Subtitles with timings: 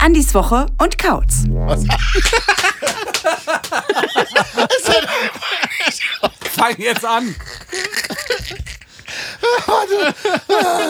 [0.00, 1.44] Andis Woche und Kautz.
[6.54, 7.34] Fang jetzt an.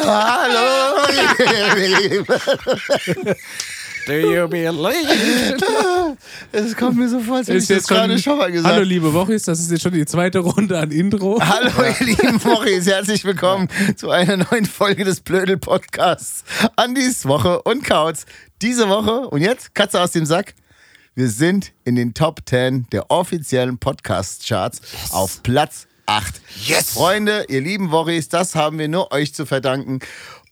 [0.07, 0.91] Hallo.
[4.07, 5.59] Do you believe?
[6.53, 8.75] Es kommt mir so vor, als hätte ich das gerade schon mal gesagt.
[8.75, 11.39] Hallo liebe Wochis, das ist jetzt schon die zweite Runde an Intro.
[11.40, 16.45] Hallo, ihr lieben Wochis, herzlich willkommen zu einer neuen Folge des Blödel-Podcasts.
[16.76, 18.26] Andis Woche und Kautz.
[18.63, 20.54] Diese Woche, und jetzt Katze aus dem Sack.
[21.14, 24.81] Wir sind in den Top 10 der offiziellen Podcast-Charts
[25.12, 26.40] auf Platz 8.
[26.64, 26.90] Yes!
[26.90, 30.01] Freunde, ihr lieben Wochis, das haben wir nur euch zu verdanken.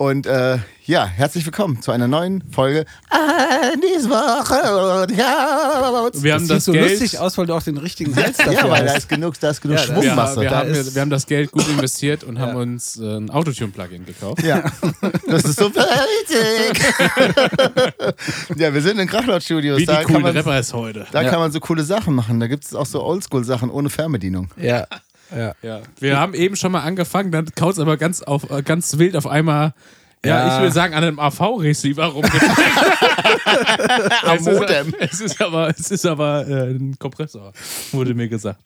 [0.00, 6.22] Und äh, ja, herzlich willkommen zu einer neuen Folge Woche und Kautz.
[6.22, 6.88] Wir haben Sieht das so Geld.
[7.00, 8.98] lustig aus, weil du auch den richtigen Hals dafür Ja, weil da hast.
[8.98, 10.40] ist genug, da ist genug Ja, wir, Schwungmasse.
[10.40, 13.28] wir, da haben, ist- wir haben das Geld gut investiert und haben uns äh, ein
[13.28, 14.40] Autotune-Plugin gekauft.
[14.44, 14.62] Ja,
[15.26, 15.68] das ist so
[18.56, 19.78] ja, wir sind in Krachlaut-Studios.
[19.78, 21.08] Wie die Da, kann coolen man, Rapper es heute.
[21.10, 21.30] da Ja.
[21.30, 22.38] kann man so coole Sachen machen.
[22.38, 24.48] Da gibt es auch so Oldschool-Sachen ohne Fernbedienung.
[24.56, 24.86] Ja.
[25.34, 25.54] Ja.
[25.62, 25.82] Ja.
[25.98, 29.26] Wir haben eben schon mal angefangen, dann Kautz aber ganz, auf, äh, ganz wild auf
[29.26, 29.74] einmal,
[30.24, 30.56] ja, Ja.
[30.56, 32.42] ich will sagen, an einem AV-Receiver rumgedreht.
[34.24, 34.94] Am es, Modem.
[34.98, 37.52] ist, es ist aber, es ist aber äh, ein Kompressor,
[37.92, 38.60] wurde mir gesagt.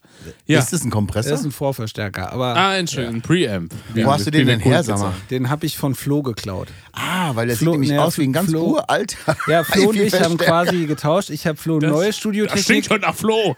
[0.45, 0.59] Ja.
[0.59, 1.31] Ist das ein Kompressor?
[1.31, 3.73] Das ist ein Vorverstärker, aber ah, Entschuldigung, ein Preamp.
[3.93, 5.13] Wo hast du den denn her, sag mal?
[5.29, 6.69] den habe ich von Flo geklaut.
[6.93, 9.17] Ah, weil der Flo- sieht nämlich nee, aus wie ein ganz Flo- uralter.
[9.47, 11.29] Ja, Flo und ich haben quasi getauscht.
[11.29, 12.63] Ich habe Flo neue Das Studiotechnik.
[12.63, 13.55] stinkt schon nach Flo.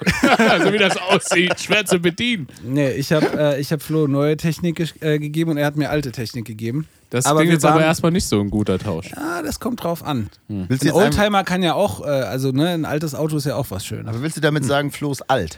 [0.64, 1.60] so wie das aussieht.
[1.60, 2.48] Schwer zu bedienen.
[2.64, 5.90] Nee, ich habe äh, ich hab Flo neue Technik äh, gegeben und er hat mir
[5.90, 6.88] alte Technik gegeben.
[7.16, 9.12] Das aber klingt jetzt aber waren- erstmal nicht so ein guter Tausch.
[9.16, 10.30] Ah, das kommt drauf an.
[10.50, 13.56] Willst du, Ein Oldtimer kann ja auch, äh, also ne, ein altes Auto ist ja
[13.56, 14.08] auch was Schönes.
[14.08, 15.58] aber willst du damit sagen, Flo ist alt?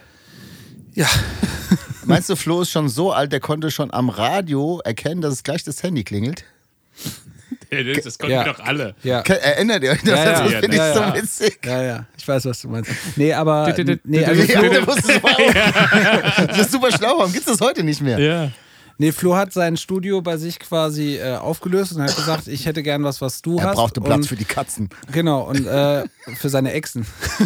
[0.93, 1.07] Ja.
[2.05, 5.41] Meinst du, Flo ist schon so alt, der konnte schon am Radio erkennen, dass es
[5.43, 6.43] gleich das Handy klingelt?
[8.03, 8.45] Das konnten Ja.
[8.45, 8.95] wir doch alle.
[9.03, 9.19] Ja.
[9.21, 10.09] Erinnert ihr euch das?
[10.11, 10.31] Ja, ja.
[10.43, 11.15] das finde ich Ja, so ja.
[11.15, 11.59] witzig.
[11.65, 12.91] Ja, ja, ich weiß, was du meinst.
[13.17, 13.73] Nee, aber.
[14.05, 16.47] Nee, also Ja, Flo, du wusstest es auch.
[16.47, 17.17] Das ist super schlau.
[17.17, 18.19] Warum gibt es das heute nicht mehr?
[18.19, 18.51] Ja.
[18.97, 22.83] Nee, Flo hat sein Studio bei sich quasi äh, aufgelöst und hat gesagt, ich hätte
[22.83, 23.75] gern was, was du Er hast.
[23.75, 24.89] brauchte Platz und, für die Katzen.
[25.11, 26.03] Genau, und äh,
[26.35, 27.05] für seine Exen.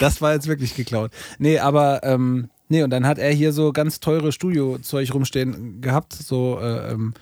[0.00, 1.10] das war jetzt wirklich geklaut.
[1.38, 2.02] Nee, aber.
[2.04, 6.58] Ähm, nee, und dann hat er hier so ganz teure Studiozeug rumstehen gehabt, so.
[6.60, 7.14] Äh, ähm,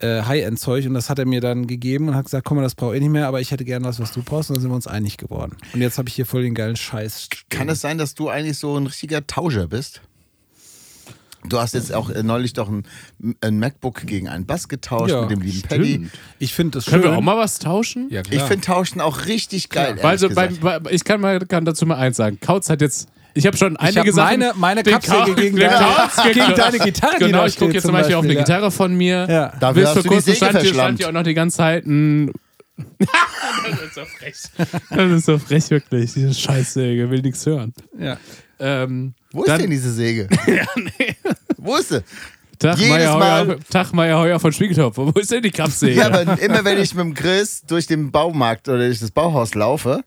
[0.00, 2.74] äh, High-End-Zeug und das hat er mir dann gegeben und hat gesagt, komm mal, das
[2.74, 4.70] brauche ich nicht mehr, aber ich hätte gern was, was du brauchst und dann sind
[4.70, 5.56] wir uns einig geworden.
[5.72, 7.28] Und jetzt habe ich hier voll den geilen Scheiß.
[7.48, 10.02] Kann es sein, dass du eigentlich so ein richtiger Tauscher bist?
[11.48, 12.84] Du hast jetzt auch äh, neulich doch ein,
[13.42, 15.90] ein MacBook gegen einen Bass getauscht Ja, mit dem lieben Paddy.
[15.94, 16.10] Stimmt.
[16.38, 17.12] Ich finde das Können schön.
[17.12, 18.08] wir auch mal was tauschen?
[18.10, 19.96] Ja, Ich finde Tauschen auch richtig geil.
[20.00, 20.82] Weil so ehrlich beim, gesagt.
[20.84, 22.38] bei, ich kann mal kann dazu mal eins sagen.
[22.40, 23.08] Kautz hat jetzt.
[23.36, 24.38] Ich habe schon einige hab Sachen.
[24.40, 27.56] meine- meine den Kapsel gegen den deine- Kautz gegen deine Gitarre, die Genau, da ich
[27.58, 28.56] gucke jetzt zum zum Beispiel auf eine Beispiel, ja.
[28.56, 29.26] Gitarre von mir.
[29.28, 29.52] Ja.
[29.58, 31.84] Dafür Bis hast du die kurzem Säge stand stand hier auch noch die ganze Zeit
[31.84, 32.30] ein.
[32.76, 34.34] Das ist so frech.
[34.90, 36.12] Das ist so frech, wirklich.
[36.14, 37.72] Diese Scheißsäge, will nichts hören.
[37.98, 38.16] Ja.
[38.58, 40.28] Ähm, Wo ist dann- denn diese Säge?
[41.56, 42.02] Wo ist sie?
[42.58, 44.96] Tag Jedes Meier, Mal- Heuer, Tag Meier Heuer von Spiegeltopf.
[44.96, 45.90] Wo ist denn die Kapsel?
[45.90, 49.54] Ja, aber immer wenn ich mit dem Chris durch den Baumarkt oder durch das Bauhaus
[49.54, 50.04] laufe,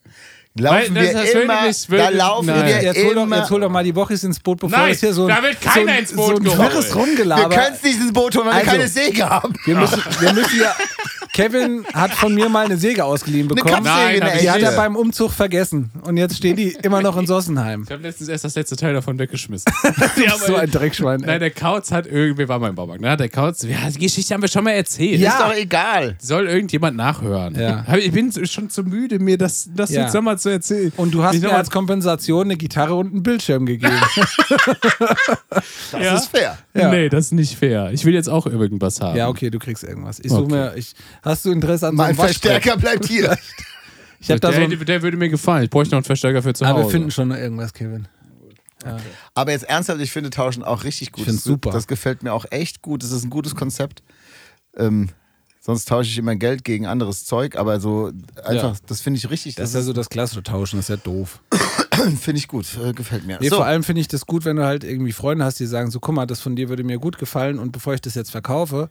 [0.57, 2.65] laufen Weil das- wir immer, nicht- da laufen Nein.
[2.65, 3.37] wir Jetzt hol, doch, immer.
[3.39, 5.43] jetzt hol doch mal die Woche ins Boot, bevor Nein, es hier so ein, da
[5.43, 8.35] wird keiner so ein, ins Boot so ein wirres wir können es nicht ins Boot
[8.37, 9.53] holen, weil wir Also, keine Säge haben.
[9.65, 10.75] Wir müssen, wir müssen ja.
[11.33, 13.83] Kevin hat von mir mal eine Säge ausgeliehen bekommen.
[13.83, 15.91] Nein, ich die hat er beim Umzug vergessen.
[16.03, 17.83] Und jetzt steht die immer noch in Sossenheim.
[17.85, 19.71] Ich habe letztens erst das letzte Teil davon weggeschmissen.
[20.47, 21.21] So ein Dreckschwein.
[21.21, 21.27] ey.
[21.27, 23.17] Nein, der Kautz hat irgendwie, war mal im Baumarkt, ne?
[23.17, 25.19] Der Kautz, ja, die Geschichte haben wir schon mal erzählt.
[25.19, 25.31] Ja.
[25.31, 26.15] Ist doch egal.
[26.19, 27.55] Soll irgendjemand nachhören?
[27.55, 27.85] Ja.
[27.97, 30.03] Ich bin schon zu müde, mir das, das Ja.
[30.03, 30.91] jetzt nochmal zu erzählen.
[30.97, 33.93] Und du hast Ich mir als Kompensation eine Gitarre und einen Bildschirm gegeben.
[35.91, 36.15] Das Ja?
[36.15, 36.57] ist fair.
[36.73, 36.89] Ja.
[36.89, 37.89] Nee, das ist nicht fair.
[37.91, 39.17] Ich will jetzt auch irgendwas haben.
[39.17, 40.19] ja, okay, du kriegst irgendwas.
[40.19, 40.53] Ich suche Okay.
[40.53, 40.73] mir.
[40.75, 40.93] Ich,
[41.23, 42.51] hast du Interesse an so Mein einem Waschbrett?
[42.63, 43.37] Verstärker bleibt hier.
[44.19, 44.59] Ich habe da so.
[44.59, 45.65] der, Ein, der würde mir gefallen.
[45.65, 46.87] Ich bräuchte noch einen Verstärker für zu aber Hause.
[46.87, 48.07] wir finden schon noch irgendwas, Kevin.
[49.35, 51.19] Aber jetzt ernsthaft, ich finde Tauschen auch richtig gut.
[51.21, 51.71] Ich find's das, super.
[51.71, 53.03] Das gefällt mir auch echt gut.
[53.03, 54.01] Das ist ein gutes Konzept.
[54.75, 55.09] Ähm,
[55.59, 58.11] sonst tausche ich immer Geld gegen anderes Zeug, aber so
[58.43, 58.75] einfach, Ja.
[58.87, 59.55] das finde ich richtig.
[59.55, 61.41] Das Das, ist ja so das klassische Tauschen, das ist ja doof.
[62.19, 62.65] finde ich gut.
[62.83, 63.37] Äh, gefällt mir.
[63.39, 65.65] Nee, so, vor allem finde ich das gut, wenn du halt irgendwie Freunde hast, die
[65.65, 68.15] sagen so, guck mal, das von dir würde mir gut gefallen und bevor ich das
[68.15, 68.89] jetzt verkaufe,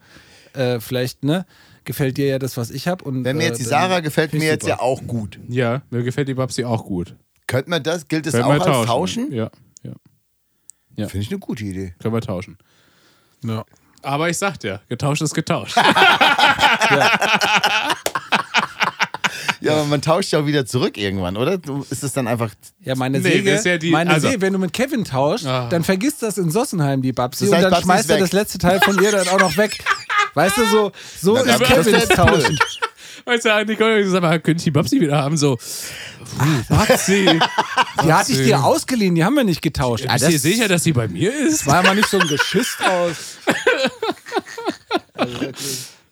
[0.52, 1.46] äh, vielleicht, ne,
[1.86, 3.04] gefällt dir ja das, was ich habe.
[3.06, 5.38] wenn mir äh, jetzt die dann Sarah gefällt, mir jetzt ja auch gut.
[5.48, 7.16] Ja, mir gefällt die Babsi auch gut.
[7.46, 8.06] Könnte man das?
[8.08, 9.32] Gilt das Können auch wir als Tauschen?
[9.32, 9.50] Ja,
[9.82, 9.92] ja.
[10.96, 11.08] Ja.
[11.08, 11.94] Finde ich eine gute Idee.
[12.00, 12.58] Können wir tauschen.
[13.44, 13.64] Ja.
[14.02, 15.76] Aber ich sag dir, getauscht ist getauscht.
[19.60, 21.58] Ja, aber man tauscht ja auch wieder zurück irgendwann, oder?
[21.90, 22.50] Ist es dann einfach.
[22.84, 25.68] Ja, meine Nee, Säge, ja die- meine also- Säge, wenn du mit Kevin tauscht, Ah.
[25.70, 28.32] dann vergisst das in Sossenheim, die Babsi, Das heißt, und dann Babsi schmeißt er das
[28.32, 29.78] letzte Teil von ihr dann auch noch weg.
[30.36, 32.58] Weißt du, so, so Na, ist das Kevins jetzt Tauschen.
[33.24, 35.38] Weißt du, Nicole gesagt, aber könnte ich die Babsi wieder haben?
[35.38, 37.26] So, puh, Babsi.
[38.04, 40.04] Die hatte ich dir ausgeliehen, die haben wir nicht getauscht.
[40.06, 41.66] Ah, Bist du dir sicher, dass sie bei mir ist?
[41.66, 43.38] war ja mal nicht so ein Geschiss aus.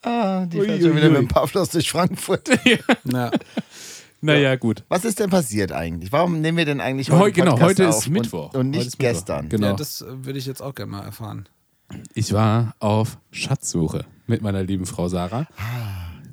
[0.01, 1.11] Ah, die Ui, fährt schon wieder ui.
[1.11, 2.49] mit dem Pavlos durch Frankfurt.
[3.03, 3.31] Ja.
[4.21, 4.83] Naja, gut.
[4.89, 6.11] Was ist denn passiert eigentlich?
[6.11, 8.53] Warum nehmen wir denn eigentlich heute Heu, genau, heute auf ist Mittwoch.
[8.55, 8.97] Und, und nicht Mittwoch.
[8.99, 9.49] gestern.
[9.49, 9.67] Genau.
[9.67, 11.47] ja, das äh, würde ich jetzt auch gerne mal erfahren.
[12.15, 15.47] Ich war auf Schatzsuche mit meiner lieben Frau Sarah.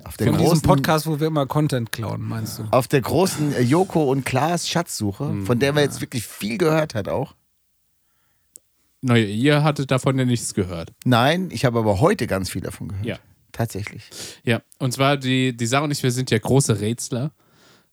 [0.05, 2.65] Auf der Von diesem großen, Podcast, wo wir immer Content klauen, meinst du?
[2.71, 6.59] auf der großen äh, Joko und Klaas Schatzsuche, Hm, von der man jetzt wirklich viel
[6.59, 7.35] gehört hat auch.
[9.01, 10.93] Naja, ihr hattet davon ja nichts gehört.
[11.05, 13.07] Nein, ich habe aber heute ganz viel davon gehört.
[13.07, 13.19] Ja.
[13.53, 14.09] Tatsächlich.
[14.45, 17.33] Ja, und zwar die, die Sarah und ich, wir sind ja große Rätsler.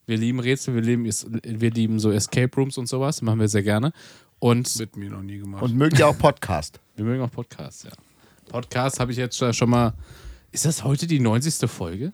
[0.06, 3.62] Wir lieben Rätsel, wir lieben, wir lieben so Escape Rooms und sowas, machen wir sehr
[3.62, 3.92] gerne.
[4.38, 5.62] Und Mit mir noch nie gemacht.
[5.62, 6.80] Und mögt ihr auch Podcast?
[6.96, 7.90] wir mögen auch Podcasts, ja.
[8.50, 9.94] Podcast habe ich jetzt schon mal.
[10.52, 11.70] Ist das heute die 90.
[11.70, 12.12] Folge?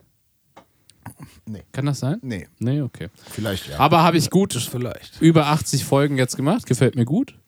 [1.46, 1.62] Nee.
[1.72, 2.18] Kann das sein?
[2.22, 3.08] Nee, Nee, okay.
[3.30, 3.78] vielleicht ja.
[3.78, 5.20] Aber habe ich gut Vielleicht.
[5.22, 7.38] über 80 Folgen jetzt gemacht, gefällt mir gut.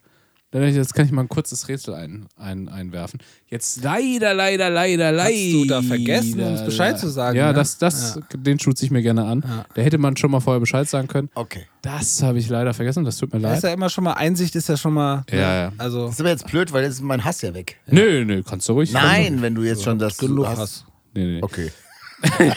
[0.50, 3.20] Jetzt kann ich mal ein kurzes Rätsel ein, ein, einwerfen.
[3.48, 5.34] Jetzt leider, leider, leider, leider.
[5.34, 7.52] Hast du da vergessen, uns Bescheid zu sagen, Ja, ne?
[7.54, 9.44] das, das, den schutze ich mir gerne an.
[9.74, 11.28] Da hätte man schon mal vorher Bescheid sagen können.
[11.34, 11.66] Okay.
[11.82, 13.70] Das habe ich leider vergessen, das tut mir Da ist leid.
[13.72, 15.22] ja immer schon mal, Einsicht ist ja schon mal.
[15.30, 15.72] Ja, ja.
[15.76, 17.76] Also, Das ist aber jetzt blöd, weil jetzt ist mein Hass ja weg.
[17.86, 18.90] Nö, nö, kannst du ruhig.
[18.90, 20.58] Nein, wenn du jetzt schon das genug hast.
[20.58, 20.84] hast.
[21.14, 21.42] Nee, nee.
[21.42, 21.70] Okay.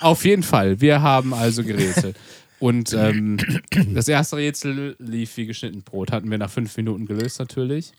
[0.00, 0.80] Auf jeden Fall.
[0.80, 2.16] Wir haben also gerätselt.
[2.60, 3.38] Und ähm,
[3.94, 6.12] das erste Rätsel lief wie geschnitten Brot.
[6.12, 7.92] Hatten wir nach fünf Minuten gelöst natürlich.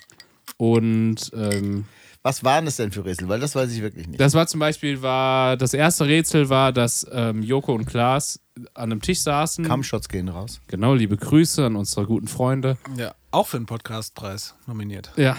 [0.58, 1.86] Und ähm,
[2.22, 3.28] Was waren es denn für Rätsel?
[3.28, 4.20] Weil das weiß ich wirklich nicht.
[4.20, 8.40] das war zum Beispiel, war das erste Rätsel war, dass ähm, Joko und Klaas
[8.76, 9.66] an einem Tisch saßen.
[9.66, 10.62] Kampfshots gehen raus.
[10.68, 12.78] Genau, liebe Grüße an unsere guten Freunde.
[12.98, 15.12] Ja, auch für den Podcastpreis nominiert.
[15.16, 15.38] Ja,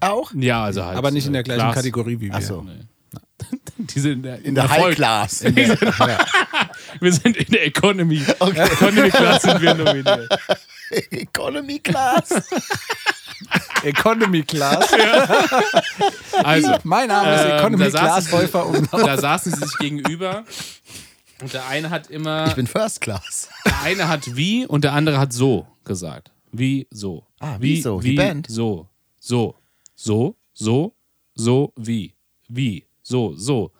[0.00, 0.32] Auch?
[0.34, 0.98] ja, also halt.
[0.98, 1.74] Aber nicht in der äh, gleichen Klaas.
[1.76, 2.34] Kategorie wie wir.
[2.34, 2.62] Achso.
[2.62, 2.80] Nee.
[3.78, 4.86] Die sind in der, In der Erfolg.
[4.88, 5.44] High Class.
[7.00, 8.22] Wir sind in der Economy.
[8.40, 10.28] Economy Class sind wir nominiert.
[11.10, 12.28] Economy Class.
[13.82, 14.88] Economy Class.
[16.42, 18.88] Also, Mein Name ist Ähm, Economy da saßen Class sie- Wolfer um.
[18.92, 20.44] da saßen sie sich gegenüber
[21.40, 23.48] und der eine hat immer, Ich bin First Class.
[23.64, 26.30] der eine hat wie und der andere hat so gesagt.
[26.50, 27.24] Wie so.
[27.40, 28.46] Ah, wie so, die wie Band.
[28.48, 28.88] so,
[29.20, 29.54] so,
[29.94, 30.94] so, so,
[31.34, 32.14] so, wie,
[32.48, 33.70] wie, so, so.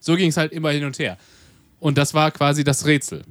[0.00, 1.18] So ging es halt immer hin und her.
[1.78, 3.22] Und das war quasi das Rätsel.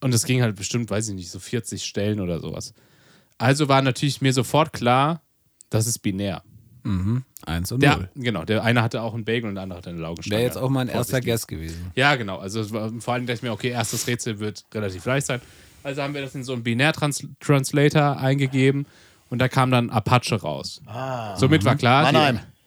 [0.00, 2.72] Und es ging halt bestimmt, weiß ich nicht, so 40 Stellen oder sowas.
[3.38, 5.22] Also war natürlich mir sofort klar,
[5.70, 6.42] das ist binär.
[7.44, 8.08] Eins und Der, null.
[8.14, 10.38] genau, der eine hatte auch einen Bagel und der andere hatte eine Laugenstange.
[10.38, 11.20] Wäre jetzt auch mein erster.
[11.20, 11.90] Guest gewesen.
[11.94, 12.38] Ja, genau.
[12.38, 15.42] Also war, vor allem dachte ich mir, okay, erstes Rätsel wird relativ leicht sein.
[15.82, 18.86] Also haben wir das in so einen Binär-Translator eingegeben
[19.28, 20.80] und da kam dann Apache raus.
[21.36, 22.04] Somit war klar.
[22.04, 22.36] Mannheim.
[22.36, 22.57] Die,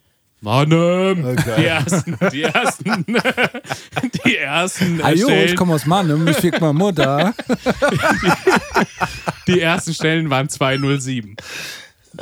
[0.41, 1.35] Mannheim.
[1.35, 3.05] Die ersten, die ersten,
[4.25, 7.33] die ersten, Ah, jo, ich Stellen, komme aus Mannheim, ich fick mal Mutter.
[9.47, 11.35] die ersten Stellen waren 207.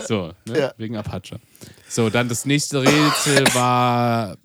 [0.05, 0.59] So, ne?
[0.59, 0.73] Ja.
[0.77, 1.39] wegen Apache.
[1.87, 4.35] So, dann das nächste Rätsel war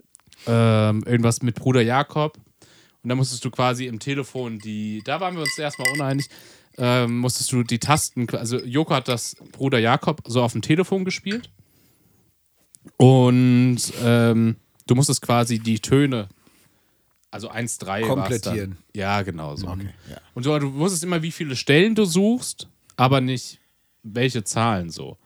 [0.47, 2.39] ähm, irgendwas mit Bruder Jakob.
[3.03, 6.29] Und da musstest du quasi im Telefon die, da waren wir uns erstmal uneinig,
[6.79, 11.05] ähm, musstest du die Tasten, also Joko hat das Bruder Jakob so auf dem Telefon
[11.05, 11.51] gespielt.
[12.97, 16.29] Und ähm, du musstest quasi die Töne,
[17.31, 18.79] also 1, 3 Komplettieren.
[18.95, 19.67] Ja, genau so.
[19.67, 19.77] ja.
[20.35, 23.59] Und so, du wusstest immer, wie viele Stellen du suchst, aber nicht
[24.03, 25.19] welche Zahlen so.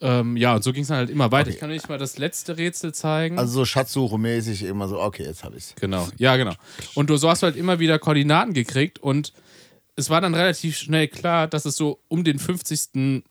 [0.00, 1.50] Ähm, ja, und so ging es dann halt immer weiter.
[1.50, 3.38] Ich kann euch mal das letzte Rätsel zeigen.
[3.38, 5.74] Also so Schatzsuche-mäßig immer so, okay, jetzt habe ich's.
[5.80, 6.54] Genau, ja, genau.
[6.94, 9.32] Und du so hast du halt immer wieder Koordinaten gekriegt und
[9.96, 13.24] es war dann relativ schnell klar, dass es so um den 50.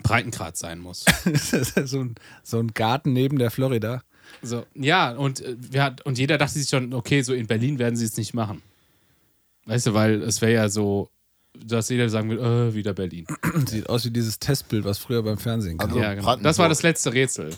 [0.00, 1.04] äh, Breitengrad sein muss.
[1.84, 4.02] so, ein, so ein Garten neben der Florida.
[4.42, 7.78] So, ja, und, äh, wir hat, und jeder dachte sich schon, okay, so in Berlin
[7.78, 8.62] werden sie es nicht machen.
[9.66, 11.10] Weißt du, weil es wäre ja so,
[11.54, 13.26] dass jeder sagen will, äh, wieder Berlin.
[13.66, 15.90] Sieht aus wie dieses Testbild, was früher beim Fernsehen kam.
[15.90, 16.36] Also- ja, genau.
[16.36, 17.50] Das war das letzte Rätsel.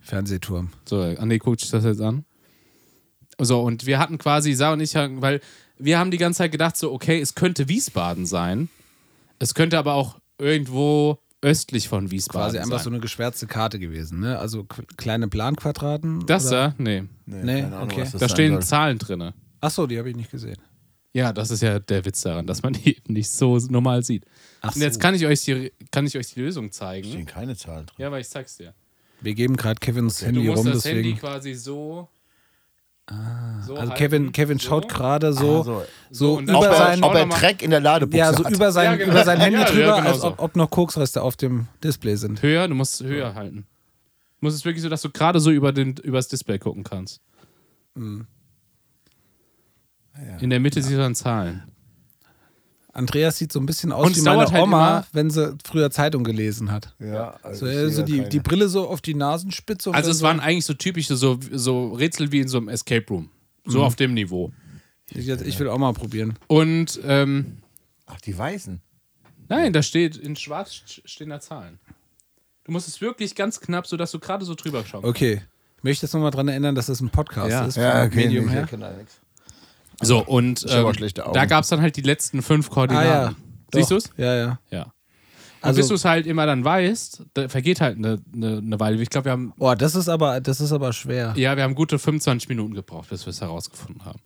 [0.00, 0.70] Fernsehturm.
[0.86, 2.24] So, Andi guckt sich das jetzt an.
[3.38, 5.40] So, und wir hatten quasi, Sarah und ich, weil
[5.78, 8.68] wir haben die ganze Zeit gedacht, so, okay, es könnte Wiesbaden sein.
[9.38, 12.84] Es könnte aber auch irgendwo östlich von Wiesbaden Quasi einfach sein.
[12.84, 14.38] so eine geschwärzte Karte gewesen, ne?
[14.38, 14.64] Also
[14.96, 16.26] kleine Planquadraten.
[16.26, 16.70] das oder?
[16.70, 16.74] da?
[16.78, 17.04] Nee.
[17.26, 18.00] Nee, keine Ahnung, okay.
[18.02, 18.62] was das Da sein stehen soll.
[18.62, 19.32] Zahlen drin.
[19.60, 20.58] Achso, die habe ich nicht gesehen.
[21.12, 24.24] Ja, das ist ja der Witz daran, dass man die eben nicht so normal sieht.
[24.60, 27.08] Ach Und jetzt kann ich euch die, kann ich euch die Lösung zeigen.
[27.08, 27.96] stehen keine Zahlen drin.
[27.98, 28.74] Ja, weil ich zeig's dir.
[29.20, 31.18] Wir geben gerade Kevins Du Handy musst rum, das Handy deswegen.
[31.18, 32.08] quasi so
[33.10, 33.14] So
[33.74, 34.68] Also halten, Kevin, Kevin so.
[34.68, 35.84] schaut gerade so, Ah, so.
[36.10, 38.52] so, und über er, sein, ob er Dreck in der Ladebuchse ja, so hat.
[38.52, 39.12] über sein, Ja, genau.
[39.12, 42.16] über sein Handy Ja, ja, drüber, genau als ob, ob noch Koksreste auf dem Display
[42.16, 42.42] sind.
[42.42, 43.66] Höher, du musst höher halten.
[44.40, 47.20] Du musst es wirklich so, dass du gerade so über den, übers Display gucken kannst.
[47.94, 48.26] Mhm.
[50.40, 51.62] In der Mitte siehst du dann Zahlen.
[52.92, 55.90] Andreas sieht so ein bisschen aus Und wie meine halt Oma, immer- wenn sie früher
[55.90, 56.94] Zeitung gelesen hat.
[56.98, 59.92] Ja, So, also äh, so da die, die Brille so auf die Nasenspitze.
[59.94, 63.06] Also es so, waren eigentlich so typische so, so Rätsel wie in so einem Escape
[63.10, 63.30] Room.
[63.64, 63.70] Mhm.
[63.70, 64.52] So auf dem Niveau.
[65.10, 66.34] ich, jetzt- ich will auch mal probieren.
[66.48, 67.58] Und ähm,
[68.06, 68.80] Ach, die Weißen.
[69.48, 71.78] nein, da steht, in schwarz st- stehen da Zahlen.
[72.64, 75.16] Du musst es wirklich ganz knapp, sodass du gerade so drüber schauen kannst.
[75.16, 75.42] Okay.
[75.76, 77.64] Ich möchte jetzt nochmal dran erinnern, dass das ein Podcast Ja.
[77.66, 77.76] ist.
[77.76, 78.64] Ja, okay, Medium nee, her.
[78.64, 79.20] ich kenne da nichts.
[80.00, 80.92] So, und ähm,
[81.32, 83.08] da gab es dann halt die letzten fünf Ah Koordinaten.
[83.08, 83.34] ja.
[83.74, 84.10] Siehst du es?
[84.16, 84.58] Ja, ja.
[84.70, 84.82] Ja.
[84.82, 84.92] Und
[85.62, 89.02] Also- bis du es halt immer dann weißt, da vergeht halt eine, eine, eine Weile.
[89.02, 91.34] Ich glaube, wir haben Boah, das ist aber, das ist aber schwer.
[91.36, 94.20] Ja, wir haben gute 25 Minuten gebraucht, bis wir es herausgefunden haben.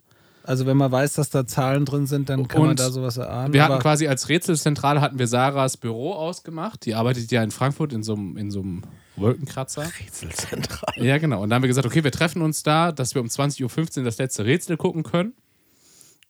[0.45, 3.15] Also wenn man weiß, dass da Zahlen drin sind, dann kann man Und da sowas
[3.17, 3.53] erahnen.
[3.53, 6.85] Wir hatten quasi als Rätselzentrale hatten wir Sarahs Büro ausgemacht.
[6.85, 8.83] Die arbeitet ja in Frankfurt in so einem, in so einem
[9.15, 9.89] Wolkenkratzer.
[10.01, 10.93] Rätselzentral.
[10.97, 11.41] Ja, genau.
[11.41, 14.03] Und dann haben wir gesagt, okay, wir treffen uns da, dass wir um 20.15 Uhr
[14.03, 15.33] das letzte Rätsel gucken können.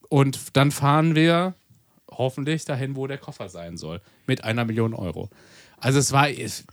[0.08, 1.54] Und dann fahren wir
[2.10, 4.00] hoffentlich dahin, wo der Koffer sein soll.
[4.26, 5.30] Mit einer Million Euro.
[5.78, 6.64] Also es war, es,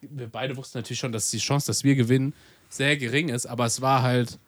[0.00, 2.34] wir beide wussten natürlich schon, dass die Chance, dass wir gewinnen,
[2.68, 3.46] sehr gering ist.
[3.46, 4.38] Aber es war halt,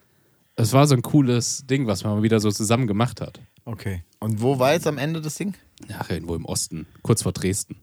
[0.57, 3.41] es war so ein cooles Ding, was man mal wieder so zusammen gemacht hat.
[3.65, 4.03] Okay.
[4.19, 5.55] Und wo war jetzt am Ende das Ding?
[5.97, 7.77] Ach, irgendwo im Osten, kurz vor Dresden.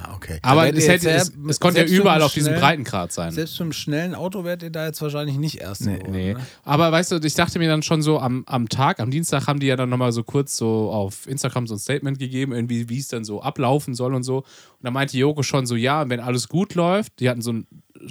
[0.00, 0.38] Ah, okay.
[0.42, 3.32] Aber es, hätte, es, es konnte ja überall auf diesem Breitengrad sein.
[3.32, 6.34] selbst mit einem schnellen Auto werdet ihr da jetzt wahrscheinlich nicht erst Nee, geworden, Nee.
[6.34, 6.40] ne?
[6.62, 9.58] Aber weißt du, ich dachte mir dann schon so am, am Tag, am Dienstag haben
[9.60, 12.98] die ja dann nochmal so kurz so auf Instagram so ein Statement gegeben, irgendwie, wie
[12.98, 14.38] es dann so ablaufen soll und so.
[14.38, 14.44] Und
[14.82, 17.66] da meinte Joko schon so, ja, wenn alles gut läuft, die hatten so ein,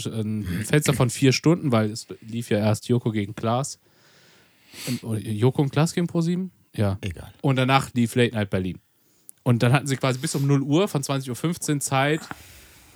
[0.06, 3.80] ein Fenster von vier Stunden, weil es lief ja erst Joko gegen Klaas.
[4.88, 6.52] Und, oder Joko und Klaas gegen ProSieben?
[6.76, 6.98] Ja.
[7.02, 7.32] Egal.
[7.42, 8.80] Und danach lief Late Night Berlin.
[9.48, 12.20] Und dann hatten sie quasi bis um 0 Uhr von 20.15 Uhr Zeit,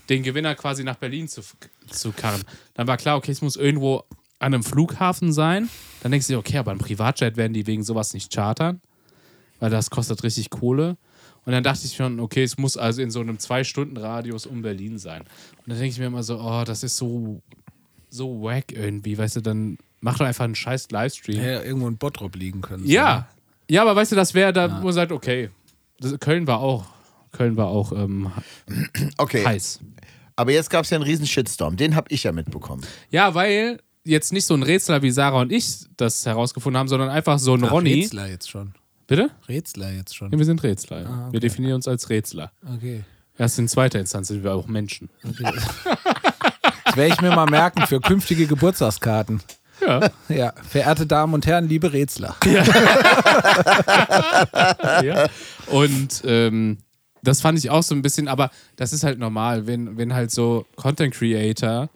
[0.10, 1.43] den Gewinner quasi nach Berlin zu,
[1.89, 2.41] zu karren.
[2.74, 4.03] Dann war klar, okay, es muss irgendwo
[4.38, 5.70] an einem Flughafen sein.
[6.03, 8.81] Dann denkst du dir, okay, aber ein Privatjet werden die wegen sowas nicht chartern,
[9.62, 10.98] weil das kostet richtig Kohle.
[11.46, 14.98] Und dann dachte ich schon, okay, es muss also in so einem Zwei-Stunden-Radius um Berlin
[14.98, 15.22] sein.
[15.22, 17.41] Und dann denke ich mir immer so, oh, das ist so,
[18.10, 21.41] so wack irgendwie, weißt du, dann mach doch einfach einen scheiß Livestream.
[21.41, 22.86] Ja irgendwo in Bottrop liegen können.
[22.86, 23.15] Ja.
[23.15, 23.25] ne?
[23.70, 25.50] Ja, aber weißt du, das wäre da, wo man sagt, okay,
[26.01, 26.86] das, Köln war auch,
[27.31, 28.31] Köln war auch ähm,
[29.17, 29.46] Okay.
[29.46, 29.79] heiß.
[30.36, 31.77] Aber jetzt gab es ja einen riesen Shitstorm.
[31.77, 32.84] Den habe ich ja mitbekommen.
[33.10, 37.10] Ja, weil jetzt nicht so ein Rätsler wie Sarah und ich das herausgefunden haben, sondern
[37.10, 37.93] einfach so ein Ach, Ronny.
[38.01, 38.74] Rätsler jetzt schon.
[39.08, 39.29] Bitte?
[39.48, 40.31] Rätsler jetzt schon.
[40.31, 41.01] Ja, wir sind Rätsler.
[41.03, 41.08] ja.
[41.10, 41.34] Ah, okay.
[41.34, 42.51] Wir definieren uns als Rätsler.
[42.75, 43.03] Okay.
[43.38, 45.10] Erst in zweiter Instanz sind wir auch Menschen.
[46.86, 49.41] Das werde ich mir mal merken für künftige Geburtstagskarten.
[49.81, 50.09] Ja.
[50.29, 52.35] Ja, verehrte Damen und Herren, liebe Rätsler.
[55.03, 55.27] ja.
[55.67, 56.77] Und ähm,
[57.23, 60.31] das fand ich auch so ein bisschen, aber das ist halt normal, wenn, wenn halt
[60.31, 61.89] so Content Creator,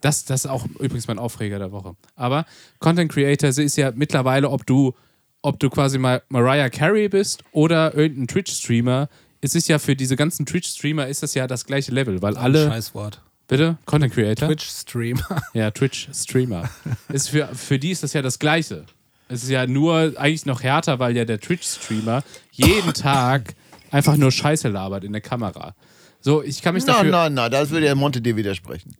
[0.00, 2.46] das, das ist auch übrigens mein Aufreger der Woche, aber
[2.78, 4.94] Content Creator ist ja mittlerweile, ob du,
[5.42, 9.08] ob du quasi mal Mariah Carey bist oder irgendein Twitch-Streamer,
[9.40, 12.68] es ist ja für diese ganzen Twitch-Streamer ist das ja das gleiche Level, weil alle,
[12.68, 13.22] Scheißwort.
[13.50, 14.48] Bitte, Content Creator?
[14.48, 15.42] Twitch-Streamer.
[15.54, 16.70] Ja, Twitch-Streamer.
[17.08, 18.86] ist für, für die ist das ja das Gleiche.
[19.28, 23.54] Es ist ja nur eigentlich noch härter, weil ja der Twitch-Streamer jeden Tag
[23.90, 25.74] einfach nur Scheiße labert in der Kamera.
[26.20, 27.10] So, ich kann mich Na, dafür.
[27.10, 28.94] na, na, das würde ja Monte dir widersprechen.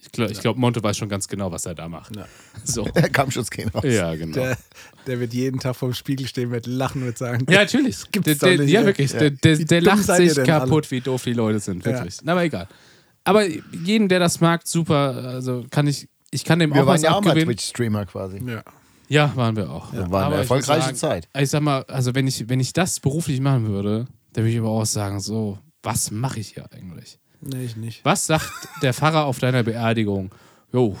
[0.00, 2.12] Ich glaube, glaub, Monte weiß schon ganz genau, was er da macht.
[2.64, 2.84] So.
[2.96, 3.84] Der Kampfschutz gehen raus.
[3.84, 4.32] Ja, genau.
[4.32, 4.56] Der,
[5.06, 7.98] der wird jeden Tag vorm Spiegel stehen, wird lachen und sagen: Ja, natürlich.
[8.10, 9.12] gibt's der, der, nicht, ja, wirklich.
[9.12, 9.28] Ja.
[9.28, 11.84] Der, der, lacht sich kaputt, wie doof die Leute sind.
[11.84, 11.92] Ja.
[11.92, 12.18] Wirklich.
[12.22, 12.68] Na, aber egal.
[13.26, 15.16] Aber jeden, der das mag, super.
[15.26, 17.56] Also kann ich, ich kann dem Wir auch waren was ja auch mal abgewinnen.
[17.56, 18.40] Twitch-Streamer quasi.
[18.46, 18.62] Ja.
[19.08, 19.92] Ja, waren wir auch.
[19.92, 21.28] Das war eine erfolgreiche sagen, Zeit.
[21.36, 24.58] Ich sag mal, also wenn ich, wenn ich das beruflich machen würde, dann würde ich
[24.58, 27.18] aber auch sagen, so, was mache ich hier eigentlich?
[27.40, 28.04] Nee, ich nicht.
[28.04, 28.50] Was sagt
[28.82, 30.34] der Pfarrer auf deiner Beerdigung?
[30.72, 30.96] Jo,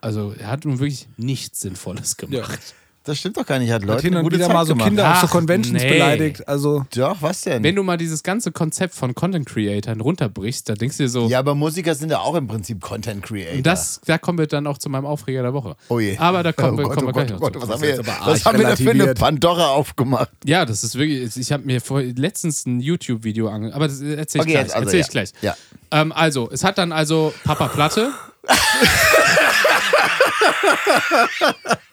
[0.00, 2.74] also er hat nun wirklich nichts Sinnvolles gemacht.
[3.04, 3.72] Das stimmt doch gar nicht.
[3.72, 4.88] Hat Leute Hat hin und wieder Zeit mal so gemacht.
[4.88, 5.88] Kinder auf so Ach, Conventions nee.
[5.88, 6.46] beleidigt.
[6.46, 7.64] Also, Doch, was denn?
[7.64, 11.26] Wenn du mal dieses ganze Konzept von Content Creatern runterbrichst, da denkst du dir so,
[11.26, 13.62] ja, aber Musiker sind ja auch im Prinzip Content Creator.
[13.62, 15.74] das, da kommen wir dann auch zu meinem Aufreger der Woche.
[15.88, 16.16] oh je.
[16.18, 17.68] Aber da kommen oh wir, Gott, kommen oh wir gleich Gott, noch oh Gott, zu.
[17.68, 19.14] was haben Das wir, aber was haben wir da für eine.
[19.14, 20.30] Pandora aufgemacht?
[20.44, 23.74] Ja, das ist wirklich, ich habe mir vor, letztens ein YouTube-Video ange...
[23.74, 24.62] Aber das erzähl ich Okay, gleich.
[24.62, 25.06] jetzt also, erzähl ja.
[25.06, 25.32] ich gleich.
[25.42, 25.56] Ja.
[25.90, 28.12] Ähm, also, es hat dann also Papa Platte.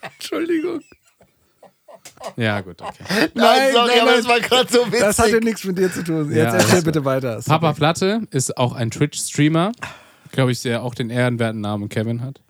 [0.02, 0.80] Entschuldigung.
[2.36, 3.04] Ja, gut, okay.
[3.08, 4.16] Nein, Nein, sorry, nein, aber nein.
[4.20, 5.00] das war gerade so witzig.
[5.00, 6.26] Das hatte nichts mit dir zu tun.
[6.30, 6.84] Jetzt Ja, erzähl also.
[6.84, 7.40] bitte weiter.
[7.44, 9.72] Papa Platte ist auch ein Twitch-Streamer.
[10.32, 12.40] Glaube ich, der auch den ehrenwerten Namen Kevin hat.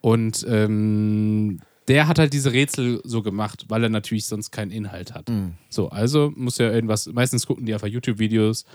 [0.00, 5.14] Und ähm, der hat halt diese Rätsel so gemacht, weil er natürlich sonst keinen Inhalt
[5.14, 5.30] hat.
[5.70, 8.66] So, also muss er irgendwas, meistens gucken die einfach YouTube-Videos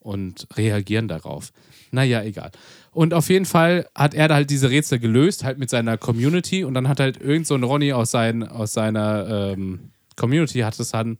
[0.00, 1.52] und reagieren darauf.
[1.90, 2.50] Naja, egal.
[2.92, 6.62] Und auf jeden Fall hat er da halt diese Rätsel gelöst, halt mit seiner Community
[6.62, 10.78] und dann hat halt irgend so ein Ronny aus, sein, aus seiner ähm, Community hat
[10.78, 11.16] es dann,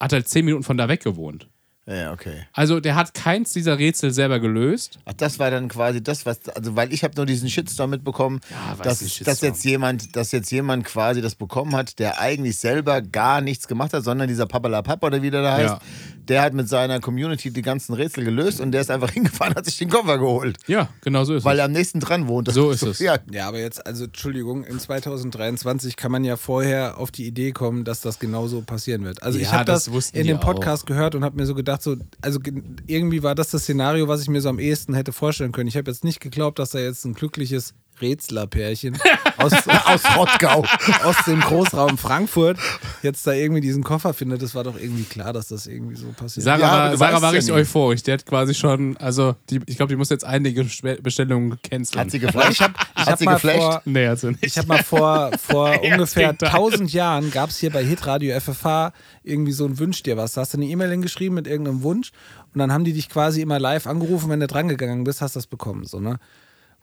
[0.00, 1.48] hat halt zehn Minuten von da weg gewohnt.
[1.86, 2.46] Ja, okay.
[2.54, 5.00] Also der hat keins dieser Rätsel selber gelöst.
[5.04, 8.40] Ach, das war dann quasi das, was, also weil ich habe nur diesen Shitstorm mitbekommen,
[8.50, 9.52] Ja, dass, nicht, dass Shitstorm.
[9.52, 13.92] jetzt jemand, dass jetzt jemand quasi das bekommen hat, der eigentlich selber gar nichts gemacht
[13.92, 15.80] hat, sondern dieser Papalapap oder wie der da heißt, Ja.
[16.28, 19.64] Der hat mit seiner Community die ganzen Rätsel gelöst und der ist einfach hingefahren, hat
[19.66, 21.58] sich den Koffer geholt, Ja, genau so ist weil es.
[21.60, 22.50] er am nächsten dran wohnt.
[22.52, 22.98] So ist es.
[22.98, 27.52] Ja, Ja, aber jetzt, also Entschuldigung, in 2023 kann man ja vorher auf die Idee
[27.52, 29.22] kommen, dass das genauso passieren wird.
[29.22, 30.86] Also ich Ja, habe das das, in dem Podcast auch.
[30.86, 34.22] gehört und habe mir so gedacht, so, also ge- irgendwie war das das Szenario, was
[34.22, 35.68] ich mir so am ehesten hätte vorstellen können.
[35.68, 38.98] Ich habe jetzt nicht geglaubt, dass da jetzt ein glückliches Rätslerpärchen
[39.36, 39.52] aus,
[39.86, 40.64] aus Rottgau,
[41.04, 42.58] aus dem Großraum Frankfurt
[43.02, 44.42] jetzt da irgendwie diesen Koffer findet.
[44.42, 46.44] Das war doch irgendwie klar, dass das irgendwie so passiert.
[46.44, 47.60] Sarah Ja, war, Sarah war ja richtig nie.
[47.60, 48.02] euphorisch.
[48.02, 50.64] Die hat quasi schon, also die, ich glaube, die muss jetzt einige
[51.02, 52.00] Bestellungen canceln.
[52.00, 52.50] hat sie geflasht?
[52.52, 53.58] ich habe ich hat hab sie mal geflasht?
[53.58, 54.44] vor, nee, hat sie nicht.
[54.44, 56.48] Ich habe mal vor, vor Ja, ungefähr das Gegenteil.
[56.48, 60.32] 1000 Jahren gab es hier bei Hitradio FFH irgendwie so ein Wünsch dir was.
[60.32, 62.12] Da hast du eine E-Mail hingeschrieben mit irgendeinem Wunsch
[62.52, 65.38] und dann haben die dich quasi immer live angerufen, wenn du drangegangen bist, hast du
[65.38, 65.84] das bekommen.
[65.84, 66.18] So, ne?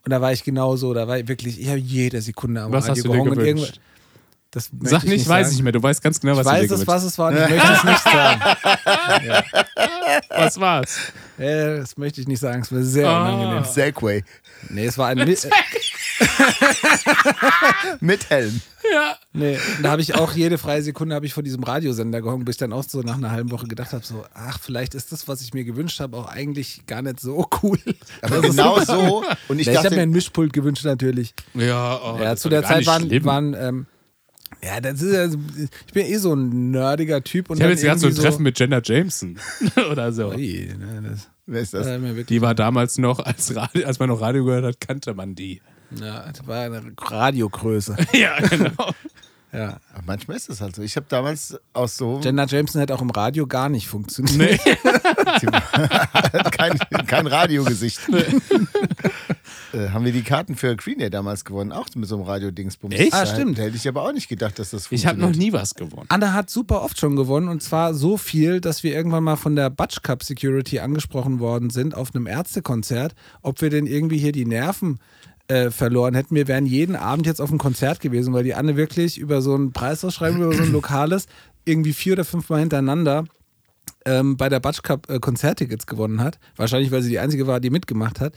[0.04, 2.88] Und da war ich genauso, da war ich wirklich, ich habe jede Sekunde am Was
[2.88, 3.46] Radio hast du dir gewünscht?
[3.46, 3.72] irgendwas-
[4.50, 5.56] Das Sag ich nicht, weiß sagen.
[5.56, 5.72] ich mehr.
[5.72, 7.48] Du weißt ganz genau, was Ich du dir weiß es, was es war und ich
[7.50, 8.40] möchte es nicht sagen.
[10.28, 10.96] Was war's?
[11.38, 13.28] Äh, das möchte ich nicht sagen, es war sehr Ah.
[13.32, 13.64] unangenehm.
[13.64, 14.22] Segway
[14.68, 15.18] Nee, es war ein.
[15.18, 15.36] Mi-
[18.00, 18.60] mit Helm.
[18.92, 19.16] Ja.
[19.32, 22.54] Nee, da habe ich auch jede freie Sekunde habe ich vor diesem Radiosender gehangen, bis
[22.54, 25.28] ich dann auch so nach einer halben Woche gedacht habe, so, ach, vielleicht ist das,
[25.28, 27.78] was ich mir gewünscht habe, auch eigentlich gar nicht so cool.
[28.22, 29.24] Aber genau so.
[29.48, 31.34] Und ich Ja, ich habe mir ein Mischpult gewünscht natürlich.
[31.54, 33.24] Ja, oh, ja, das zu der Zeit waren, schlimm.
[33.24, 33.86] waren ähm,
[34.62, 37.78] ja, das ist ja, ich bin eh so ein nerdiger Typ und Ich habe dann
[37.78, 39.38] jetzt gerade so ein Treffen mit Jenna Jameson
[39.90, 40.30] oder so.
[40.30, 41.86] Ui, ne, das, wer ist das?
[42.26, 45.60] Die war damals noch, als, Radio, als man noch Radio gehört hat, kannte man die.
[46.00, 47.96] Ja, das war eine Radiogröße.
[48.12, 48.90] Ja, genau.
[49.54, 49.80] Ja.
[49.92, 50.80] Aber manchmal ist es halt so.
[50.80, 54.58] Ich habe damals aus so Jenna Jameson hätte auch im Radio gar nicht funktioniert.
[56.52, 58.00] kein, kein Radiogesicht.
[59.74, 62.94] äh, haben wir die Karten für Green Day damals gewonnen, auch mit so einem Radio-Dingsbums.
[62.94, 63.12] Echt?
[63.12, 63.58] Ah, Da stimmt.
[63.58, 65.52] Hätte ich aber auch nicht gedacht, dass das Ich habe noch funktioniert.
[65.54, 66.06] nie was gewonnen.
[66.08, 69.54] Anna hat super oft schon gewonnen und zwar so viel, dass wir irgendwann mal von
[69.56, 74.32] der Butch Cup Security angesprochen worden sind auf einem Ärztekonzert, ob wir denn irgendwie hier
[74.32, 74.98] die Nerven
[75.48, 76.34] äh, verloren hätten.
[76.34, 79.54] Wir wären jeden Abend jetzt auf einem Konzert gewesen, weil die Anne wirklich über so
[79.54, 81.26] ein Preisausschreiben, über so ein lokales,
[81.64, 83.24] irgendwie vier oder fünfmal hintereinander
[84.04, 86.38] ähm, bei der Butch Cup äh, Konzerttickets gewonnen hat.
[86.56, 88.34] Wahrscheinlich, weil sie die einzige war, die mitgemacht hat.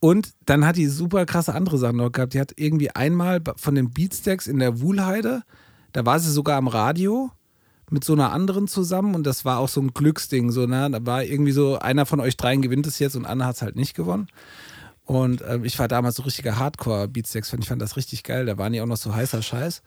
[0.00, 2.34] Und dann hat die super krasse andere Sachen noch gehabt.
[2.34, 5.42] Die hat irgendwie einmal von den Beatstacks in der Wuhlheide,
[5.92, 7.30] da war sie sogar am Radio
[7.90, 10.50] mit so einer anderen zusammen und das war auch so ein Glücksding.
[10.50, 10.90] So, ne?
[10.90, 13.62] Da war irgendwie so, einer von euch dreien gewinnt es jetzt und Anna hat es
[13.62, 14.28] halt nicht gewonnen.
[15.08, 17.60] Und ähm, ich war damals so richtiger Hardcore-Beatsteaks-Fan.
[17.62, 18.44] Ich fand das richtig geil.
[18.44, 19.82] Da waren die auch noch so heißer Scheiß.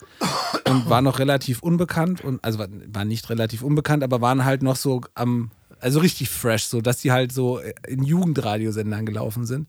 [0.67, 2.21] Und war noch relativ unbekannt.
[2.21, 6.29] Und, also war- waren nicht relativ unbekannt, aber waren halt noch so am, also richtig
[6.29, 9.67] fresh, so dass die halt so in Jugendradiosendern gelaufen sind.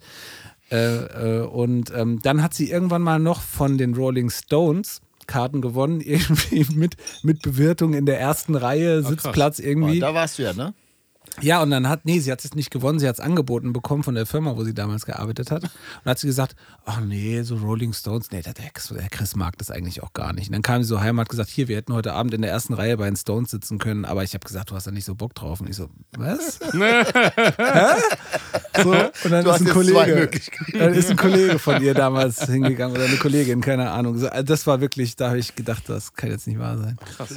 [0.71, 0.77] Äh,
[1.41, 6.01] äh, und ähm, dann hat sie irgendwann mal noch von den Rolling Stones Karten gewonnen,
[6.05, 9.99] irgendwie mit, mit Bewirtung in der ersten Reihe, Sitzplatz Oh, irgendwie.
[10.01, 10.73] da warst du ja, ne?
[11.41, 14.03] Ja, und dann hat, nee, sie hat es nicht gewonnen, sie hat es angeboten bekommen
[14.03, 15.65] von der Firma, wo sie damals gearbeitet hat.
[15.65, 15.71] Und
[16.05, 19.57] dann hat sie gesagt, ach nee, so Rolling Stones, nee, der, der der Chris mag
[19.59, 20.49] das eigentlich auch gar nicht.
[20.49, 22.43] Und dann kam sie so heim und hat gesagt, hier, wir hätten heute Abend in
[22.43, 24.91] der ersten Reihe bei den Stones sitzen können, aber ich habe gesagt, du hast da
[24.91, 25.61] nicht so Bock drauf.
[25.61, 26.61] Und ich so, was?
[26.73, 27.05] Hä?
[28.83, 30.31] So, und dann ist ein Kollege,
[30.73, 34.19] dann ist ein Kollege von ihr damals hingegangen oder eine Kollegin, keine Ahnung.
[34.19, 36.97] So, also das war wirklich, da habe ich gedacht, das kann jetzt nicht wahr sein.
[37.17, 37.35] Krass.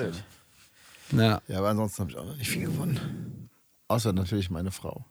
[1.12, 3.45] Ja, Ja, aber ansonsten habe ich auch noch nicht viel gewonnen.
[3.88, 5.06] Außer natürlich meine Frau.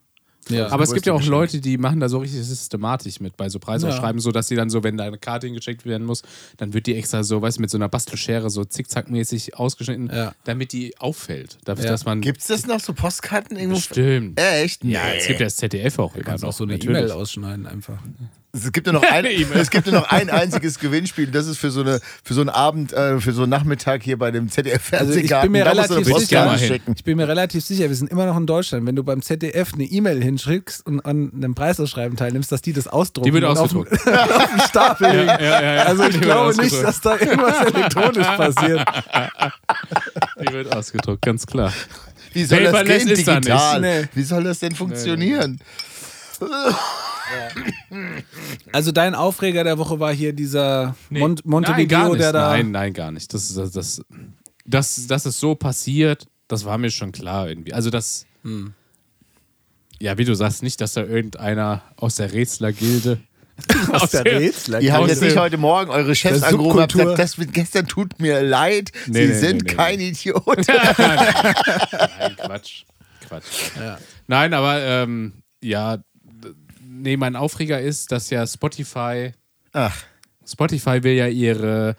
[0.49, 0.69] ja.
[0.71, 3.49] Aber es gibt ja auch Größte Leute, die machen da so richtig systematisch mit bei
[3.49, 6.23] so Preisausschreiben, so dass die dann so, wenn da eine Karte hingeschickt werden muss,
[6.59, 10.35] dann wird die extra so, weißt du, mit so einer Bastelschere so zickzackmäßig ausgeschnitten, Ja.
[10.45, 11.59] damit die auffällt.
[11.65, 11.91] Dafür, Ja.
[11.93, 12.21] dass man.
[12.21, 13.77] Gibt es das noch, so Postkarten irgendwo?
[13.77, 14.39] Bestimmt.
[14.41, 14.85] Echt?
[14.85, 15.19] Ja, Nee.
[15.19, 16.51] es gibt ja das ZDF auch immer kannst noch.
[16.51, 16.75] auch so eine.
[16.77, 17.99] E-Mail ausschneiden einfach.
[18.57, 19.59] Es gibt, nur noch ein, Eine E-Mail.
[19.59, 21.27] es gibt nur noch ein einziges Gewinnspiel.
[21.27, 24.17] Das ist für so, eine, für so einen Abend, äh, für so einen Nachmittag hier
[24.17, 25.51] bei dem Also ich ZDF-Fernsehgarten.
[25.51, 26.57] bin mir relativ sicher-.
[26.95, 28.87] Ich bin mir relativ sicher, wir sind immer noch in Deutschland.
[28.87, 32.87] Wenn du beim ZDF eine E-Mail hinschickst und an einem Preisausschreiben teilnimmst, dass die das
[32.87, 33.27] ausdrucken.
[33.27, 33.93] Die wird ausgedruckt.
[33.93, 34.15] Auf, dem-
[34.61, 35.29] auf Stapel legen.
[35.41, 35.83] Ja, ja, ja.
[35.87, 38.85] Also ich glaube nicht, dass da irgendwas elektronisch passiert.
[40.41, 41.73] Die wird ausgedruckt, ganz klar.
[42.33, 43.47] Wie soll das Paperless gehen ist da nicht.
[43.49, 43.81] digital?
[43.81, 44.05] Nee.
[44.15, 45.59] Wie soll das denn funktionieren?
[48.73, 51.21] Also dein Aufreger der Woche war hier dieser Nee.
[51.21, 52.51] Mon Montevideo, der da.
[52.51, 53.33] Nein, nein, gar nicht.
[53.33, 54.03] Das, das, das,
[54.65, 57.73] das, dass es so passiert, das war mir schon klar irgendwie.
[57.73, 58.27] Also das.
[58.43, 58.73] Hm.
[60.01, 63.21] Ja, wie du sagst, nicht, dass da irgendeiner aus der Rätsler-Gilde.
[63.93, 64.81] aus der Rätsler.
[64.81, 67.87] Ihr habt Aus jetzt nicht heute Morgen eure Chefs angerufen und gesagt, das mit gestern
[67.87, 70.45] tut mir leid, Nee, Sie nee, sind nee, nee, kein Idiot.
[70.69, 72.85] Nein, Quatsch.
[73.29, 73.71] Quatsch.
[74.27, 75.99] Nein, aber ähm, ja,
[77.05, 79.33] nee, mein Aufreger ist, dass ja Spotify,
[79.73, 79.97] Ach,
[80.47, 81.97] Spotify will ja ihre,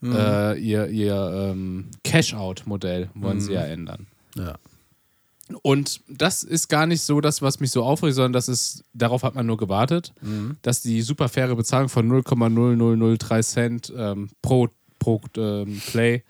[0.00, 0.12] Mhm.
[0.14, 4.06] äh, ihr, ihr ähm, Cash-Out-Modell wollen sie ja ändern.
[4.36, 4.56] Ja.
[5.62, 9.22] Und das ist gar nicht so das, was mich so aufregt, sondern das ist, darauf
[9.22, 10.56] hat man nur gewartet, Mhm.
[10.62, 14.68] dass die super faire Bezahlung von 0,0003 Cent ähm, pro,
[14.98, 16.22] pro ähm, Play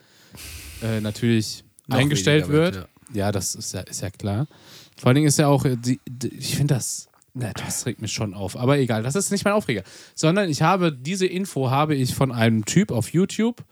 [0.83, 2.75] äh, natürlich Noch eingestellt wird.
[2.77, 3.33] wird, ja.
[3.33, 4.47] das ist ja, ist ja klar.
[4.99, 7.09] Vor allen Dingen ist ja auch, äh, die, die, ich finde das,
[7.39, 8.57] na, das regt mich schon auf.
[8.57, 9.83] Aber egal, das ist nicht mein Aufreger.
[10.15, 13.63] Sondern ich habe, diese Info habe ich von einem Typ auf YouTube,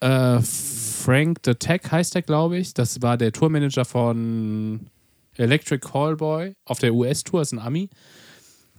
[0.00, 2.74] äh, Frank the Tech heißt der, glaube ich.
[2.74, 4.88] Das war der Tourmanager von
[5.36, 7.90] Electric Callboy auf der US-Tour, ist ein Ami.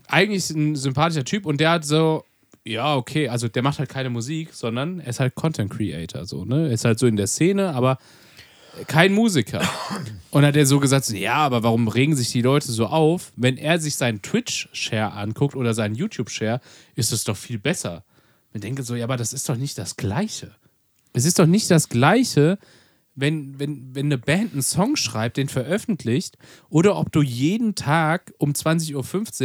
[0.08, 2.26] Eigentlich ein sympathischer Typ und der hat so,
[2.65, 6.43] ja, okay, also der macht halt keine Musik, sondern er ist halt Content Creator, so,
[6.43, 6.67] ne?
[6.67, 7.98] Er ist halt so in der Szene, aber
[8.88, 9.62] kein Musiker.
[10.31, 13.31] Und hat er so gesagt, ja, aber warum regen sich die Leute so auf?
[13.36, 16.59] Wenn er sich seinen Twitch-Share anguckt oder seinen YouTube-Share,
[16.95, 18.03] ist es doch viel besser.
[18.53, 20.55] Ich denke so, ja, aber das ist doch nicht das Gleiche.
[21.13, 22.57] Es ist doch nicht das Gleiche,
[23.15, 26.38] wenn, wenn, wenn eine Band einen Song schreibt, den veröffentlicht,
[26.69, 28.95] oder ob du jeden Tag um 20.15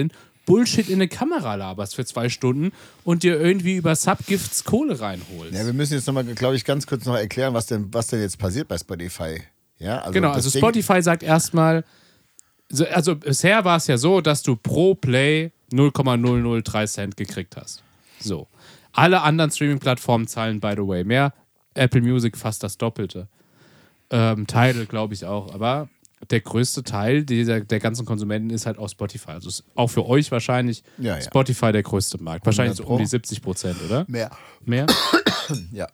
[0.04, 0.08] Uhr
[0.48, 2.72] Bullshit in eine Kamera laberst für zwei Stunden
[3.04, 5.52] und dir irgendwie über Subgifts Kohle reinholst.
[5.52, 8.20] ja, wir müssen jetzt nochmal, glaube ich, ganz kurz noch erklären, was denn, was denn
[8.22, 9.42] jetzt passiert bei Spotify.
[9.78, 11.84] Ja, also Genau, also Ding- Spotify sagt erstmal,
[12.70, 17.82] so- also bisher war es ja so, dass du pro Play 0,003 Cent gekriegt hast.
[18.18, 18.48] So.
[18.92, 21.32] Alle anderen Streaming-Plattformen zahlen, by the way, mehr.
[21.74, 23.28] Apple Music fast das Doppelte.
[24.11, 25.52] Ähm, Tidal, glaube ich auch.
[25.54, 25.88] Aber
[26.31, 29.31] der größte Teil dieser, der ganzen Konsumenten ist halt auch Spotify.
[29.33, 31.20] Also ist auch für euch wahrscheinlich Ja, ja.
[31.22, 32.44] Spotify der größte Markt.
[32.44, 32.94] Wahrscheinlich so 100 Pro.
[32.94, 34.04] um die 70 Prozent, oder?
[34.09, 34.31] Mehr.
[34.64, 34.87] Mehr?
[35.72, 35.88] Ja.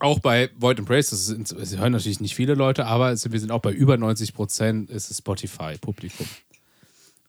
[0.00, 3.30] Auch bei Void and Praise, das sind, sie hören natürlich nicht viele Leute, aber es,
[3.30, 6.26] wir sind auch bei über 90 Prozent ist es Spotify-Publikum.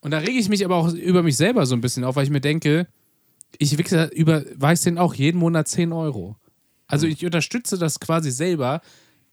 [0.00, 2.24] Und da rege ich mich aber auch über mich selber so ein bisschen auf, weil
[2.24, 2.88] ich mir denke,
[3.58, 6.34] ich wichse über, weiß denen auch jeden Monat 10 Euro.
[6.88, 8.82] Also ich unterstütze das quasi selber,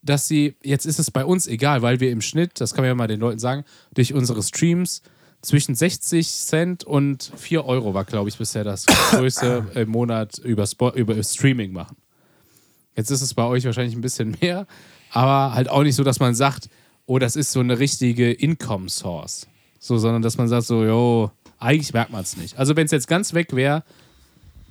[0.02, 2.90] dass sie, jetzt ist es bei uns egal, weil wir im Schnitt, das kann man
[2.90, 5.02] ja mal den Leuten sagen, durch unsere Streams
[5.42, 10.66] zwischen 60 Cent und 4 Euro war, glaube ich, bisher das größte im Monat über,
[10.66, 11.98] Spo über Streaming machen.
[12.96, 14.68] Jetzt ist es bei euch wahrscheinlich ein bisschen mehr,
[15.12, 16.70] aber halt auch nicht so, dass man sagt,
[17.06, 19.48] oh, das ist so eine richtige Income Source.
[19.80, 22.58] So, sondern dass man sagt so, jo, eigentlich merkt man es nicht.
[22.58, 23.84] Also wenn es jetzt ganz weg wäre,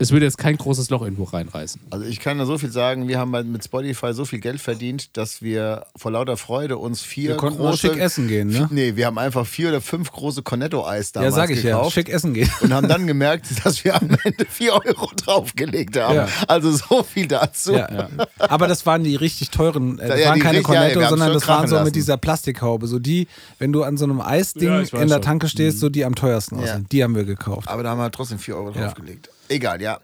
[0.01, 1.81] es würde jetzt kein großes Loch irgendwo reinreißen.
[1.91, 5.17] Also ich kann da so viel sagen, wir haben mit Spotify so viel Geld verdient,
[5.17, 7.77] dass wir vor lauter Freude uns vier Wir konnten große...
[7.89, 8.67] schick essen gehen, ne?
[8.73, 11.77] Nee, wir haben einfach vier oder fünf große Cornetto-Eis Ja, damals sag ich ja.
[11.77, 11.93] gekauft.
[11.95, 12.51] Schick essen gehen.
[12.63, 16.15] Und haben dann gemerkt, dass wir am Ende vier Euro draufgelegt haben.
[16.17, 16.29] Ja.
[16.49, 17.73] Also so viel dazu.
[17.75, 18.09] Ja.
[18.39, 21.33] Aber das waren die richtig teuren, äh, das Ja, waren keine richtig- ja, Cornetto, sondern
[21.35, 21.85] das waren so lassen.
[21.85, 22.87] mit dieser Plastikhaube.
[22.87, 25.23] So die, wenn du an so einem Eisding Ja, in der schon.
[25.23, 26.63] Tanke stehst, so die am teuersten Ja.
[26.65, 26.87] aussehen.
[26.91, 27.69] Die haben wir gekauft.
[27.69, 28.85] Aber da haben wir trotzdem vier Euro Ja.
[28.87, 29.29] draufgelegt.
[29.51, 29.99] Egal, ja.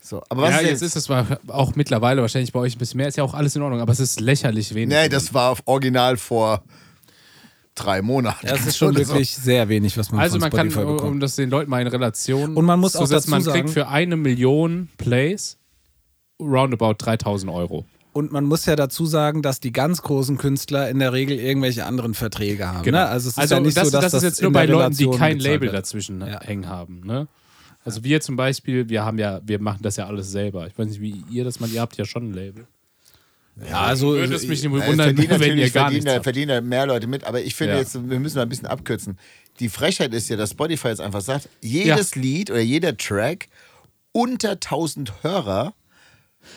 [0.00, 1.10] So, aber was ja, ist jetzt ist es
[1.48, 3.92] auch mittlerweile wahrscheinlich bei euch ein bisschen mehr, ist ja auch alles in Ordnung, aber
[3.92, 4.88] es ist lächerlich wenig.
[4.96, 6.62] Nee, das war auf original vor
[7.74, 8.46] drei Monaten.
[8.46, 9.14] Das ist schon Oder so.
[9.14, 11.22] wirklich sehr wenig, was man also von man kann, Spotify um bekommt.
[11.22, 13.68] das den Leuten mal in Relation Und man muss zu auch setzen, dazu man kriegt
[13.68, 15.56] sagen- für eine Million Plays
[16.40, 17.86] roundabout 3000 Euro.
[18.12, 21.86] Und man muss ja dazu sagen, dass die ganz großen Künstler in der Regel irgendwelche
[21.86, 22.82] anderen Verträge haben.
[22.82, 22.98] Genau.
[22.98, 23.06] Ne?
[23.06, 24.66] Also es ist also ja nicht das, so, dass das das ist jetzt nur bei
[24.66, 26.40] Leuten, die kein Label dazwischen Ja.
[26.42, 27.00] hängen haben.
[27.06, 27.28] Ne?
[27.84, 30.66] Also wir zum Beispiel, wir haben ja, wir machen das ja alles selber.
[30.66, 32.66] Ich weiß nicht, wie ihr das macht, ihr habt ja schon ein Label.
[33.68, 36.22] Ja, also Würde es mich nicht Ja, es wundern, verdienen wenn ihr gar verdienen, nichts
[36.22, 37.80] verdienen mehr Leute mit, aber ich finde Ja.
[37.80, 39.18] jetzt, wir müssen mal ein bisschen abkürzen.
[39.60, 43.48] Die Frechheit ist ja, dass Spotify jetzt einfach sagt, jedes Lied oder jeder Track
[44.12, 45.74] unter 1000 Hörer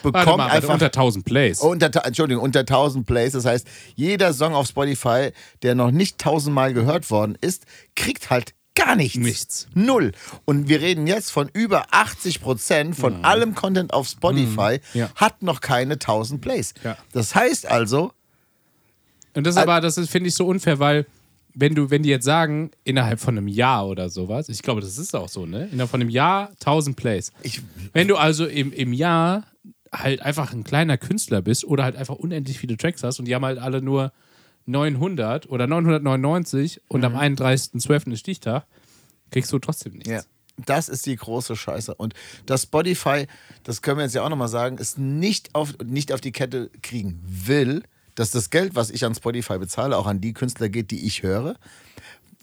[0.01, 1.59] bekommt Warte mal, warte, einfach unter 1000 Plays.
[1.59, 3.33] unter, Entschuldigung, unter 1000 Plays.
[3.33, 5.31] Das heißt, jeder Song auf Spotify,
[5.63, 9.17] der noch nicht tausendmal gehört worden ist, kriegt halt gar nichts.
[9.17, 9.67] Nichts.
[9.73, 10.11] Null.
[10.45, 14.99] Und wir reden jetzt von über 80 Prozent von allem Content auf Spotify Mhm.
[14.99, 15.09] Ja.
[15.15, 16.73] hat noch keine 1000 Plays.
[16.83, 16.97] Ja.
[17.13, 18.11] Das heißt also,
[19.33, 21.05] Und das ist aber, das finde ich so unfair, weil
[21.57, 24.97] wenn du, wenn die jetzt sagen, innerhalb von einem Jahr oder sowas, ich glaube, das
[24.97, 25.69] ist auch so, ne?
[25.71, 27.31] Innerhalb von einem Jahr 1000 Plays.
[27.43, 27.61] ich,
[27.93, 29.43] Wenn du also im, im Jahr
[29.93, 33.33] halt einfach ein kleiner Künstler bist oder halt einfach unendlich viele Tracks hast und die
[33.35, 34.11] haben halt alle nur
[34.65, 38.11] 900 oder 999 und am 31.12.
[38.11, 38.65] ist Stichtag,
[39.31, 40.09] kriegst du trotzdem nichts.
[40.09, 40.21] Ja.
[40.65, 41.93] Das ist die große Scheiße.
[41.95, 42.13] Und
[42.45, 43.27] das Spotify,
[43.63, 46.71] das können wir jetzt ja auch nochmal sagen, ist nicht auf, nicht auf die Kette
[46.81, 47.83] kriegen will,
[48.15, 51.23] dass das Geld, was ich an Spotify bezahle, auch an die Künstler geht, die ich
[51.23, 51.55] höre.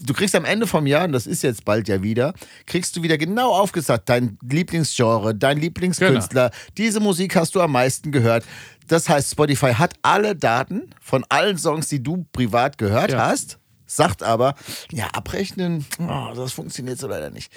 [0.05, 2.35] Du kriegst am Ende vom Jahr, und das ist jetzt bald ja wieder,
[2.67, 8.11] kriegst du wieder genau aufgesagt, dein Lieblingsgenre, dein Lieblingskünstler, diese Musik hast du am meisten
[8.13, 8.45] gehört.
[8.89, 13.27] Das heißt, Spotify hat alle Daten von allen Songs, die du privat gehört Ja.
[13.27, 14.55] hast, sagt aber,
[14.91, 17.53] ja, abrechnen, oh, das funktioniert so leider nicht.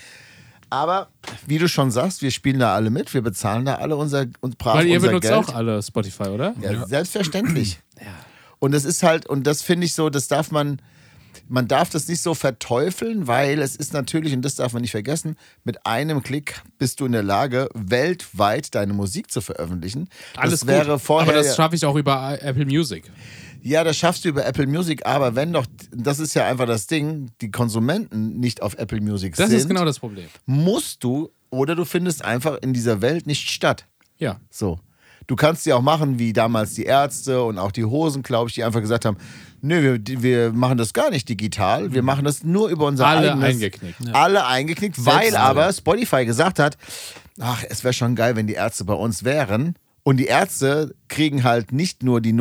[0.70, 1.10] Aber
[1.46, 4.58] wie du schon sagst, wir spielen da alle mit, wir bezahlen da alle unser und
[4.58, 5.36] brav Weil ihr unser benutzt Geld.
[5.50, 6.54] auch alle Spotify, oder?
[6.62, 7.80] Ja, selbstverständlich.
[8.60, 10.82] Und das ist halt, und das finde ich so, das darf man,
[11.48, 14.92] man darf das nicht so verteufeln, weil es ist natürlich, und das darf man nicht
[14.92, 20.10] vergessen, mit einem Klick bist du in der Lage, weltweit deine Musik zu veröffentlichen.
[20.36, 21.02] Alles das wäre gut.
[21.02, 21.34] vorher.
[21.34, 23.12] Aber das schaffe ich auch über Apple Music.
[23.62, 26.86] Ja, das schaffst du über Apple Music, aber wenn doch, das ist ja einfach das
[26.86, 30.28] Ding, die Konsumenten nicht auf Apple Music Das sind, ist genau das Problem.
[30.46, 33.88] musst du oder du findest einfach in dieser Welt nicht statt.
[34.18, 34.40] Ja.
[34.50, 34.80] So.
[35.28, 38.56] Du kannst die auch machen, wie damals die Ärzte und auch die Hosen, glaube ich,
[38.56, 39.18] die einfach gesagt haben,
[39.66, 43.32] nö, wir, wir machen das gar nicht digital, wir machen das nur über unser Alle
[43.34, 43.50] eigenes...
[43.50, 43.98] eingeknickt.
[44.14, 46.78] Alle eingeknickt, weil Selbst aber Spotify gesagt hat,
[47.40, 49.76] ach, es wäre schon geil, wenn die Ärzte bei uns wären.
[50.08, 52.32] Und die Ärzte kriegen halt nicht nur die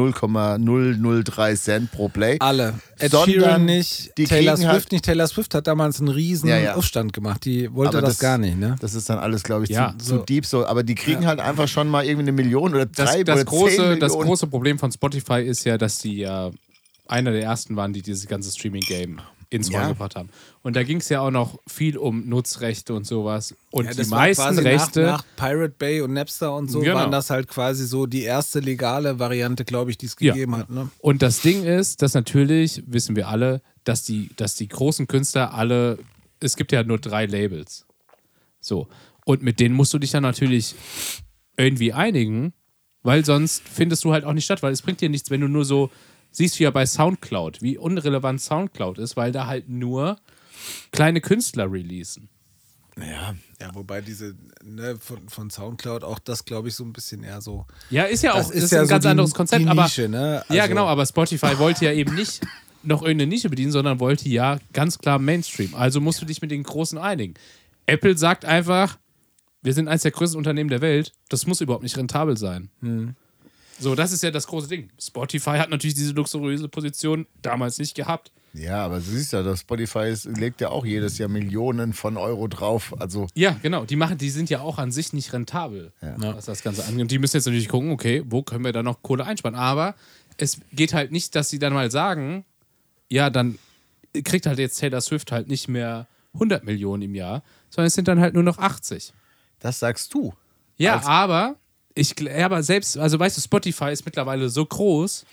[0.59, 2.37] 0,003 Cent pro Play.
[2.41, 2.75] Alle.
[2.99, 5.05] Ed Sheeran nicht, die Taylor kriegen Swift halt- nicht.
[5.07, 6.75] Taylor Swift hat damals einen riesen Ja, ja.
[6.75, 7.45] Aufstand gemacht.
[7.47, 8.77] Die wollte Aber das, gar nicht, ne?
[8.81, 10.19] Das ist dann alles, glaube ich, Ja, zu, so.
[10.19, 10.67] zu deep so.
[10.67, 13.45] Aber die kriegen halt einfach schon mal irgendwie eine Million oder Das, drei das, oder
[13.47, 14.01] große, zehn Millionen.
[14.01, 16.51] das große Problem von Spotify ist ja, dass die ja
[17.07, 19.79] einer der ersten waren, die dieses ganze Streaming-Game ins Ja.
[19.81, 20.31] Rollen gebracht haben.
[20.63, 23.55] Und da ging es ja auch noch viel um Nutzrechte und sowas.
[23.71, 25.03] Und Ja, die meisten Rechte.
[25.03, 26.97] Nach, nach Pirate Bay und Napster und so Genau.
[26.97, 30.33] waren das halt quasi so die erste legale Variante, glaube ich, die es Ja.
[30.33, 30.71] gegeben hat.
[30.71, 30.89] Ne?
[30.99, 35.55] Und das Ding ist, dass natürlich, wissen wir alle, dass die, dass die großen Künstler
[35.55, 35.99] alle,
[36.41, 37.87] es gibt ja nur drei Labels.
[38.61, 38.89] So.
[39.27, 40.75] Und mit denen musst du dich dann natürlich
[41.57, 42.55] irgendwie einigen,
[43.03, 45.49] weil sonst findest du halt auch nicht statt, weil es bringt dir nichts, wenn du
[45.49, 45.91] nur so
[46.37, 50.17] siehst, wie ja bei Soundcloud, wie unrelevant Soundcloud ist, weil da halt nur
[50.93, 52.29] kleine Künstler releasen.
[52.99, 57.23] ja, Ja, wobei diese ne, von, von Soundcloud auch das, glaube ich, so ein bisschen
[57.23, 57.67] eher so.
[57.91, 60.09] Ja, ist ja auch ist ist ja ein so ganz die- anderes Konzept, aber Nische,
[60.09, 60.45] ne?
[60.49, 62.41] ja Also- genau, aber Spotify wollte ja eben nicht
[62.83, 65.75] noch irgendeine Nische bedienen, sondern wollte ja ganz klar Mainstream.
[65.75, 67.35] Also musst du dich mit den Großen einigen.
[67.87, 68.99] Apple sagt einfach,
[69.63, 72.69] wir sind eines der größten Unternehmen der Welt, das muss überhaupt nicht rentabel sein.
[72.81, 73.15] Hm.
[73.79, 74.89] So, das ist ja das große Ding.
[75.01, 78.33] Spotify hat natürlich diese luxuriöse Position damals nicht gehabt.
[78.53, 82.17] Ja, aber du siehst ja, das Spotify ist, legt ja auch jedes Jahr Millionen von
[82.17, 82.95] Euro drauf.
[83.01, 83.85] Also Ja, genau.
[83.85, 87.03] Die machen, die sind ja auch an sich nicht rentabel, was das Ganze angeht.
[87.03, 89.57] Und die müssen jetzt natürlich gucken, okay, wo können wir da noch Kohle einsparen?
[89.57, 89.97] Aber
[90.37, 92.45] es geht halt nicht, dass sie dann mal sagen,
[93.09, 93.59] ja, dann
[94.25, 98.07] kriegt halt jetzt Taylor Swift halt nicht mehr 100 Millionen im Jahr, sondern es sind
[98.07, 99.13] dann halt nur noch 80.
[99.59, 100.33] das sagst du.
[100.77, 101.57] Ja, aber
[101.95, 105.25] ich ja, aber selbst, also weißt du, Spotify ist mittlerweile so groß,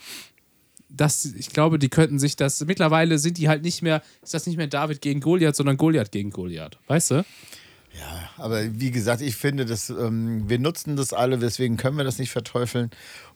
[0.89, 2.63] dass ich glaube, die könnten sich das.
[2.65, 6.12] Mittlerweile sind die halt nicht mehr, ist das nicht mehr David gegen Goliath, sondern Goliath
[6.12, 6.78] gegen Goliath.
[6.88, 7.26] Weißt du?
[8.38, 12.19] Aber wie gesagt, ich finde, dass, ähm, wir nutzen das alle, deswegen können wir das
[12.19, 12.89] nicht verteufeln.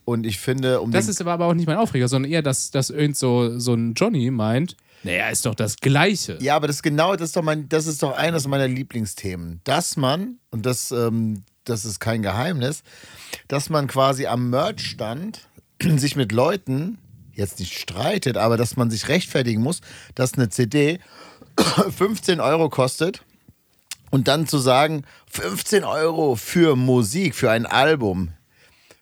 [0.05, 2.71] Und ich finde, um Das ist aber aber auch nicht mein Aufreger, sondern eher, dass,
[2.71, 6.39] dass irgend so, so ein Johnny meint, naja, ist doch das Gleiche.
[6.41, 9.62] Ja, aber das genau, das ist doch mein, das ist doch eines meiner Lieblingsthemen.
[9.63, 12.82] Dass man, und das, ähm, das ist kein Geheimnis,
[13.48, 15.48] dass man quasi am Merch-Stand
[15.98, 16.98] sich mit Leuten
[17.34, 19.82] jetzt nicht streitet, aber dass man sich rechtfertigen muss,
[20.15, 21.00] dass eine CD
[21.96, 23.24] 15 Euro kostet
[24.10, 28.32] und dann zu sagen, 15 Euro für Musik, für ein Album,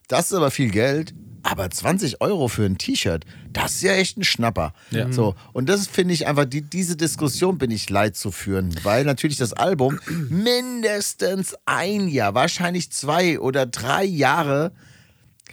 [0.10, 4.18] das ist aber viel Geld, aber 20 Euro für ein T-Shirt, das ist ja echt
[4.18, 4.74] ein Schnapper.
[5.12, 9.04] So, und das finde ich einfach, die, diese Diskussion bin ich leid zu führen, weil
[9.06, 14.72] natürlich das Album mindestens ein Jahr, wahrscheinlich zwei oder drei Jahre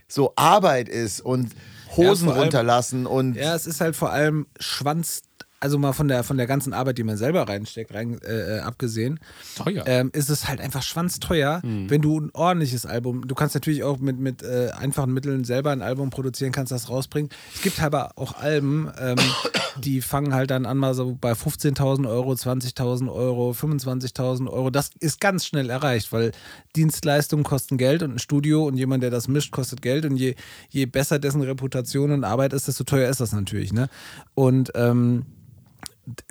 [0.09, 1.53] so Arbeit ist und
[1.97, 5.23] Hosen vor allem- runterlassen und Ja, es ist halt vor allem Schwanz,
[5.61, 8.61] also mal von der, von der ganzen Arbeit, die man selber reinsteckt, rein, äh, äh,
[8.61, 9.21] abgesehen,
[9.57, 9.85] Teuer.
[9.87, 13.99] ähm, ist es halt einfach schwanzteuer, wenn du ein ordentliches Album, du kannst natürlich auch
[13.99, 17.31] mit, mit äh, einfachen Mitteln selber ein Album produzieren, kannst das rausbringen.
[17.55, 19.17] Es gibt aber auch Alben, ähm,
[19.77, 24.71] die fangen halt dann an mal so bei 15.000 Euro, 20.000 Euro, 25.000 Euro.
[24.71, 26.33] Das ist ganz schnell erreicht, weil
[26.75, 30.35] Dienstleistungen kosten Geld und ein Studio und jemand, der das mischt, kostet Geld und je,
[30.71, 33.73] je besser dessen Reputation und Arbeit ist, desto teuer ist das natürlich.
[33.73, 33.89] Ne?
[34.35, 35.27] Und ähm,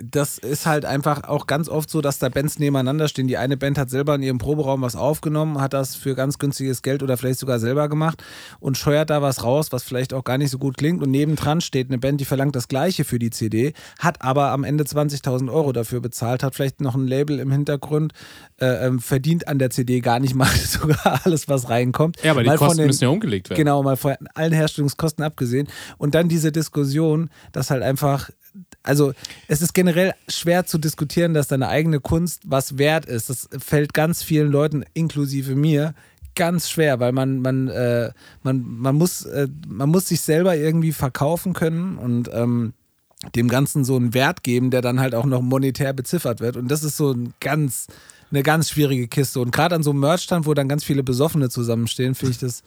[0.02, 3.28] das ist halt einfach auch ganz oft so, dass da Bands nebeneinander stehen.
[3.28, 6.82] Die eine Band hat selber in ihrem Proberaum was aufgenommen, hat das für ganz günstiges
[6.82, 8.22] Geld oder vielleicht sogar selber gemacht
[8.58, 11.02] und scheuert da was raus, was vielleicht auch gar nicht so gut klingt.
[11.02, 14.64] Und nebendran steht eine Band, die verlangt das Gleiche für die CD, hat aber am
[14.64, 18.12] Ende 20.000 Euro dafür bezahlt, hat vielleicht noch ein Label im Hintergrund,
[18.60, 22.22] äh, ähm, verdient an der CD gar nicht mal sogar alles, was reinkommt.
[22.22, 23.58] Ja, aber die Mal Kosten den- müssen ja umgelegt werden.
[23.58, 25.68] Genau, mal von allen Herstellungskosten abgesehen.
[25.96, 28.30] Und dann diese Diskussion, dass halt einfach,
[28.82, 29.12] also
[29.48, 33.28] es ist generell schwer zu diskutieren, dass deine eigene Kunst was wert ist.
[33.28, 35.94] Das fällt ganz vielen Leuten, inklusive mir,
[36.34, 38.12] ganz schwer, weil man, man, äh,
[38.42, 42.72] man, man, muss, äh, man muss sich selber irgendwie verkaufen können und ähm,
[43.36, 46.56] dem Ganzen so einen Wert geben, der dann halt auch noch monetär beziffert wird.
[46.56, 47.88] Und das ist so ein ganz,
[48.30, 49.40] eine ganz schwierige Kiste.
[49.40, 52.62] Und gerade an so einem Merchstand, wo dann ganz viele Besoffene zusammenstehen, finde ich das,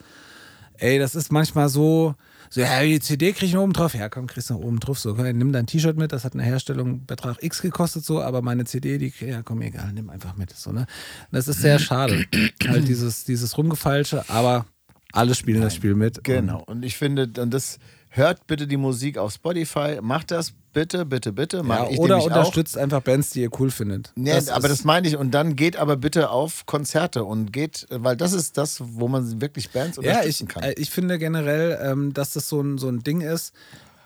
[0.78, 2.14] ey, das ist manchmal so,
[2.54, 3.94] so, ja, die CD krieg ich noch oben drauf.
[3.94, 4.96] Ja, komm, kriegst du noch oben drauf.
[5.00, 8.42] So, komm, nimm dein T-Shirt mit, das hat eine Herstellung Betrag X gekostet, so, aber
[8.42, 10.52] meine CD, die, ja, komm, egal, nimm einfach mit.
[10.52, 10.86] So, ne?
[11.32, 12.26] Das ist sehr schade.
[12.64, 14.66] halt dieses, dieses Rumgefalsche, aber
[15.12, 16.22] alle spielen das Spiel mit.
[16.22, 16.62] Genau.
[16.62, 17.80] Und ich finde, und das
[18.16, 19.98] hört bitte die Musik auf Spotify.
[20.00, 21.62] Macht das bitte, bitte, bitte.
[21.66, 22.36] Ja, ich oder nämlich auch.
[22.38, 24.12] unterstützt einfach Bands, die ihr cool findet.
[24.14, 25.16] Nee, aber das meine ich.
[25.16, 29.40] Und dann geht aber bitte auf Konzerte und geht, weil das ist das, wo man
[29.40, 30.62] wirklich Bands Ja, unterstützen ich, kann.
[30.62, 33.52] äh, ich finde generell, ähm, dass das so ein, so ein Ding ist.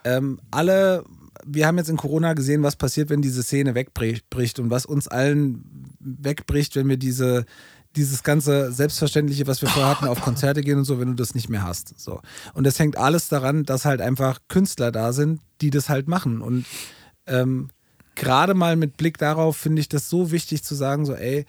[0.04, 1.04] Ähm, alle,
[1.44, 5.08] wir haben jetzt in Corona gesehen, was passiert, wenn diese Szene wegbricht und was uns
[5.08, 5.64] allen
[6.00, 7.44] wegbricht, wenn wir diese,
[7.98, 11.34] dieses ganze Selbstverständliche, was wir vorher hatten, auf Konzerte gehen und so, wenn du das
[11.34, 11.98] nicht mehr hast.
[11.98, 12.22] So.
[12.54, 16.40] Und das hängt alles daran, dass halt einfach Künstler da sind, die das halt machen.
[16.40, 16.64] Und
[17.26, 17.70] ähm,
[18.14, 21.44] gerade mal mit Blick darauf finde ich das so wichtig zu sagen, so, ey,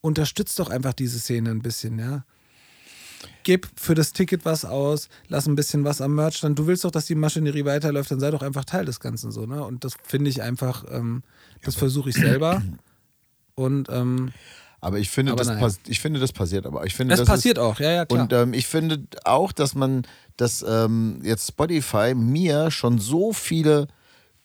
[0.00, 2.24] unterstützt doch einfach diese Szene ein bisschen, ja.
[3.44, 6.56] Gib für das Ticket was aus, lass ein bisschen was am Merch dann.
[6.56, 9.46] Du willst doch, dass die Maschinerie weiterläuft, dann sei doch einfach Teil des Ganzen so,
[9.46, 9.64] ne?
[9.64, 11.22] Und das finde ich einfach, ähm,
[11.62, 12.62] das versuche ich selber.
[13.54, 14.32] Und ähm,
[14.82, 15.68] aber ich finde, aber das naja.
[15.86, 16.84] ich finde, das passiert aber.
[16.84, 18.22] Ich finde, das, das passiert ist, auch, ja, ja, klar.
[18.22, 20.02] Und ähm, ich finde auch, dass man,
[20.36, 23.86] dass ähm, jetzt Spotify mir schon so viele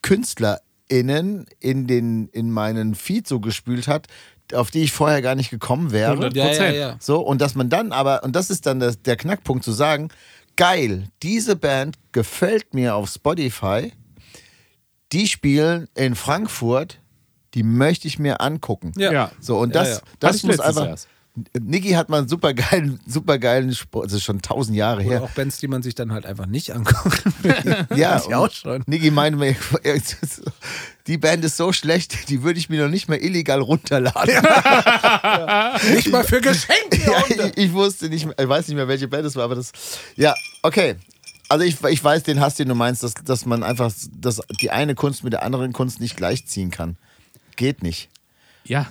[0.03, 4.05] KünstlerInnen in, den, in meinen Feed so gespült hat,
[4.53, 6.11] auf die ich vorher gar nicht gekommen wäre.
[6.11, 6.97] 100 ja, ja, ja.
[6.99, 10.09] So, und dass man dann aber, und das ist dann das, der Knackpunkt zu sagen,
[10.55, 13.91] geil, diese Band gefällt mir auf Spotify,
[15.11, 16.99] die spielen in Frankfurt,
[17.57, 18.91] die möchte ich mir angucken.
[18.97, 19.11] Ja.
[19.11, 19.31] Ja.
[19.41, 19.95] So, und Ja, das, ja.
[19.95, 20.85] Hatte das muss einfach.
[20.87, 21.07] erst.
[21.59, 25.09] Niki hat mal einen super geilen, super geilen Sport, das ist schon tausend Jahre Oder
[25.09, 25.23] her.
[25.23, 27.23] auch Bands, die man sich dann halt einfach nicht anguckt.
[27.95, 28.83] Ja, ich auch schon.
[28.85, 29.55] Niki meinte mir,
[31.07, 34.33] die Band ist so schlecht, die würde ich mir noch nicht mehr illegal runterladen.
[35.93, 36.99] nicht mal für Geschenke.
[37.05, 39.55] Ja, ich, ich wusste nicht, mehr, ich weiß nicht mehr, welche Band es war, aber
[39.55, 39.71] das.
[40.15, 40.95] Ja, okay.
[41.49, 44.69] Also ich, ich weiß den Hass, den du meinst, dass, dass man einfach dass die
[44.71, 46.97] eine Kunst mit der anderen Kunst nicht gleichziehen kann.
[47.57, 48.09] Geht nicht.
[48.63, 48.87] Ja.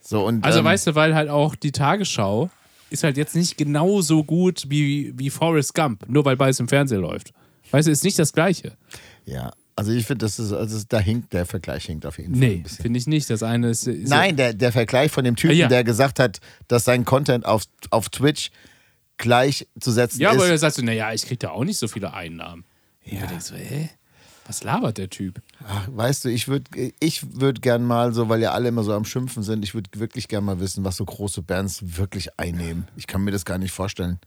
[0.00, 2.50] So, und, Also ähm, weißt du, weil halt auch die Tagesschau
[2.90, 7.00] ist halt jetzt nicht genauso gut wie, wie Forrest Gump, nur weil beides im Fernsehen
[7.00, 7.32] läuft.
[7.72, 8.76] Weißt du, ist nicht das Gleiche.
[9.24, 12.40] Ja, also ich finde, das ist, also da hinkt, der Vergleich hinkt auf jeden Fall
[12.48, 13.28] Nee, finde ich nicht.
[13.28, 13.86] Das eine ist.
[13.88, 15.66] ist Nein, der, der Vergleich von dem Typen, Ja.
[15.68, 18.50] der gesagt hat, dass sein Content auf, auf Twitch
[19.18, 20.50] gleichzusetzen Ja, aber ist.
[20.50, 22.64] er sagt so, naja, ich krieg da auch nicht so viele Einnahmen.
[23.04, 23.22] Ja.
[23.22, 23.90] Ich denk so, hä?
[24.46, 25.40] Was labert der Typ?
[25.66, 26.64] Ach, weißt du, ich würde
[27.00, 29.90] ich würd gern mal so, weil ja alle immer so am Schimpfen sind, ich würde
[29.98, 32.86] wirklich gern mal wissen, was so große Bands wirklich einnehmen.
[32.96, 34.18] Ich kann mir das gar nicht vorstellen.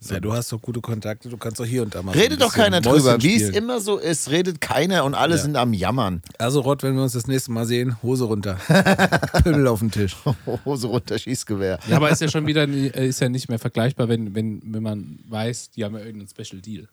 [0.00, 2.12] Ja, du hast doch gute Kontakte, du kannst doch hier und da mal.
[2.14, 3.22] so Redet doch keiner Mäuschen drüber.
[3.22, 5.40] Wie es immer so ist, redet keiner und alle Ja.
[5.42, 6.20] sind am Jammern.
[6.38, 8.58] Also, Rott, wenn wir uns das nächste Mal sehen, Hose runter.
[9.44, 10.14] Pimmel auf den Tisch.
[10.66, 11.78] Hose runter, Schießgewehr.
[11.88, 14.82] Ja, aber ist ja schon wieder nie- ist ja nicht mehr vergleichbar, wenn, wenn, wenn
[14.82, 16.86] man weiß, die haben ja irgendeinen Special Deal.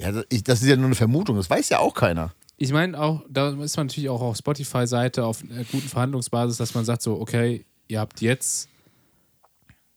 [0.00, 2.32] Ja, das, ist ja nur eine Vermutung, das weiß ja auch keiner.
[2.56, 6.74] Ich meine auch, da ist man natürlich auch auf Spotify-Seite auf einer guten Verhandlungsbasis, dass
[6.74, 8.68] man sagt so, okay, ihr habt jetzt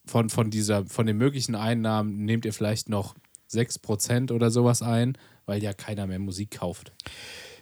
[0.05, 3.15] von, von dieser, von den möglichen Einnahmen nehmt ihr vielleicht noch
[3.51, 6.91] 6% oder sowas ein, weil ja keiner mehr Musik kauft.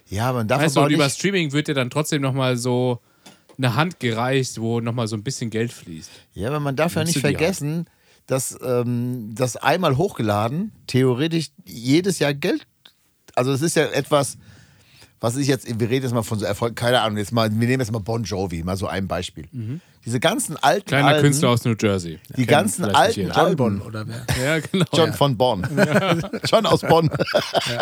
[0.08, 2.56] Ja, man darf Weißt du, aber und auch über Streaming wird dir dann trotzdem nochmal
[2.56, 3.00] so
[3.58, 6.10] eine Hand gereicht, wo nochmal so ein bisschen Geld fließt.
[6.34, 7.86] Ja, aber man darf ja nicht du vergessen,
[8.26, 12.66] dass ähm, das einmal hochgeladen theoretisch jedes Jahr Geld.
[13.34, 14.38] Also es ist ja etwas,
[15.20, 17.68] was ich jetzt, wir reden jetzt mal von so Erfolg, keine Ahnung, jetzt mal, wir
[17.68, 19.48] nehmen jetzt mal Bon Jovi, mal so ein Beispiel.
[20.04, 22.18] Diese ganzen alten Kleiner Alben, Künstler aus New Jersey.
[22.36, 23.36] die ganzen alten jeder.
[23.36, 24.26] Alben, Bonn oder wer?
[24.44, 24.84] Ja, genau.
[24.92, 25.12] John ja.
[25.12, 25.64] von Bonn.
[26.44, 27.08] John aus Bonn.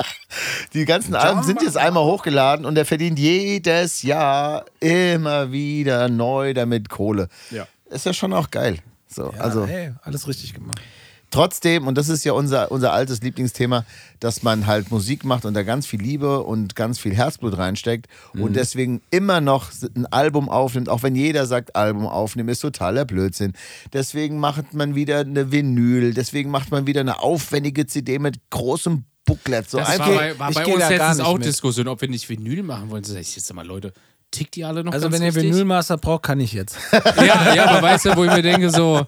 [0.75, 6.53] Die ganzen Alben sind jetzt einmal hochgeladen und er verdient jedes Jahr immer wieder neu
[6.53, 7.29] damit Kohle.
[7.51, 7.67] Ja.
[7.89, 8.81] Ist ja schon auch geil.
[9.13, 10.81] So, Ja, also hey, alles richtig gemacht.
[11.33, 13.85] trotzdem, und das ist ja unser, unser altes Lieblingsthema,
[14.19, 18.07] dass man halt Musik macht und da ganz viel Liebe und ganz viel Herzblut reinsteckt
[18.35, 18.43] Mhm.
[18.43, 23.05] und deswegen immer noch ein Album aufnimmt, auch wenn jeder sagt, Album aufnehmen ist totaler
[23.05, 23.53] Blödsinn.
[23.93, 29.05] Deswegen macht man wieder eine Vinyl, deswegen macht man wieder eine aufwendige CD mit großem
[29.25, 29.71] Booklet.
[29.71, 30.09] So Das einfach.
[30.09, 31.45] war bei, war ich bei uns letztens nicht auch mit.
[31.47, 33.05] Diskussion, ob wir nicht Vinyl machen wollen.
[33.05, 33.93] So sag ich jetzt mal, Leute,
[34.31, 35.45] tickt die alle noch Also wenn ihr richtig?
[35.53, 36.77] Vinylmaster braucht, kann ich jetzt.
[37.17, 39.07] Ja, ja, aber weißt du, wo ich mir denke, so,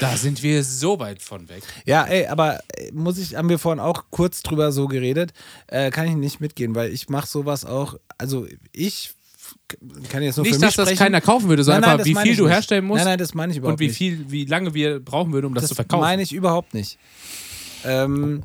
[0.00, 1.62] da sind wir so weit von weg.
[1.84, 5.32] Ja, ey, aber äh, muss ich, haben wir vorhin auch kurz drüber so geredet,
[5.66, 9.12] äh, kann ich nicht mitgehen, weil ich mache sowas auch, also ich
[10.08, 10.98] kann jetzt nur für Nicht, mich dass das sprechen.
[10.98, 12.52] keiner kaufen würde, sondern Nein, nein, einfach, das wie viel du nicht.
[12.54, 13.96] herstellen musst Nein, nein, das meine ich überhaupt und wie nicht.
[13.96, 16.02] viel, wie lange wir brauchen würden, um das, das zu verkaufen.
[16.02, 16.98] meine ich überhaupt nicht.
[17.84, 18.44] Ähm,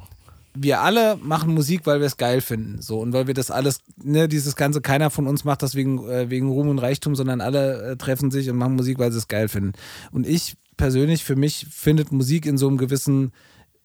[0.55, 2.81] wir alle machen Musik, weil wir es geil finden.
[2.81, 6.07] So, und weil wir das alles, ne, dieses Ganze, keiner von uns macht das wegen,
[6.07, 9.17] äh, wegen Ruhm und Reichtum, sondern alle äh, treffen sich und machen Musik, weil sie
[9.17, 9.73] es geil finden.
[10.11, 13.31] Und ich persönlich, für mich, findet Musik in so einem gewissen,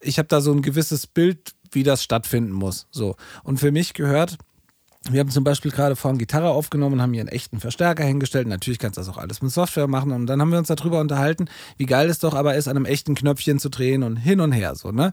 [0.00, 2.86] ich habe da so ein gewisses Bild, wie das stattfinden muss.
[2.90, 3.16] So.
[3.44, 4.38] Und für mich gehört,
[5.09, 8.46] wir haben zum Beispiel gerade vorhin Gitarre aufgenommen und haben hier einen echten Verstärker hingestellt.
[8.46, 10.12] Natürlich kannst du das auch alles mit Software machen.
[10.12, 11.46] Und dann haben wir uns darüber unterhalten,
[11.78, 14.53] wie geil es doch aber ist, an einem echten Knöpfchen zu drehen und hin und
[14.53, 15.12] her so, ne?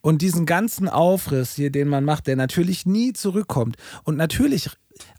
[0.00, 3.76] Und diesen ganzen Aufriss hier, den man macht, der natürlich nie zurückkommt.
[4.02, 4.70] Und natürlich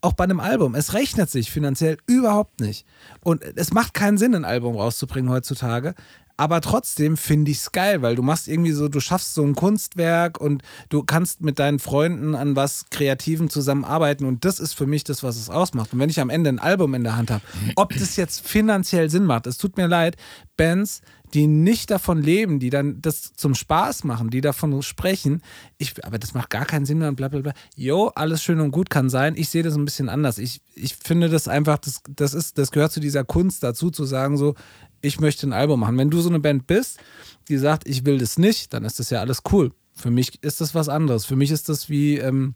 [0.01, 2.85] auch bei einem Album, es rechnet sich finanziell überhaupt nicht.
[3.21, 5.95] Und es macht keinen Sinn, ein Album rauszubringen heutzutage.
[6.39, 9.55] Aber trotzdem finde ich es geil, weil du machst irgendwie so, du schaffst so ein
[9.55, 14.87] Kunstwerk und du kannst mit deinen Freunden an was Kreativem zusammenarbeiten und das ist für
[14.87, 15.91] mich das, was es ausmacht.
[15.91, 17.43] Und wenn ich am Ende ein Album in der Hand habe,
[17.75, 20.15] ob das jetzt finanziell Sinn macht, es tut mir leid,
[20.55, 21.01] Bands,
[21.33, 25.41] die nicht davon leben, die dann das zum Spaß machen, die davon sprechen,
[25.77, 27.53] ich, aber das macht gar keinen Sinn mehr und bla bla bla.
[27.75, 29.35] Jo, alles schön und gut kann sein.
[29.35, 30.37] Ich sehe das ein bisschen anders.
[30.37, 34.05] Ich, ich finde das einfach, das, das ist, das gehört zu dieser Kunst dazu, zu
[34.05, 34.55] sagen, so,
[35.01, 35.97] ich möchte ein Album machen.
[35.97, 36.99] Wenn du so eine Band bist,
[37.47, 39.71] die sagt, ich will das nicht, dann ist das ja alles cool.
[39.93, 41.25] Für mich ist das was anderes.
[41.25, 42.55] Für mich ist das wie, ähm,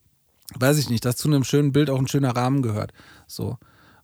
[0.58, 2.94] weiß ich nicht, dass zu einem schönen Bild auch ein schöner Rahmen gehört.
[3.28, 3.58] So.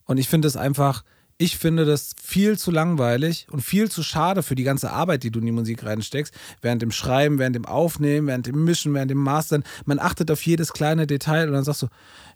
[0.06, 1.04] Und ich finde es einfach,
[1.38, 5.32] ich finde das viel zu langweilig und viel zu schade für die ganze Arbeit, die
[5.32, 6.34] du in die Musik reinsteckst.
[6.62, 9.64] Während dem Schreiben, während dem Aufnehmen, während dem Mischen, während dem Mastern.
[9.86, 11.88] Man achtet auf jedes kleine Detail und dann sagst du,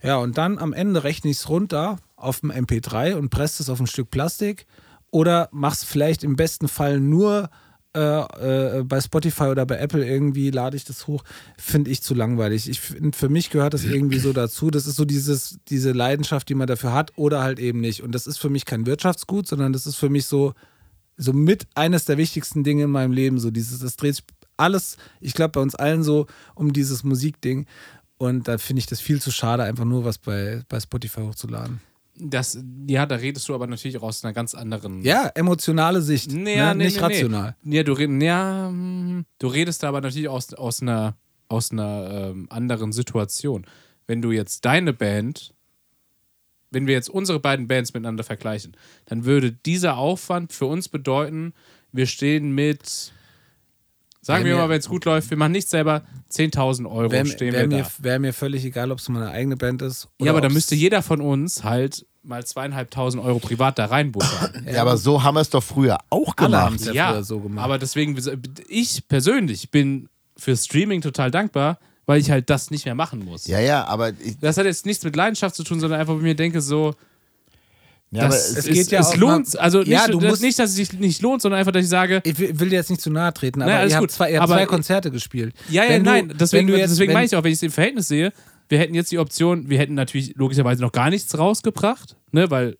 [0.01, 3.69] ja, und dann am Ende rechne ich es runter auf dem MP3 und presst es
[3.69, 4.67] auf ein Stück Plastik
[5.13, 7.49] oder mach's vielleicht im besten Fall nur
[7.95, 11.23] äh, äh, bei Spotify oder bei Apple irgendwie lade ich das hoch,
[11.55, 12.67] finde ich zu langweilig.
[12.67, 14.71] Ich find, für mich gehört das irgendwie so dazu.
[14.71, 18.01] Das ist so dieses, diese Leidenschaft, die man dafür hat oder halt eben nicht.
[18.01, 20.53] Und das ist für mich kein Wirtschaftsgut, sondern das ist für mich so,
[21.15, 23.37] so mit eines der wichtigsten Dinge in meinem Leben.
[23.37, 24.25] So dieses, das dreht sich
[24.57, 27.67] alles, ich glaube, bei uns allen so um dieses Musikding.
[28.17, 31.81] Und da finde ich das viel zu schade, einfach nur was bei, bei Spotify hochzuladen.
[32.15, 35.01] Das, ja, da redest du aber natürlich auch aus einer ganz anderen.
[35.01, 36.31] Ja, emotionale Sicht.
[36.31, 36.75] Nee, ne?
[36.75, 37.55] nee, nicht nee, rational.
[37.63, 37.77] Nee.
[37.77, 41.15] Ja, du, red- ja, hm, du redest da aber natürlich aus, aus einer,
[41.47, 43.65] aus einer ähm, anderen Situation.
[44.05, 45.53] Wenn du jetzt deine Band,
[46.69, 51.53] wenn wir jetzt unsere beiden Bands miteinander vergleichen, dann würde dieser Aufwand für uns bedeuten,
[51.91, 53.12] wir stehen mit,
[54.23, 56.01] sagen Wär wir mal, wenn es gut läuft, wir machen nicht selber
[56.31, 57.89] 10.000 Euro, Wäre stehen wär wir mir, da.
[57.99, 60.07] wär mir völlig egal, ob es meine eigene Band ist.
[60.19, 64.65] Ja, aber da müsste jeder von uns halt mal zweieinhalbtausend Euro privat da reinbuttern.
[64.71, 66.65] Ja, aber so haben wir es doch früher auch Alle gemacht.
[66.65, 67.63] haben's ja früher so gemacht.
[67.65, 68.17] Aber deswegen,
[68.69, 70.07] ich persönlich bin
[70.37, 73.45] für Streaming total dankbar, weil ich halt das nicht mehr machen muss.
[73.47, 76.17] Ja, ja, aber, ich, Das hat jetzt nichts mit Leidenschaft zu tun, sondern einfach, wo
[76.17, 76.95] ich mir denke, so,
[78.13, 80.69] ja, aber das, es, es geht ja es lohnt, also nicht, Ja, das, nicht, dass
[80.69, 83.09] es sich nicht lohnt, sondern einfach, dass ich sage, Ich will dir jetzt nicht zu
[83.09, 85.53] nahe treten, aber alles ihr habt, zwei, ihr habt Aber- zwei Konzerte gespielt.
[85.69, 87.63] ja, ja, Wenn du- nein, deswegen, jetzt, deswegen wenn, meine ich auch, wenn ich es
[87.63, 88.31] im Verhältnis sehe,
[88.69, 92.77] wir hätten jetzt die Option, wir hätten natürlich logischerweise noch gar nichts rausgebracht, ne, weil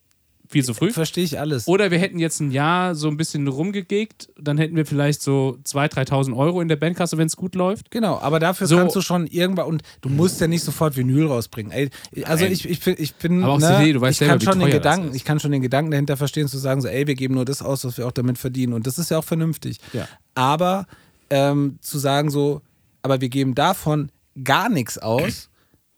[0.48, 0.92] viel zu früh.
[0.92, 1.68] Verstehe ich alles.
[1.68, 5.58] Oder wir hätten jetzt ein Jahr so ein bisschen rumgegegt, dann hätten wir vielleicht so
[5.66, 7.90] 2.000, 3.000 Euro in der Bandkasse, wenn es gut läuft.
[7.92, 11.28] Genau, aber dafür So- kannst du schon irgendwann und du musst ja nicht sofort Vinyl
[11.28, 11.72] rausbringen.
[11.72, 11.90] Ey,
[12.26, 14.42] also ich, ich, bin- ich bin, Aber auch ne, CD, du weißt ich selber, kann
[14.54, 17.16] schon den Gedanken, ich kann schon den Gedanken dahinter verstehen, zu sagen so, ey, wir
[17.16, 19.80] geben nur das aus, was wir auch damit verdienen und das ist ja auch vernünftig.
[19.94, 20.08] Ja.
[20.36, 20.86] Aber
[21.30, 22.62] ähm, zu sagen so,
[23.02, 24.12] aber wir geben davon
[24.44, 25.50] gar nichts aus,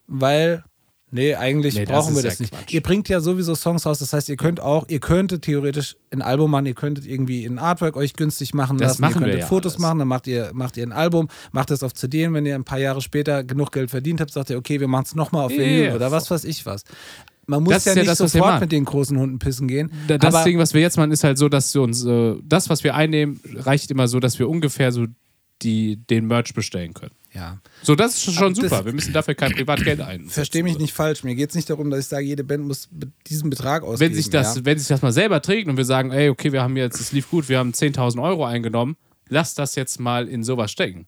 [0.08, 0.64] weil
[1.16, 2.53] Nee, eigentlich Nee, das brauchen wir das ja nicht.
[2.53, 2.74] Quatsch.
[2.74, 6.22] Ihr bringt ja sowieso Songs raus, das heißt, ihr könnt auch, ihr könntet theoretisch ein
[6.22, 9.39] Album machen, ihr könntet irgendwie ein Artwork euch günstig machen Das lassen, machen ihr könntet
[9.39, 9.80] ja Fotos alles.
[9.82, 12.53] machen, dann macht ihr, macht ihr ein Album, macht es auf CD und wenn ihr
[12.55, 15.45] ein paar Jahre später genug Geld verdient habt, sagt ihr, okay, wir machen es nochmal
[15.45, 16.84] auf Vinyl ja, oder was weiß ich was.
[17.47, 19.91] Man muss Das ja ja nicht das, sofort mit den großen Hunden pissen gehen.
[20.07, 22.70] Da- Das Ding, was wir jetzt machen, ist halt so, dass wir uns, äh, das,
[22.70, 25.05] was wir einnehmen, reicht immer so, dass wir ungefähr so
[25.61, 27.11] die, den Merch bestellen können.
[27.36, 27.60] Ja.
[27.84, 28.86] So, das ist schon Aber das- super.
[28.86, 30.28] Wir müssen dafür kein Privatgeld ein.
[30.30, 31.24] Verstehe mich nicht falsch.
[31.24, 32.90] Mir geht es nicht darum, dass ich sage, jede Band muss
[33.28, 34.12] diesen Betrag ausgeben.
[34.12, 34.66] Wenn sich, das, ja.
[34.66, 37.12] wenn sich das mal selber trägt und wir sagen, ey, okay, wir haben jetzt, es
[37.12, 38.96] lief gut, wir haben 10.000 Euro eingenommen,
[39.30, 41.06] lass das jetzt mal in sowas stecken.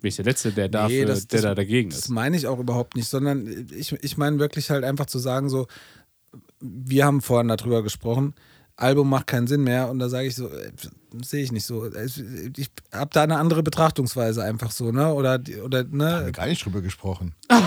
[0.00, 2.08] Bin ich der Letzte, der, dafür, Nee, das- der das- da dagegen Das ist.
[2.08, 5.66] meine ich auch überhaupt nicht, sondern ich, ich meine wirklich halt einfach zu sagen, so,
[6.60, 8.34] wir haben vorhin darüber gesprochen,
[8.76, 10.70] Album macht keinen Sinn mehr und da sage ich so, äh,
[11.22, 11.90] sehe ich nicht so.
[12.56, 15.12] Ich habe da eine andere Betrachtungsweise einfach so, ne?
[15.12, 16.32] Oder, oder Haben wir ne?
[16.32, 17.34] gar nicht drüber gesprochen.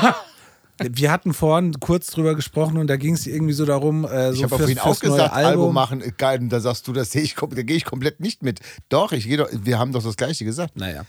[0.77, 4.33] Wir hatten vorhin kurz drüber gesprochen und da ging es irgendwie so darum, äh, so
[4.33, 6.39] Ich habe vorhin auch gesagt, Album, Album machen, äh, geil.
[6.39, 8.59] Und da sagst du, das sehe ich, da gehe ich komplett nicht mit.
[8.89, 10.75] Doch, ich gehe wir haben doch das Gleiche gesagt.
[10.75, 11.05] Naja,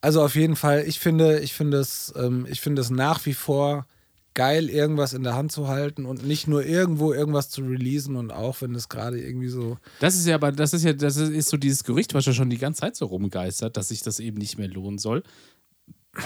[0.00, 3.34] also auf jeden Fall, ich finde, ich finde es, ähm, ich finde es nach wie
[3.34, 3.84] vor
[4.40, 8.30] geil, irgendwas in der Hand zu halten und nicht nur irgendwo irgendwas zu releasen und
[8.32, 9.76] auch wenn es gerade irgendwie so.
[9.98, 12.48] Das ist ja aber, das ist ja, das ist, so dieses Gerücht, was ja schon
[12.48, 15.22] die ganze Zeit so rumgeistert, dass sich das eben nicht mehr lohnen soll.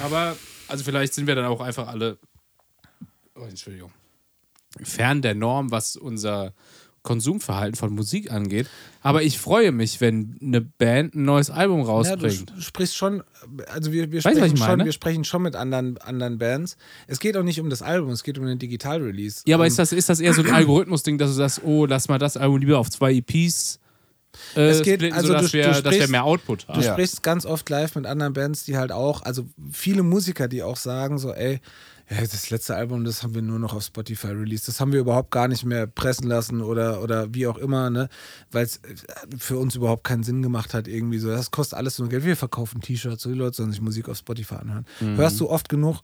[0.04, 0.36] Aber,
[0.68, 2.18] also vielleicht sind wir dann auch einfach alle,
[3.34, 3.90] oh, Entschuldigung,
[4.80, 6.54] fern der Norm, was unser
[7.05, 8.66] Konsumverhalten von Musik angeht.
[9.02, 12.52] Aber ich freue mich, wenn eine Band ein neues Album Ja, du rausbringt.
[12.59, 13.22] sprichst schon,
[13.72, 16.76] also wir, wir, Weißt du, sprechen schon, wir sprechen schon mit anderen, anderen Bands.
[17.07, 19.42] Es geht auch nicht um das Album, es geht um den Digital-Release.
[19.46, 21.86] ja, aber Ähm, ist das, ist das eher so ein Algorithmus-Ding, dass du sagst, oh,
[21.86, 23.78] lass mal das Album lieber auf zwei EPs
[24.57, 26.68] äh, Es geht- splitten, also sodass, du- wir, du dass wir sprichst- mehr Output Du
[26.68, 26.82] haben.
[26.82, 26.92] Ja.
[26.94, 30.76] sprichst ganz oft live mit anderen Bands, die halt auch, also viele Musiker, die auch
[30.78, 31.61] sagen so, ey,
[32.14, 34.68] ja, das letzte Album, das haben wir nur noch auf Spotify released.
[34.68, 38.08] Das haben wir überhaupt gar nicht mehr pressen lassen oder, oder wie auch immer, ne?
[38.50, 38.80] Weil es
[39.38, 41.28] für uns überhaupt keinen Sinn gemacht hat, irgendwie so.
[41.28, 42.24] Das kostet alles nur Geld.
[42.24, 44.86] Wir verkaufen T-Shirts, so die Leute sollen sich Musik auf Spotify anhören.
[45.00, 46.02] Hörst du oft genug?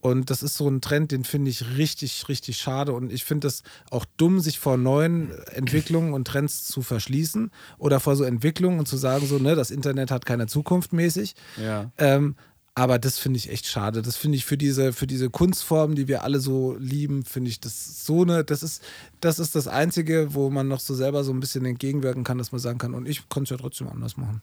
[0.00, 2.92] Und das ist so ein Trend, den finde ich richtig, richtig schade.
[2.92, 7.98] Und ich finde es auch dumm, sich vor neuen Entwicklungen und Trends zu verschließen oder
[7.98, 11.34] vor so Entwicklungen und zu sagen, so, ne, das Internet hat keine Zukunft mäßig.
[11.60, 11.90] Ja.
[11.98, 12.36] Ähm,
[12.78, 14.02] aber das finde ich echt schade.
[14.02, 17.58] Das finde ich für diese, für diese Kunstform, die wir alle so lieben, finde ich
[17.58, 18.84] das so eine, das ist,
[19.20, 22.52] das ist das Einzige, wo man noch so selber so ein bisschen entgegenwirken kann, dass
[22.52, 24.42] man sagen kann, und ich konnte es ja trotzdem anders machen.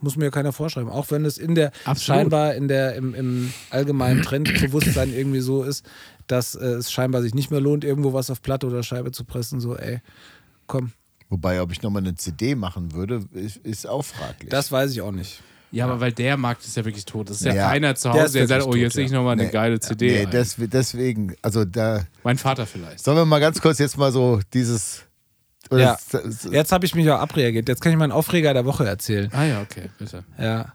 [0.00, 0.90] Muss mir ja keiner vorschreiben.
[0.90, 1.98] Auch wenn es in der Absolut.
[1.98, 5.84] scheinbar in der im, im allgemeinen Trendbewusstsein irgendwie so ist,
[6.28, 9.24] dass äh, es scheinbar sich nicht mehr lohnt, irgendwo was auf Platte oder Scheibe zu
[9.24, 9.60] pressen.
[9.60, 10.00] So, ey,
[10.68, 10.92] komm,
[11.30, 14.50] Wobei, ob ich nochmal eine CD machen würde, ist, ist auch fraglich.
[14.50, 15.42] das weiß ich auch nicht.
[15.72, 17.30] Ja, aber weil der Markt ist ja wirklich tot.
[17.30, 17.68] Es ist ja, Ja.
[17.68, 19.50] keiner zu Der Hause, ist der, sagt, oh, jetzt sehe ich nochmal eine Nee.
[19.50, 20.24] geile CD.
[20.24, 23.02] nee, des, deswegen, also da, mein Vater vielleicht.
[23.02, 25.02] sollen wir mal ganz kurz jetzt mal so dieses.
[25.70, 25.98] Oder Ja.
[26.12, 27.68] das- Jetzt habe ich mich auch abreagiert.
[27.68, 29.30] Jetzt kann ich meinen Aufreger der Woche erzählen.
[29.32, 30.24] Ah ja, okay, bitte.
[30.38, 30.72] Ja.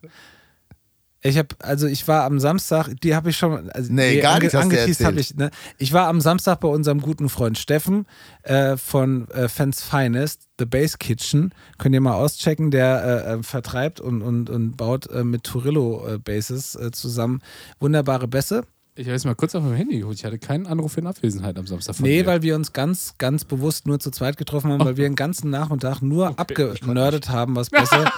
[1.21, 4.53] Ich habe, also ich war am Samstag, die habe ich schon, also Nee, gar nicht
[4.53, 5.07] angeteased erzählt.
[5.07, 5.49] habe ich, ne?
[5.77, 8.05] Ich war am Samstag bei unserem guten Freund Steffen
[8.43, 11.53] äh, von äh, Fans Finest, The Bass Kitchen.
[11.79, 16.07] Könnt ihr mal auschecken, der äh, äh, vertreibt und, und, und baut äh, mit Turillo
[16.07, 17.41] äh, Basses äh, zusammen
[17.79, 18.63] wunderbare Bässe.
[18.97, 20.17] Ich habe jetzt mal kurz auf mein Handy geholt.
[20.17, 22.25] Ich hatte keinen Anruf in Abwesenheit am Samstag Nee, dir.
[22.25, 25.51] weil wir uns ganz, ganz bewusst nur zu zweit getroffen haben, weil wir den ganzen
[25.51, 28.11] Nachmittag nur abgenördet haben, was besser,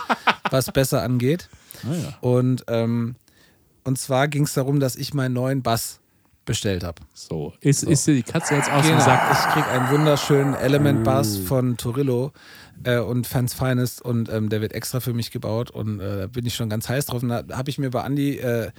[0.49, 1.49] was besser angeht.
[1.83, 2.17] Ah, ja.
[2.21, 3.15] Und, ähm,
[3.83, 5.99] und zwar ging es darum, dass ich meinen neuen Bass
[6.45, 7.01] bestellt habe.
[7.13, 9.05] So, ist, ist dir die Katze jetzt aus dem Genau.
[9.05, 9.21] Sack?
[9.31, 11.45] Ich krieg einen wunderschönen Element Bass Oh.
[11.45, 12.31] von Turillo
[12.83, 16.27] äh, und Fans Finest und ähm, der wird extra für mich gebaut und äh, da
[16.27, 17.21] bin ich schon ganz heiß drauf.
[17.21, 18.71] Und da habe ich mir bei Andi äh,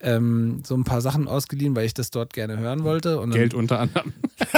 [0.00, 3.18] ähm, so ein paar Sachen ausgeliehen, weil ich das dort gerne hören wollte.
[3.20, 4.12] Und dann- Geld unter anderem.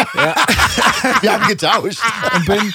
[1.20, 2.00] Wir haben getauscht.
[2.34, 2.74] und bin,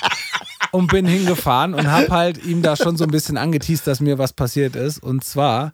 [0.72, 4.18] und bin hingefahren und habe halt ihm da schon so ein bisschen angeteased, dass mir
[4.18, 5.02] was passiert ist.
[5.04, 5.74] Und zwar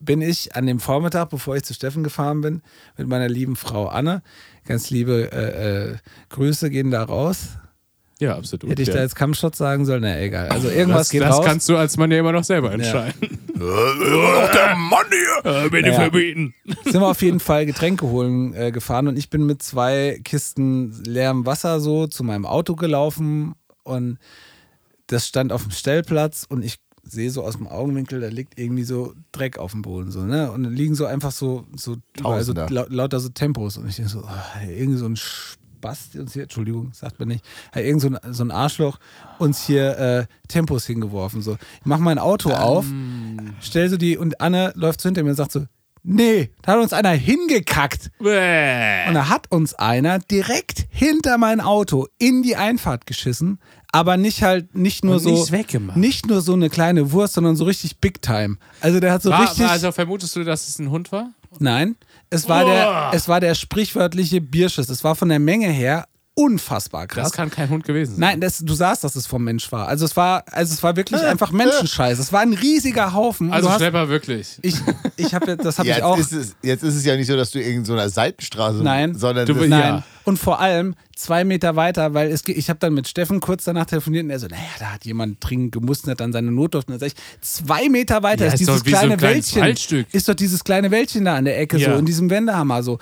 [0.00, 2.62] bin ich an dem Vormittag, bevor ich zu Steffen gefahren bin,
[2.96, 4.22] mit meiner lieben Frau Anne,
[4.66, 5.96] ganz liebe äh, äh,
[6.28, 7.58] Grüße gehen da raus.
[8.20, 8.68] Ja, absolut.
[8.68, 8.94] Hätte ich ja.
[8.94, 10.02] da jetzt Kampfshot sagen sollen?
[10.02, 10.48] Na egal.
[10.48, 11.44] Also irgendwas das geht das raus.
[11.46, 13.14] kannst du als Mann ja immer noch selber entscheiden.
[13.54, 15.64] der Mann hier.
[15.66, 16.00] Äh, bitte Naja.
[16.00, 16.52] verbieten.
[16.84, 20.92] sind wir auf jeden Fall Getränke holen äh, gefahren und ich bin mit zwei Kisten
[21.04, 24.18] leerem Wasser so zu meinem Auto gelaufen und
[25.06, 26.78] das stand auf dem Stellplatz und ich
[27.10, 30.50] sehe so aus dem Augenwinkel, da liegt irgendwie so Dreck auf dem Boden so, ne?
[30.52, 32.82] Und dann liegen so einfach so, so, überall so Tausender.
[32.86, 36.42] lau- lauter so Tempos und ich denke so, oh, irgendwie so ein Spaß uns hier,
[36.42, 38.98] Entschuldigung, sagt man nicht, hat irgend so ein, so ein Arschloch
[39.38, 41.40] uns hier äh, Tempos hingeworfen.
[41.40, 41.54] So.
[41.54, 42.84] Ich mach mein Auto auf,
[43.60, 45.64] stell so die und Anne läuft so hinter mir und sagt so,
[46.02, 48.10] nee, da hat uns einer hingekackt.
[48.18, 49.06] Bäh.
[49.08, 53.58] Und da hat uns einer direkt hinter mein Auto in die Einfahrt geschissen,
[53.92, 55.96] aber nicht halt nicht nur Und so weggemacht.
[55.96, 58.56] nicht nur so eine kleine Wurst, sondern so richtig Big Time.
[58.80, 61.30] Also der hat so War, richtig war, also vermutest du, dass es ein Hund war?
[61.58, 61.96] Nein,
[62.30, 64.88] es war der es war der sprichwörtliche Bierschiss.
[64.90, 66.06] Es war von der Menge her
[66.38, 67.24] unfassbar krass.
[67.24, 68.20] Das kann kein Hund gewesen sein.
[68.20, 69.88] Nein, das, du sahst, dass es vom Mensch war.
[69.88, 72.18] Also es war, also es war wirklich einfach Menschenscheiß.
[72.20, 73.52] Es war ein riesiger Haufen.
[73.52, 74.56] Also Schlepper wirklich.
[74.62, 74.76] ich,
[75.16, 76.16] ich habe, das habe ich Jetzt auch.
[76.18, 79.14] ist, es, jetzt ist es ja nicht so, dass du in so einer Seitenstraße, Nein.
[79.16, 79.80] sondern Du das, Nein.
[79.80, 80.04] Ja.
[80.24, 83.86] Und vor allem zwei Meter weiter, weil es, ich habe dann mit Steffen kurz danach
[83.86, 86.86] telefoniert und er so, naja, da hat jemand dringend gemustert an seine Notdurft.
[86.88, 89.62] Und dann sag ich, zwei Meter weiter Ja, ist ist dieses so kleine kleines Wäldchen.
[89.62, 90.06] Waldstück.
[90.12, 91.92] Ist doch dieses kleine Wäldchen da an der Ecke Ja.
[91.92, 92.98] so, in diesem Wendehammer so.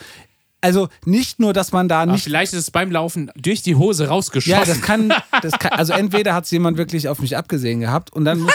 [0.62, 4.08] Also nicht nur, dass man da nicht vielleicht ist es beim Laufen durch die Hose
[4.08, 4.58] rausgeschossen.
[4.58, 8.12] Ja, das kann, das kann also entweder hat es jemand wirklich auf mich abgesehen gehabt
[8.12, 8.54] und dann muss,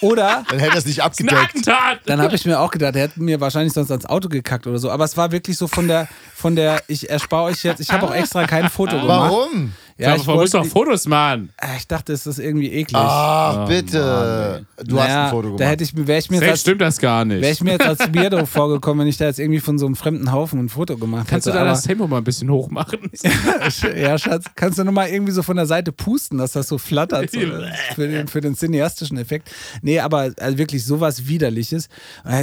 [0.00, 1.66] oder dann hätte er es nicht abgedeckt.
[2.06, 4.78] Dann habe ich mir auch gedacht, er hätte mir wahrscheinlich sonst ans Auto gekackt oder
[4.78, 4.90] so.
[4.90, 8.06] Aber es war wirklich so von der, von der, ich erspare euch jetzt, ich habe
[8.06, 9.32] auch extra kein Foto gemacht.
[9.32, 9.72] Warum?
[9.96, 11.50] Ja, ich ich, muss wollte, doch Fotos machen.
[11.56, 12.96] Ah, ich dachte, es ist irgendwie eklig.
[13.00, 14.66] Ach, bitte.
[14.84, 15.60] du hast Naja, ein Foto gemacht.
[15.60, 17.40] Da hätte ich, wäre ich mir als, stimmt das gar nicht.
[17.42, 19.94] wäre ich mir jetzt als Weirdo vorgekommen, wenn ich da jetzt irgendwie von so einem
[19.94, 21.58] fremden Haufen ein Foto gemacht Kannst du hätte.
[21.58, 22.98] da aber- das Tempo mal ein bisschen hoch machen?
[23.96, 27.30] ja, Schatz, kannst du nochmal irgendwie so von der Seite pusten, dass das so flattert
[27.30, 27.38] so,
[27.94, 29.50] für, den, für den cineastischen Effekt.
[29.82, 31.88] Nee, aber also wirklich sowas Widerliches.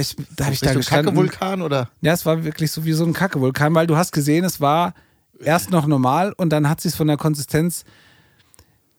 [0.00, 1.06] Ich, da habe ich da Richtung gestanden.
[1.14, 1.90] Kacke-Vulkan oder?
[2.00, 4.94] Ja, es war wirklich so wie so ein Kackevulkan, weil du hast gesehen, es war
[5.42, 7.84] erst noch normal und dann hat sich von der Konsistenz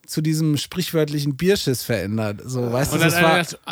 [0.05, 2.41] zu diesem sprichwörtlichen Bierschiss verändert.
[2.45, 3.69] So, weißt du, Und dann das war.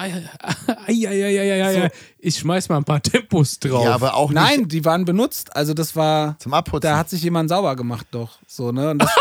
[0.88, 3.84] ei, ich schmeiß mal ein paar Tempos drauf.
[3.84, 5.56] Ja, aber auch nicht Nein, die waren benutzt.
[5.56, 6.38] Also das war.
[6.40, 6.90] zum Abputzen.
[6.90, 8.40] Da hat sich jemand sauber gemacht, doch.
[8.48, 8.92] So, ne?
[8.92, 9.12] Und das,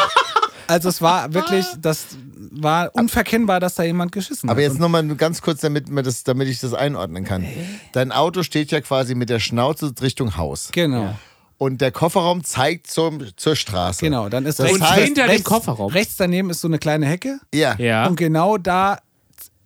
[0.69, 2.07] also es war wirklich, das
[2.53, 4.69] war unverkennbar, dass da jemand geschissen aber hat.
[4.71, 7.45] jetzt nochmal ganz kurz, damit, mir das, damit ich das einordnen kann.
[7.93, 10.69] Dein Auto steht ja quasi mit der Schnauze Richtung Haus.
[10.73, 11.17] Genau.
[11.63, 14.03] Und der Kofferraum zeigt zum, zur Straße.
[14.03, 15.93] Genau, dann ist Das rechts, heißt- hinter dem rechts, Kofferraum.
[15.93, 17.39] rechts daneben ist so eine kleine Hecke.
[17.55, 17.77] Ja.
[17.79, 18.07] Ja.
[18.07, 18.99] Und genau da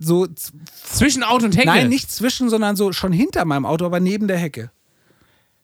[0.01, 0.26] so
[0.92, 1.68] Zwischen Auto und Hecke.
[1.68, 4.72] Nein, nicht zwischen, sondern so schon hinter meinem Auto, aber neben der Hecke.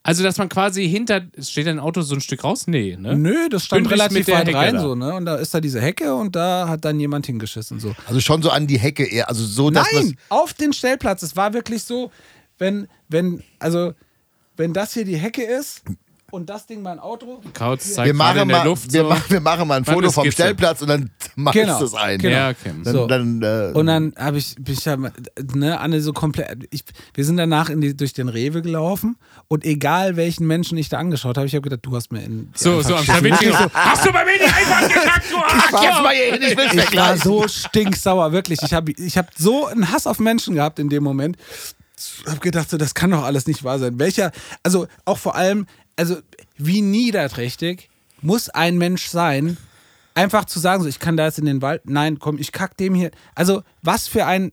[0.05, 1.23] Also, dass man quasi hinter.
[1.41, 2.69] Steht dein Auto so ein Stück raus?
[2.69, 3.17] Nee, ne?
[3.17, 4.81] Nö, das stand Bündlich relativ weit Hecke rein da.
[4.83, 5.13] so, ne?
[5.15, 7.93] Und da ist da diese Hecke und da hat dann jemand hingeschissen so.
[8.07, 9.29] Also schon so an die Hecke eher.
[9.29, 11.23] Also so, dass Nein, auf den Stellplatz.
[11.23, 12.13] Es war wirklich so,
[12.57, 13.95] wenn wenn also
[14.57, 15.83] wenn das hier die Hecke ist
[16.31, 17.41] und das Ding mein Auto.
[17.55, 19.09] Kautz wir zeigt gerade machen, in der mal, Luft wir, so.
[19.09, 20.31] machen, wir machen mal ein Foto vom so.
[20.31, 22.19] Stellplatz und dann machst Genau, du es ein.
[22.19, 22.35] genau.
[22.37, 22.73] Ja, okay.
[22.85, 23.07] Dann, So.
[23.07, 26.67] dann, äh, Und dann habe ich, bin ich ja, ne, Anne so komplett.
[26.71, 29.17] Ich, wir sind danach in die, durch den Rewe gelaufen
[29.49, 32.51] und egal welchen Menschen ich da angeschaut habe, ich habe gedacht, du hast mir in.
[32.55, 33.51] So, so am Schlawittchen.
[33.51, 33.71] geschissen.
[33.75, 36.03] Hast du bei mir die Einfahrt gekackt, du jetzt Arschloch?
[36.03, 38.61] mal hier hin, ich will's Ich war so stinksauer, wirklich.
[38.63, 41.37] Ich habe ich hab so einen Hass auf Menschen gehabt in dem Moment.
[41.97, 43.99] Ich habe gedacht, so, das kann doch alles nicht wahr sein.
[43.99, 45.67] Welcher, also auch vor allem,
[46.01, 46.17] also
[46.57, 47.91] wie niederträchtig
[48.23, 49.57] muss ein Mensch sein,
[50.15, 52.77] einfach zu sagen, so, ich kann da jetzt in den Wald, nein, komm, ich kack
[52.79, 53.11] dem hier.
[53.35, 54.53] Also was für ein,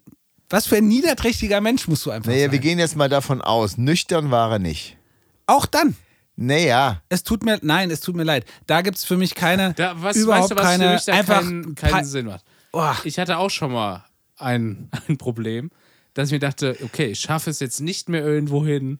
[0.50, 2.62] was für ein niederträchtiger Mensch musst du einfach Naja, wir sein.
[2.62, 4.98] gehen jetzt mal davon aus, nüchtern war er nicht.
[5.46, 5.96] Auch dann.
[6.36, 8.46] Naja, Es tut mir, nein, es tut mir leid.
[8.68, 11.06] Da gibt es für mich keine, Da, was, überhaupt weißt du, was keine, für mich
[11.06, 12.46] da einfach keinen, keinen kein- Sinn macht?
[12.74, 14.06] Oh, Ich hatte auch schon mal
[14.38, 15.72] ein, ein Problem,
[16.14, 19.00] dass ich mir dachte, okay, ich schaffe es jetzt nicht mehr irgendwo hin,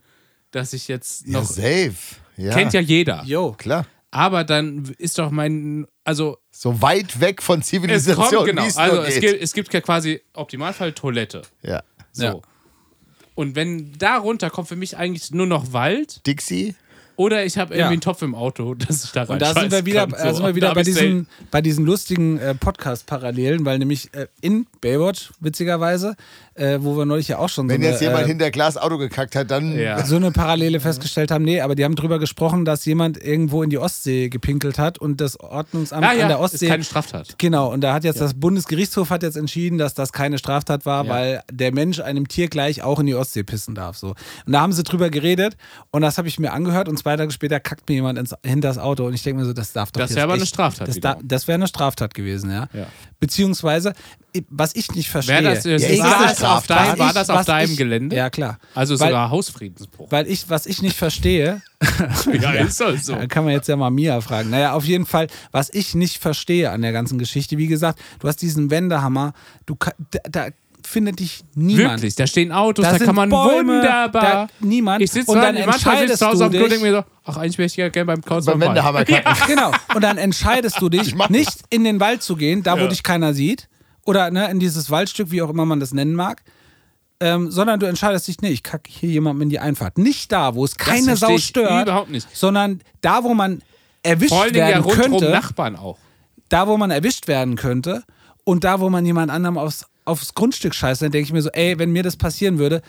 [0.52, 1.46] dass ich jetzt ja, noch.
[1.46, 1.94] safe.
[2.38, 3.24] Ja, kennt ja jeder.
[3.26, 3.54] yo.
[3.58, 3.86] klar.
[4.10, 5.86] Aber dann ist doch mein.
[6.06, 8.64] Also, So weit weg von es Zivilisation, kommt, genau.
[8.64, 9.32] wie es Also, nur es geht.
[9.32, 11.42] gibt, es gibt ja quasi Optimalfall Toilette.
[11.62, 11.84] ja.
[12.14, 12.24] So.
[12.24, 12.36] Ja.
[13.36, 16.74] Und wenn da runter kommt für mich eigentlich nur noch Wald Dixie?
[17.18, 17.88] oder ich habe irgendwie Ja.
[17.90, 20.34] einen Topf im Auto, dass ich da rein Und da sind wir wieder, kann, da
[20.34, 25.32] sind wir wieder bei, diesen, bei diesen lustigen äh, Podcast-Parallelen, weil nämlich äh, in Baywatch,
[25.40, 26.16] witzigerweise,
[26.58, 28.78] äh, wo wir neulich ja auch schon Wenn so, jetzt eine, jemand äh, hinter Glas
[28.78, 29.78] Auto gekackt hat, dann.
[29.78, 30.04] Ja.
[30.06, 33.70] so eine Parallele festgestellt haben, nee, aber die haben drüber gesprochen, dass jemand irgendwo in
[33.70, 36.68] die Ostsee gepinkelt hat und das Ordnungsamt Ja, ja, an der ist Ostsee.
[36.68, 37.36] keine Straftat.
[37.38, 41.06] Genau, und da hat jetzt das Bundesgerichtshof hat jetzt entschieden, dass das keine Straftat war,
[41.06, 41.10] Ja.
[41.12, 43.98] weil der Mensch einem Tier gleich auch in die Ostsee pissen darf.
[43.98, 44.16] So.
[44.46, 45.58] Und da haben sie drüber geredet
[45.92, 48.68] und das habe ich mir angehört und zwei Tage später kackt mir jemand ins, hinter
[48.70, 50.42] das Auto und ich denke mir so, das darf doch Das jetzt wäre aber eine
[50.44, 52.68] echt- Straftat Das, da, das wäre eine Straftat gewesen, ja.
[52.74, 52.88] Ja.
[53.20, 53.94] Beziehungsweise,
[54.50, 55.44] was ich nicht verstehe.
[55.44, 56.94] Wäre das, Ja, ist das auf Straftat?
[56.94, 58.16] dein, war das auf deinem ich- Gelände?
[58.16, 58.58] Ja, klar.
[58.76, 60.12] Also Weil- sogar Hausfriedensbruch.
[60.12, 61.62] Weil ich, was ich nicht verstehe,
[62.42, 63.14] ja, ist halt so.
[63.16, 64.50] Da kann man jetzt ja mal Mia fragen.
[64.50, 68.28] Naja, auf jeden Fall, was ich nicht verstehe an der ganzen Geschichte, wie gesagt, du
[68.28, 69.34] hast diesen Wendehammer,
[69.66, 69.76] du
[70.12, 70.48] da, da
[70.84, 71.96] findet dich niemand.
[71.96, 74.22] Wirklich, da stehen Autos, Da da, kann man Bäume, wunderbar.
[74.22, 75.02] da- niemand.
[75.02, 77.36] Ich sitze Und dann, ich zu Hause entscheidest Klo und du denke mir so, ach,
[77.38, 78.62] eigentlich wäre ich ja gerne beim Kauz Beim.
[78.62, 79.34] Wendehammer kacken.
[79.48, 79.72] Genau.
[79.94, 82.88] Und dann entscheidest du dich, nicht in den Wald zu gehen, da wo Ja.
[82.88, 83.68] dich keiner sieht,
[84.08, 86.42] oder ne, in dieses Waldstück, wie auch immer man das nennen mag.
[87.20, 89.98] Ähm, sondern du entscheidest dich, nee, ich kacke hier jemandem in die Einfahrt.
[89.98, 92.28] Nicht da, wo es keine verstehe Sau stört, überhaupt nicht.
[92.36, 93.64] sondern da, wo man
[94.04, 95.32] erwischt Vor allen Dingen ja werden rundherum könnte.
[95.32, 95.98] Nachbarn auch.
[96.50, 98.04] da, wo man erwischt werden könnte
[98.44, 101.50] und da, wo man jemand anderem aufs, aufs Grundstück scheißt, dann denke ich mir so,
[101.50, 102.84] ey, wenn mir das passieren würde,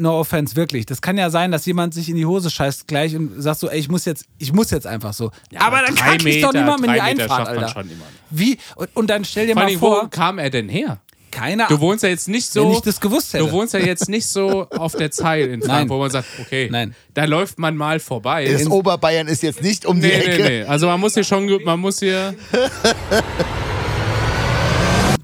[0.00, 0.86] no offense, wirklich.
[0.86, 3.68] Das kann ja sein, dass jemand sich in die Hose scheißt gleich und sagt so,
[3.68, 5.30] ey, ich muss jetzt, ich muss jetzt einfach so.
[5.56, 7.68] aber dann kann ich doch Meter, niemand in die Einfahrt, Alter.
[7.68, 8.04] schon immer.
[8.30, 8.58] Wie?
[8.76, 11.00] Und, und dann stell dir Vor mal allem, wo vor, kam er denn her?
[11.30, 11.66] keiner.
[11.68, 12.64] Du wohnst ja jetzt nicht so.
[12.64, 13.44] Wenn ich das gewusst hätte.
[13.44, 16.68] Du wohnst ja jetzt nicht so auf der Zeil in Frankfurt, wo man sagt, okay,
[16.70, 16.94] Nein.
[17.14, 18.48] da läuft man mal vorbei.
[18.50, 20.42] Das Oberbayern ist jetzt nicht um die nee, Ecke.
[20.42, 20.64] nee, nee.
[20.64, 22.34] Also man muss hier schon, man muss hier.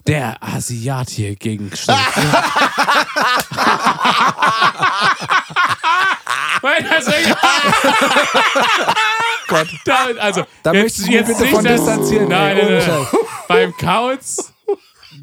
[0.06, 1.70] Der Asiat hier gegen
[6.62, 7.06] Weil das
[9.48, 9.68] Gott.
[9.84, 12.64] da, also, Da jetzt, möchtest du mich jetzt bitte nicht von das- distanzieren, Nein, ey,
[12.78, 13.06] nein, nein.
[13.48, 14.52] Beim Kauz,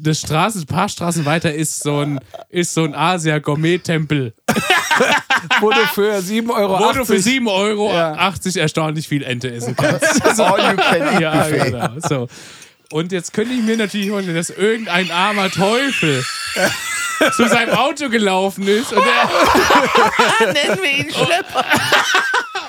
[0.02, 4.32] eine Straße, ein paar Straßen weiter, ist so ein, ist so ein Asia-Gourmet-Tempel.
[5.60, 6.78] Wurde für 7,80 Euro.
[6.80, 8.32] wo du für 7,80 Euro Ja.
[8.56, 10.40] erstaunlich viel Ente essen kannst.
[10.40, 11.88] All you can eat ja, genau.
[12.08, 12.28] So.
[12.94, 16.24] Und jetzt könnte ich mir natürlich vorstellen, dass irgendein armer Teufel
[17.34, 21.64] zu seinem Auto gelaufen ist und, er, Nennen wir ihn Schlepper.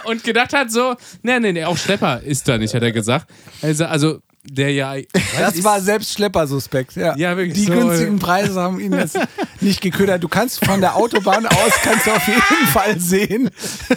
[0.05, 3.27] und gedacht hat so, nee, nee, nee, auch Schlepper ist da nicht, hat er gesagt.
[3.61, 4.95] Also, also der ja...
[5.37, 6.95] Das war selbst Schlepper-Suspekt.
[6.95, 7.15] Ja.
[7.15, 8.17] Ja, wirklich Die so, günstigen.
[8.17, 9.19] Preise haben ihn jetzt
[9.61, 10.23] nicht geködert.
[10.23, 13.51] Du kannst von der Autobahn aus kannst du auf jeden Fall sehen.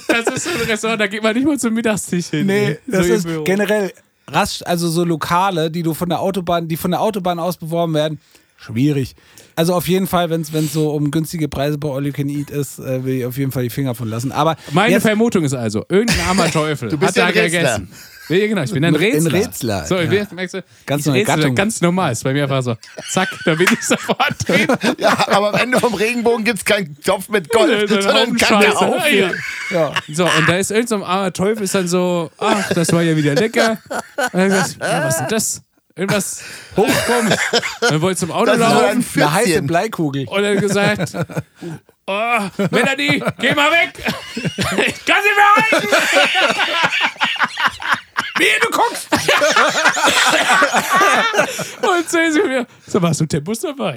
[0.08, 2.44] Das ist so ein Restaurant, da geht man nicht mal zum Mittagstisch hin.
[2.46, 3.44] Nee, das so ist Büro.
[3.44, 3.94] generell
[4.28, 7.94] rasch, also so Lokale, die du von der Autobahn, die von der Autobahn aus beworben
[7.94, 8.20] werden,
[8.56, 9.14] schwierig.
[9.56, 12.50] Also auf jeden Fall, wenn es so um günstige Preise bei All You Can Eat
[12.50, 14.30] ist, äh, will ich auf jeden Fall die Finger von lassen.
[14.32, 17.88] Aber Meine jetzt, Vermutung ist also, irgendein armer Teufel bist hat ja da gegessen.
[18.28, 19.32] Ja, genau, ich bin ein Ein Rätsler.
[19.32, 20.02] Rätsler, So, ja.
[20.12, 20.26] ja.
[20.32, 21.54] merkst du, Ganz ich rätsel Gattung.
[21.54, 22.12] ganz normal.
[22.12, 22.76] Ist bei mir einfach so,
[23.10, 24.66] zack, da bin ich sofort drin.
[24.98, 28.60] Ja, aber am Ende vom Regenbogen gibt es keinen Topf mit Gold, Dann sondern kann
[28.60, 28.86] der Scheiße.
[28.86, 29.34] aufgehen.
[29.70, 29.92] ja.
[30.12, 33.02] So, und da ist irgendein so ein armer Teufel, ist dann so, ach, das war
[33.02, 33.78] ja wieder lecker.
[34.32, 35.62] Und dann sagt, ja, was ist denn das?
[35.96, 36.42] Irgendwas
[36.76, 37.36] hochkommt.
[37.80, 38.84] Dann wollte ich zum Auto Das laufen.
[38.84, 39.62] ein Eine heiße.
[39.62, 40.26] Bleikugel.
[40.28, 41.12] Und er hat gesagt,
[42.06, 42.38] oh,
[42.70, 43.94] Melanie, geh mal weg.
[44.36, 45.88] Ich kann sie mehr halten.
[48.38, 49.08] Wie du guckst!
[51.82, 53.96] Und sehen sie mir, so warst du Tempos dabei.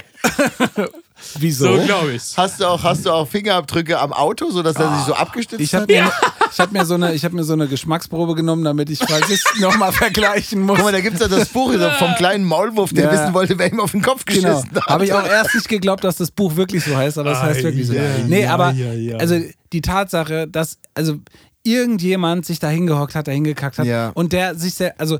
[1.37, 1.77] Wieso?
[1.77, 2.23] So glaube ich.
[2.35, 5.73] Hast du, auch, hast du auch Fingerabdrücke am Auto, sodass er sich so abgestützt Ich
[5.75, 5.81] hat?
[5.83, 6.11] habe mir,
[6.51, 9.43] ich hab mir, so eine- ich hab mir so eine Geschmacksprobe genommen, damit ich, es
[9.59, 10.77] nochmal vergleichen muss.
[10.77, 13.11] Guck mal, da gibt es ja das Buch so vom kleinen Maulwurf, der Ja.
[13.11, 14.81] wissen wollte, wer ihm auf den Kopf geschissen Genau.
[14.81, 14.87] hat.
[14.87, 17.63] Habe ich auch erst nicht geglaubt, dass das Buch wirklich so heißt, aber es heißt
[17.63, 17.93] wirklich so.
[18.25, 18.73] Nee, aber
[19.19, 19.39] also
[19.73, 21.17] die Tatsache, dass also
[21.63, 24.09] irgendjemand sich da hingehockt hat, da hingekackt hat Ja.
[24.13, 25.19] und der sich sehr, also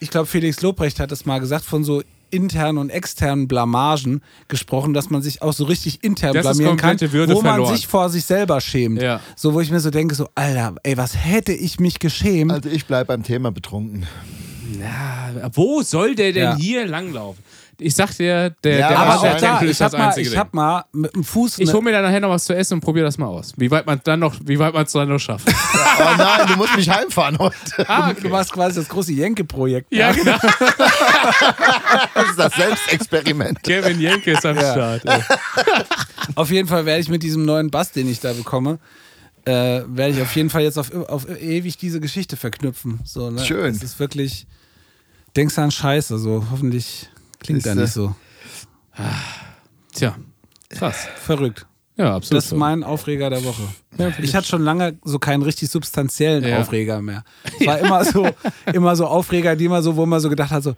[0.00, 4.92] ich glaube, Felix Lobrecht hat es mal gesagt, von so internen und externen Blamagen gesprochen,
[4.94, 7.76] dass man sich auch so richtig intern Das blamieren kann, Würde wo man verloren.
[7.76, 9.00] sich vor sich selber schämt.
[9.00, 9.20] Ja.
[9.36, 12.50] So, wo ich mir so denke, so, Alter, ey, was hätte ich mich geschämt?
[12.52, 14.06] Also ich bleibe beim Thema betrunken.
[14.80, 16.56] Ja, wo soll der denn Ja.
[16.56, 17.42] hier langlaufen?
[17.78, 20.28] Ich sag dir, der, Ja, der aber auch da, ich ist das habe mal, einzige
[20.30, 22.54] ich hab mal mit dem Fuß Ich ne- hole mir dann nachher noch was zu
[22.56, 23.52] essen und probiere das mal aus.
[23.58, 25.46] Wie weit man dann noch, wie weit man es dann noch schafft.
[25.98, 27.56] Oh nein, du musst mich heimfahren heute.
[27.88, 29.92] ah, Du machst quasi das große Jenke-Projekt.
[29.94, 30.36] ja, genau.
[32.14, 33.62] Das ist das Selbstexperiment.
[33.62, 35.02] Kevin Jenke ist am Start.
[35.06, 35.20] ey.
[36.34, 38.78] Auf jeden Fall werde ich mit diesem neuen Bass, den ich da bekomme,
[39.44, 43.00] äh, werde ich auf jeden Fall jetzt auf, auf ewig diese Geschichte verknüpfen.
[43.04, 43.44] So, ne?
[43.44, 43.72] Schön.
[43.74, 44.46] Das ist wirklich,
[45.36, 47.08] denkst du an Scheiße, so hoffentlich
[47.46, 48.14] klingt Ist, da äh, nicht so.
[49.94, 50.16] Tja,
[50.68, 51.06] krass.
[51.16, 51.66] Verrückt.
[51.96, 52.38] Ja, absolut.
[52.42, 53.62] Das ist mein Aufreger der Woche.
[53.96, 56.58] Ja, Ich hatte schon lange so keinen richtig substanziellen Ja.
[56.60, 57.24] Aufreger mehr.
[57.60, 58.28] Es war immer so,
[58.72, 60.74] immer so Aufreger, die immer so, wo man so gedacht hat, so,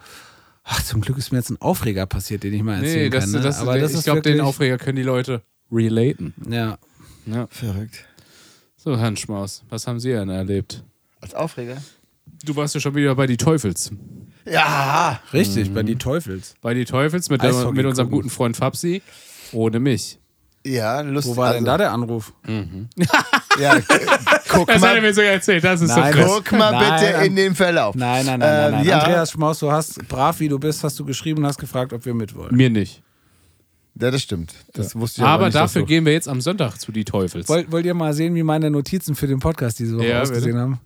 [0.62, 3.24] ach, zum Glück ist mir jetzt ein Aufreger passiert, den ich mal erzählen Nee, das,
[3.24, 3.32] kann.
[3.32, 3.40] Ne?
[3.40, 5.42] das, Aber das ich glaube, den Aufreger können die Leute
[5.72, 6.34] relaten.
[6.48, 6.78] Ja.
[7.26, 7.48] Ja.
[7.50, 8.04] Verrückt.
[8.76, 10.84] So, Herrn Schmaus, was haben Sie denn erlebt?
[11.20, 11.78] Als Aufreger?
[12.44, 13.90] Du warst ja schon wieder bei die Teufels.
[14.44, 15.20] Ja.
[15.32, 16.54] Richtig, bei die Teufels.
[16.62, 19.02] Bei die Teufels mit, der, mit unserem guten Freund Fabsi.
[19.52, 20.18] Ohne mich.
[20.64, 21.32] Ja, lustig.
[21.32, 22.32] Wo war denn also, da der Anruf?
[23.60, 23.74] Ja,
[24.48, 25.64] guck Das hat er mal, mir sogar erzählt.
[25.64, 26.30] Das ist Nein, so krass.
[26.48, 27.26] guck mal Nein, bitte nein.
[27.26, 27.96] in den Verlauf.
[27.96, 28.66] Nein, nein, nein, nein.
[28.66, 28.86] Ähm, nein.
[28.86, 28.98] ja.
[29.00, 32.04] Andreas Schmaus, du hast, brav wie du bist, hast du geschrieben und hast gefragt, ob
[32.06, 32.54] wir mitwollen.
[32.56, 33.02] Mir nicht.
[34.00, 34.54] Ja, das stimmt.
[34.74, 37.48] Das wusste ich Aber nicht, dafür du- gehen wir jetzt am Sonntag zu die Teufels.
[37.48, 40.52] Wollt, wollt ihr mal sehen, wie meine Notizen für den Podcast diese Woche Ja, ausgesehen
[40.52, 40.58] bitte.
[40.60, 40.80] haben?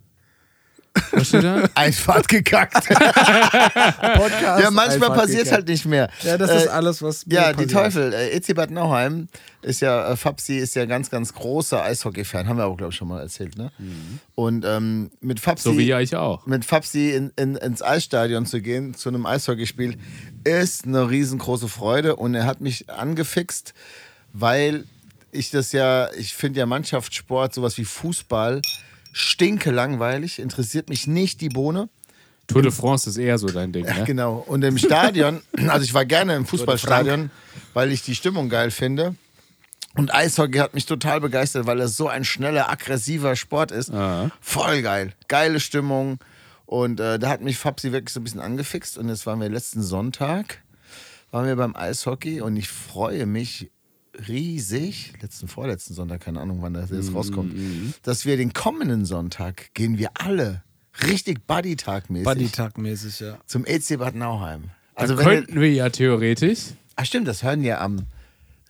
[1.13, 1.69] Was steht da?
[1.75, 2.75] Einfahrt gekackt.
[2.87, 5.53] Podcast ja, manchmal passiert gekackt.
[5.53, 6.11] halt nicht mehr.
[6.23, 7.67] Ja, das Äh, ist alles, was mir Ja, die.
[7.67, 8.13] Teufel.
[8.13, 9.29] Äh, EC Bad Nauheim
[9.63, 12.47] ist ja, äh, Fabsi ist ja ganz, ganz großer Eishockey-Fan.
[12.49, 13.71] Haben wir auch, glaube ich, schon mal erzählt, ne?
[14.35, 16.47] Und ähm, mit Fabsi, So wie ja ich auch.
[16.47, 19.97] mit Fabsi in, in, ins Eisstadion zu gehen, zu einem Eishockeyspiel,
[20.45, 22.17] ist eine riesengroße Freude.
[22.17, 23.73] Und er hat mich angefixt,
[24.33, 24.85] weil
[25.31, 28.61] ich das ja, ich finde ja Mannschaftssport, sowas wie Fußball,
[29.13, 31.89] stinke langweilig, interessiert mich nicht die Bohne.
[32.49, 34.05] Tour de France ist eher so dein Ding, ne?
[34.05, 34.45] Genau.
[34.47, 37.31] Und im Stadion, also ich war gerne im Fußballstadion,
[37.73, 39.15] weil ich die Stimmung geil finde.
[39.95, 43.93] Und Eishockey hat mich total begeistert, weil es so ein schneller, aggressiver Sport ist.
[44.41, 45.13] Voll geil.
[45.29, 46.19] Geile Stimmung.
[46.65, 48.97] Und äh, da hat mich Fabsi wirklich so ein bisschen angefixt.
[48.97, 50.63] Und jetzt waren wir letzten Sonntag,
[51.31, 53.71] waren wir beim Eishockey und ich freue mich
[54.29, 57.55] riesig, letzten, vorletzten Sonntag, keine Ahnung, wann das jetzt rauskommt,
[58.03, 60.63] dass wir den kommenden Sonntag gehen wir alle
[61.07, 63.39] richtig Buddy-Tag-mäßig Buddy-Tag-mäßig, ja.
[63.47, 64.65] zum EC Bad Nauheim.
[64.95, 66.61] Also wenn wir, könnten wir ja theoretisch.
[66.97, 68.03] ach stimmt, das hören ja am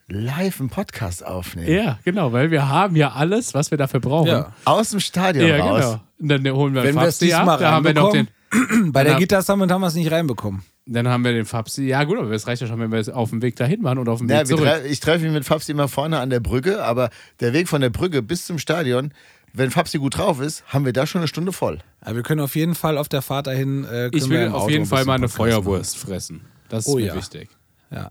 [0.08, 1.72] live einen Podcast aufnehmen.
[1.72, 4.28] Ja, genau, weil wir haben ja alles, was wir dafür brauchen.
[4.28, 4.52] Ja.
[4.64, 5.80] Aus dem Stadion Ja, raus.
[5.80, 6.00] genau.
[6.20, 8.28] Und dann holen wir Wenn wir es Fabsi ab, diesmal da haben wir noch den,
[8.52, 10.62] reinbekommen, bei der Gitter Summit haben wir es nicht reinbekommen.
[10.86, 11.84] Dann haben wir den Fabsi.
[11.84, 13.98] Ja, gut, aber es reicht ja schon, wenn wir es auf dem Weg dahin waren
[13.98, 14.68] und auf dem Ja, Weg wir zurück.
[14.68, 17.10] tre ich treffe ihn mit Fabsi immer vorne an der Brücke, aber
[17.40, 19.12] der Weg von der Brücke bis zum Stadion,
[19.52, 21.78] wenn Fabsi gut drauf ist, haben wir da schon eine Stunde voll.
[22.00, 23.84] Aber wir können auf jeden Fall auf der Fahrt dahin.
[23.84, 25.50] Äh, Ich will auf jeden Fall mal eine Podcast machen.
[25.64, 26.40] Feuerwurst fressen.
[26.68, 27.14] Das ist Oh mir ja.
[27.14, 27.48] wichtig.
[27.90, 28.10] Ja.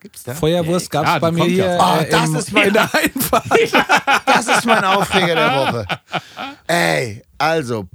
[0.00, 0.34] Gibt's da?
[0.34, 2.90] Feuerwurst gab es klar, bei mir ja hier Oh, das im, ist mein- in der
[2.94, 3.44] Einfahrt.
[4.26, 5.86] Das ist mein Aufreger der Woche.
[6.66, 7.86] Ey, also,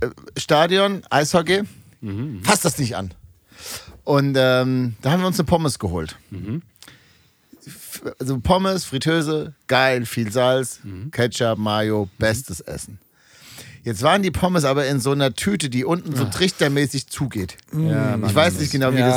[0.00, 1.62] äh, Stadion, Eishockey,
[2.42, 3.12] fasst das nicht an.
[4.04, 6.16] Und ähm, da haben wir uns eine Pommes geholt.
[7.66, 10.80] F- Also Pommes, Fritteuse, geil, viel Salz,
[11.12, 12.98] Ketchup, Mayo, bestes Essen.
[13.84, 17.56] Jetzt waren die Pommes aber in so einer Tüte, die unten so trichtermäßig zugeht.
[17.72, 19.08] Ja, Ich weiß nicht genau, wie Ja.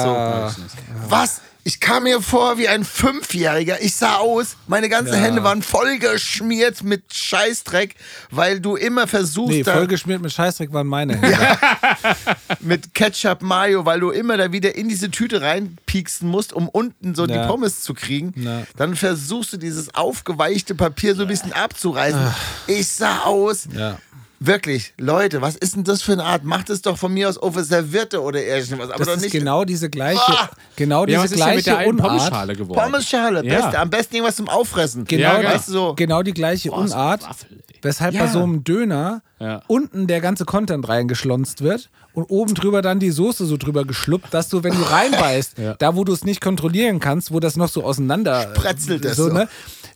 [0.45, 0.61] das so.
[1.09, 1.41] Was?
[1.67, 3.81] Ich kam mir vor wie ein Fünfjähriger.
[3.81, 7.95] Ich sah aus, meine ganzen Hände waren voll geschmiert mit Scheißdreck,
[8.29, 11.17] weil du immer versuchst, Nee, vollgeschmiert mit Scheißdreck waren meine.
[11.19, 11.57] Hände.
[12.59, 17.15] mit Ketchup, Mayo, weil du immer da wieder in diese Tüte reinpieksen musst, um unten
[17.15, 17.47] so die Ja.
[17.47, 18.33] Pommes zu kriegen.
[18.37, 18.61] Ja.
[18.77, 22.21] Dann versuchst du dieses aufgeweichte Papier so ein bisschen abzureißen.
[22.67, 23.97] Ich sah aus, Ja.
[24.39, 26.43] Wirklich, Leute, was ist denn das für eine Art?
[26.43, 29.21] Macht es doch von mir aus auf eine Serviette oder irgendwas, aber Das doch ist
[29.23, 30.49] nicht genau diese gleiche, Ah!
[30.75, 32.07] genau Ja, diese was ist denn mit der gleiche alten Unart.
[32.17, 32.79] Pommesschale geworden?
[32.81, 33.61] Pommesschale, Ja.
[33.61, 35.05] beste, am besten irgendwas zum Auffressen.
[35.05, 35.93] Genau, Ja, weißt du so.
[35.95, 38.25] genau die gleiche Boah, so eine Unart, Waffel, weshalb Ja.
[38.25, 39.61] bei so einem Döner Ja.
[39.67, 44.33] unten der ganze Content reingeschlonzt wird und oben drüber dann die Soße so drüber geschluppt,
[44.33, 45.73] dass du, wenn du reinbeißt, Ja.
[45.75, 49.27] da wo du es nicht kontrollieren kannst, wo das noch so auseinander Spretzelt es so,
[49.27, 49.33] so.
[49.33, 49.47] ne,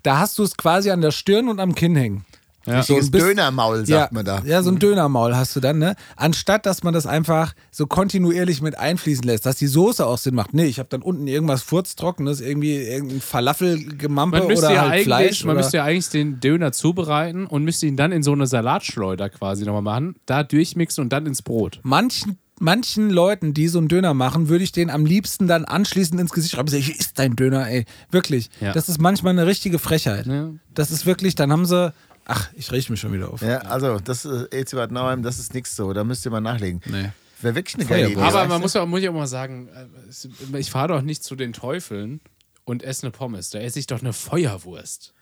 [0.04, 2.26] da hast du es quasi an der Stirn und am Kinn hängen.
[2.66, 2.84] Ja.
[2.84, 4.41] So ein Dönermaul, sagt ja, man da.
[4.45, 5.95] Ja, so ein Dönermaul hast du dann, ne?
[6.16, 10.36] Anstatt, dass man das einfach so kontinuierlich mit einfließen lässt, dass die Soße auch Sinn
[10.36, 10.53] macht.
[10.53, 15.45] Nee, ich habe dann unten irgendwas Furztrockenes, irgendwie irgendein Falafelgemampe oder ja halt Fleisch.
[15.45, 18.45] man oder müsste ja eigentlich den Döner zubereiten und müsste ihn dann in so eine
[18.45, 21.80] Salatschleuder quasi nochmal machen, da durchmixen und dann ins Brot.
[21.84, 26.20] manchen, manchen Leuten, die so einen Döner machen, würde ich den am liebsten dann anschließend
[26.20, 26.74] ins Gesicht schreiben.
[26.74, 27.86] Ich ist dein Döner, ey.
[28.12, 28.49] Wirklich.
[28.60, 28.74] Ja.
[28.74, 30.28] Das ist manchmal eine richtige Frechheit.
[30.28, 30.49] Ja.
[30.74, 31.93] Das ist wirklich, dann haben sie.
[32.32, 33.42] Ach, ich rieche mich schon wieder auf.
[33.42, 35.94] Ja, also, das ist EC Bad Nauheim, das ist nichts so.
[35.94, 36.80] Da müsst ihr mal nachlegen.
[36.86, 37.10] Nee.
[37.42, 38.22] Wäre wirklich eine geile Idee.
[38.22, 41.36] Aber man muss ja, muss ja auch mal sagen, äh, ich fahre doch nicht zu
[41.36, 42.22] den Teufeln
[42.66, 43.50] und esse eine Pommes.
[43.50, 45.16] Da esse ich doch eine Feuerwurst.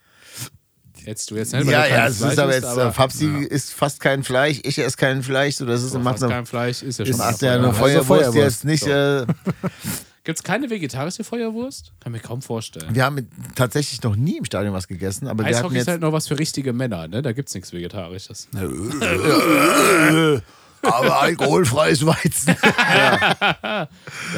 [1.06, 3.72] Jetzt du jetzt nicht, Ja, ja, es Fleisch ist aber isst, jetzt, äh, Fabsi isst
[3.72, 6.46] fast kein Fleisch, ich esse kein Fleisch, so das ist, aber macht fast eine, kein
[6.46, 8.06] Fleisch ist ja schon macht eine ja eine Feuerwurst.
[8.06, 9.24] Feuerwurst, jetzt nicht, äh,
[10.28, 11.92] Gibt es keine vegetarische Feuerwurst?
[12.00, 12.94] Kann mir kaum vorstellen.
[12.94, 15.88] wir haben tatsächlich noch nie im Stadion was gegessen, aber wir hatten Eishockey ist jetzt,
[15.88, 17.22] halt noch was für richtige Männer, ne?
[17.22, 18.46] Da gibt's nichts Vegetarisches.
[20.82, 22.54] aber alkoholfreies Weizen.
[22.68, 23.88] Ja,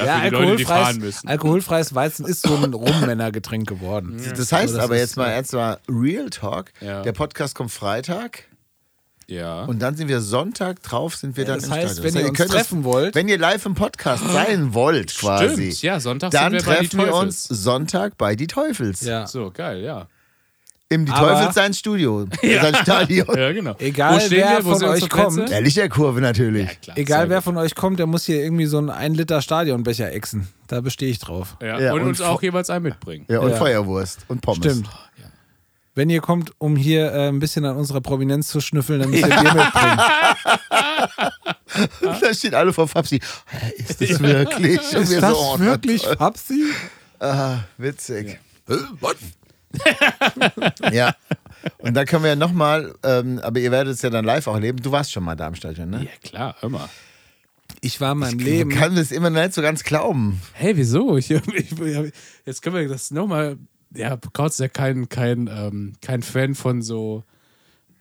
[0.05, 1.28] Ja, für die Leute, alkoholfreies, müssen.
[1.28, 4.16] alkoholfreies Weizen ist so ein Rummännergetränk geworden.
[4.30, 6.70] Das heißt Also das aber ist- jetzt mal ernst mal Real Talk.
[6.80, 7.03] Ja.
[7.03, 8.45] Der Podcast kommt Freitag
[9.31, 9.64] Ja.
[9.64, 12.14] und dann sind wir Sonntag drauf, sind wir Ja, dann das im heißt, Stadion.
[12.14, 16.01] wenn ihr uns treffen wollt- wenn ihr live im Podcast sein wollt, quasi, Stimmt, ja,
[16.01, 17.45] Sonntag dann sind wir bei die treffen wir uns.
[17.45, 19.01] Sonntag bei die Teufels.
[19.03, 19.26] Ja.
[19.26, 20.07] So, geil, ja.
[20.93, 23.39] Im die Aber- Teufels sein Studio, sein Stadion.
[23.39, 23.76] Ja, genau.
[23.78, 25.49] Egal, wer von euch kommt.
[25.49, 26.66] Der Lichterkurve natürlich.
[26.68, 27.45] Ja, klar, Egal wer gut.
[27.45, 30.49] von euch kommt, der muss hier irgendwie so einen 1 Liter Stadionbecher exen.
[30.66, 31.57] Da bestehe ich drauf.
[31.62, 33.24] Ja, Ja, und, und uns auch jeweils einen mitbringen.
[33.28, 33.57] Ja, und Ja.
[33.57, 34.59] Feuerwurst und Pommes.
[34.64, 34.89] Stimmt.
[36.01, 39.22] Wenn ihr kommt, um hier äh, ein bisschen an unserer Prominenz zu schnüffeln, dann müsst
[39.22, 40.01] ihr Bier mitbringen.
[42.22, 43.20] Da stehen alle vor Fabsi.
[43.76, 44.80] Ist das wirklich?
[44.80, 46.64] Ist wir das so, oh, wirklich Fabsi?
[47.18, 48.40] Ah, witzig.
[50.90, 51.14] Ja.
[51.78, 54.55] Und dann können wir ja nochmal, ähm, aber ihr werdet es ja dann live auch
[54.55, 54.80] erleben.
[54.80, 56.05] Du warst schon mal da im Stadion, ne?
[56.05, 56.88] Ja, klar, mal.
[57.82, 58.70] Ich war in meinem Ich Leben.
[58.70, 60.40] kann das immer noch nicht so ganz glauben.
[60.55, 61.16] Hey, wieso?
[61.18, 62.12] Ich, ich,
[62.46, 63.59] jetzt können wir das nochmal.
[63.95, 67.24] Ja, Kautz ist ja kein, kein, ähm, kein Fan von so.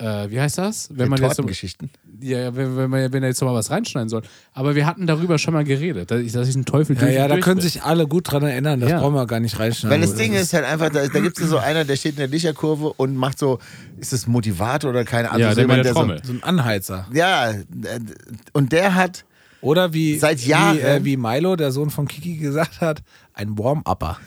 [0.02, 0.88] Äh, wie heißt das?
[0.94, 1.90] Wenn man jetzt so, Tortengeschichten.
[2.22, 4.22] ja, wenn, wenn, man, wenn er jetzt noch mal was reinschneiden soll.
[4.54, 7.14] Aber wir hatten darüber schon mal geredet, dass ich, dass ich einen Teufel Ja, durch
[7.16, 7.68] ja, da durch können bin.
[7.68, 8.80] sich alle gut dran erinnern.
[8.80, 9.00] Das Ja.
[9.02, 10.00] brauchen wir gar nicht reinschneiden.
[10.00, 12.18] Weil das Ding ist halt einfach, da, da gibt es so einer, der steht in
[12.20, 13.60] der Licherkurve und macht so,
[13.98, 15.42] ist das Motivator oder keine Ahnung.
[15.42, 16.22] Ja, so der mit jemand, der so, Trommel.
[16.24, 17.08] so ein Anheizer.
[17.12, 17.60] Ja, äh,
[18.54, 19.26] und der hat,
[19.60, 20.78] Oder wie, Seit Jahren.
[20.78, 23.02] wie, äh, wie Milo, der Sohn von Kiki, gesagt hat,
[23.34, 24.18] ein Warm-Upper.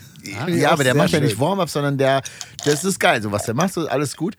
[0.47, 1.27] Ja, aber der macht ja schön.
[1.27, 2.21] nicht Warm-up, sondern der,
[2.65, 3.21] das ist geil.
[3.21, 4.35] So was der macht, so alles gut.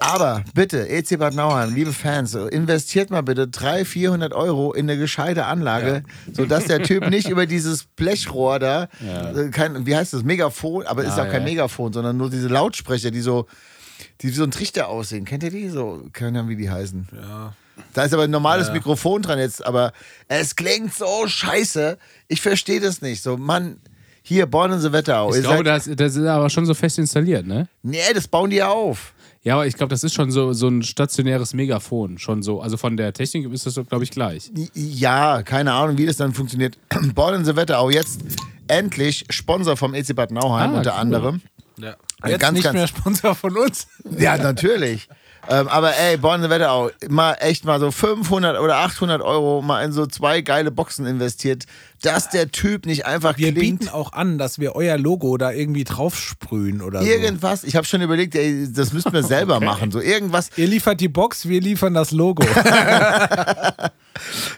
[0.00, 4.98] Aber bitte, EC Bad Nauheim, liebe Fans, investiert mal bitte 300, 400 Euro in eine
[4.98, 6.02] gescheite Anlage,
[6.32, 8.88] sodass der Typ nicht über dieses Blechrohr da,
[9.34, 11.48] äh, kein, wie heißt das, Megafon, aber ist Ah, auch kein ja.
[11.50, 13.46] Megafon, sondern nur diese Lautsprecher, die so,
[14.22, 15.24] die wie so ein Trichter aussehen.
[15.24, 15.68] Kennt ihr die?
[15.68, 17.08] So, keine Ahnung, wie die heißen.
[17.14, 17.52] Ja.
[17.94, 19.92] Da ist aber ein normales Mikrofon dran jetzt, aber
[20.28, 21.98] es klingt so scheiße.
[22.28, 23.22] Ich verstehe das nicht.
[23.22, 23.78] So, Mann,
[24.22, 25.30] hier, Born in the Wetterau.
[25.30, 27.68] Ich Ihr glaube, seid- das, das ist aber schon so fest installiert, ne?
[27.82, 29.12] nee, das bauen die ja auf.
[29.44, 32.18] Ja, aber ich glaube, das ist schon so, so ein stationäres Megafon.
[32.18, 32.60] Schon so.
[32.60, 34.52] Also von der Technik ist das, glaube ich, gleich.
[34.74, 36.78] Ja, keine Ahnung, wie das dann funktioniert.
[37.14, 38.20] Born in the Wetterau, jetzt
[38.68, 41.00] endlich Sponsor vom EC Bad Nauheim Ah, unter cool.
[41.00, 41.40] anderem.
[41.78, 41.96] Ja.
[42.24, 43.88] Jetzt ganz, nicht ganz- mehr Sponsor von uns.
[44.18, 45.08] Ja, natürlich.
[45.48, 49.92] ähm, aber ey, the Wetterau, mal echt mal so 500 oder 800 Euro mal in
[49.92, 51.64] so zwei geile Boxen investiert,
[52.02, 53.80] dass der Typ nicht einfach Wir klingt.
[53.80, 57.08] bieten auch an, dass wir euer Logo da irgendwie draufsprühen oder so.
[57.08, 59.90] Irgendwas, ich habe schon überlegt, ey, das müssten wir selber machen.
[59.90, 62.44] So irgendwas, Ihr liefert die Box, wir liefern das Logo.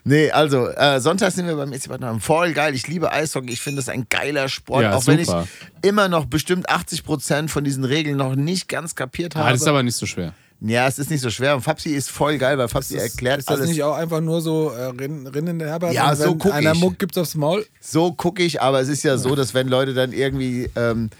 [0.05, 2.20] Nee, also äh, Sonntag sind wir beim EC Bad Nauheim.
[2.20, 2.74] Voll geil.
[2.74, 3.53] Ich liebe Eishockey.
[3.53, 4.82] Ich finde das ein geiler Sport.
[4.82, 5.47] Ja, auch wenn ich super.
[5.82, 9.47] immer noch bestimmt 80 Prozent von diesen Regeln noch nicht ganz kapiert habe.
[9.47, 10.35] Ah, das ist aber nicht so schwer.
[10.66, 11.54] Ja, es ist nicht so schwer.
[11.56, 13.70] Und Fabsi ist voll geil, weil Fabsi erklärt ist das alles.
[13.70, 15.92] nicht auch einfach nur so äh, Rinnen, der Herbert?
[15.92, 16.80] Ja, und so guck einer ich.
[16.80, 17.66] Muck gibt's aufs Maul.
[17.80, 21.10] So gucke ich, aber es ist ja so, dass wenn Leute dann irgendwie ähm,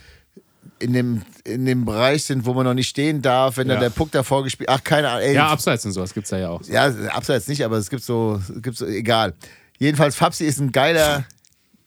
[0.79, 3.75] in, dem, in dem Bereich sind, wo man noch nicht stehen darf, wenn Ja.
[3.75, 5.23] dann der Puck davor gespielt Ach, keine Ahnung.
[5.23, 6.63] Ey, Ja, abseits und sowas gibt es da ja auch.
[6.65, 9.35] ja, abseits nicht, aber es gibt so, es gibt so, egal.
[9.79, 11.25] Jedenfalls, Fabsi ist ein geiler.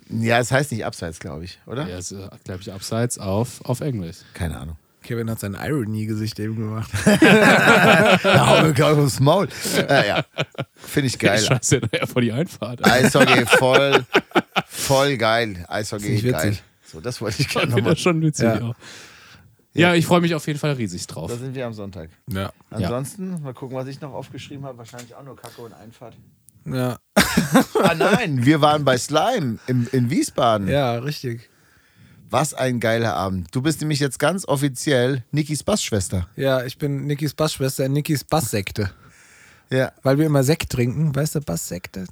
[0.09, 1.87] Ja, es heißt nicht abseits, glaube ich, oder?
[1.87, 4.17] Ja, ist, glaube ich, abseits auf, auf Englisch.
[4.33, 4.77] Keine Ahnung.
[5.07, 6.91] Kevin hat sein Irony-Gesicht eben gemacht.
[7.21, 9.47] Da hau mir gleich aufs Maul.
[9.77, 10.25] Äh, ja,
[10.75, 11.39] finde ich geil.
[11.39, 12.85] Scheiße, ja vor die Einfahrt.
[12.85, 14.05] Eishockey voll,
[14.67, 15.65] voll geil.
[15.69, 16.33] Eishockey geil.
[16.33, 16.63] witzig.
[16.85, 17.93] So, das wollte ich Ich gerne finde nochmal.
[17.93, 18.45] das schon witzig.
[18.45, 18.59] Ja.
[18.59, 18.73] Ja,
[19.73, 21.31] ja ich freue mich auf jeden Fall riesig drauf.
[21.31, 22.09] Da sind wir am Sonntag.
[22.29, 22.51] Ja.
[22.69, 24.77] Ansonsten, mal gucken, was ich noch aufgeschrieben habe.
[24.77, 26.15] Wahrscheinlich auch nur Kacke und Einfahrt.
[26.65, 26.97] Ja.
[27.81, 30.67] Ah nein, wir waren bei Slime im, in Wiesbaden.
[30.67, 31.49] ja, richtig.
[32.29, 33.47] Was ein geiler Abend.
[33.53, 36.27] Du bist nämlich jetzt ganz offiziell Nikis Bassschwester.
[36.35, 38.91] Ja, ich bin Nikis Bassschwester in Nikis Basssekte.
[39.69, 39.91] Ja.
[40.03, 41.15] Weil wir immer Sekt trinken.
[41.15, 42.05] Weißt du, Basssekte?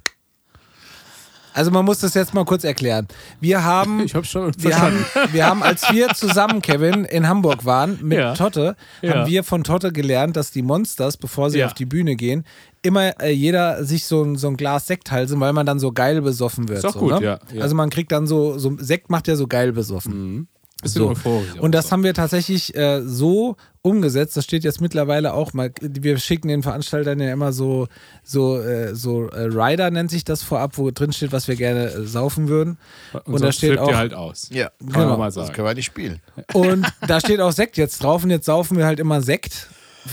[1.52, 3.08] Also man muss das jetzt mal kurz erklären.
[3.40, 7.64] Wir haben, Ich hab's schon wir haben, wir haben, als wir zusammen, Kevin, in Hamburg
[7.64, 8.34] waren mit Ja.
[8.34, 9.14] Totte, Ja.
[9.14, 11.66] haben wir von Totte gelernt, dass die Monsters, bevor sie Ja.
[11.66, 12.44] auf die Bühne gehen,
[12.86, 15.92] immer äh, jeder sich so ein, so ein Glas Sekt halsen, weil man dann so
[15.92, 16.78] geil besoffen wird.
[16.78, 17.22] Ist auch so, gut, ne?
[17.22, 17.62] ja, ja.
[17.62, 20.48] Also man kriegt dann so, so, Sekt macht ja so geil besoffen.
[20.82, 21.42] Bisschen So.
[21.60, 24.36] Und das haben wir tatsächlich äh, so umgesetzt.
[24.36, 25.72] Das steht jetzt mittlerweile auch mal.
[25.80, 27.88] Wir schicken den Veranstaltern ja immer so,
[28.22, 31.86] so, äh, so äh, Rider nennt sich das vorab, wo drin steht, was wir gerne
[31.86, 32.76] äh, saufen würden.
[33.14, 33.88] und, Und, da steht flippt auch.
[33.88, 34.50] ihr halt aus.
[34.52, 35.16] Ja, Kann Genau.
[35.16, 35.52] mal das sagen.
[35.54, 36.20] können wir nicht spielen.
[36.52, 38.22] Und da steht auch Sekt jetzt drauf.
[38.22, 39.68] Und jetzt saufen wir halt immer Sekt.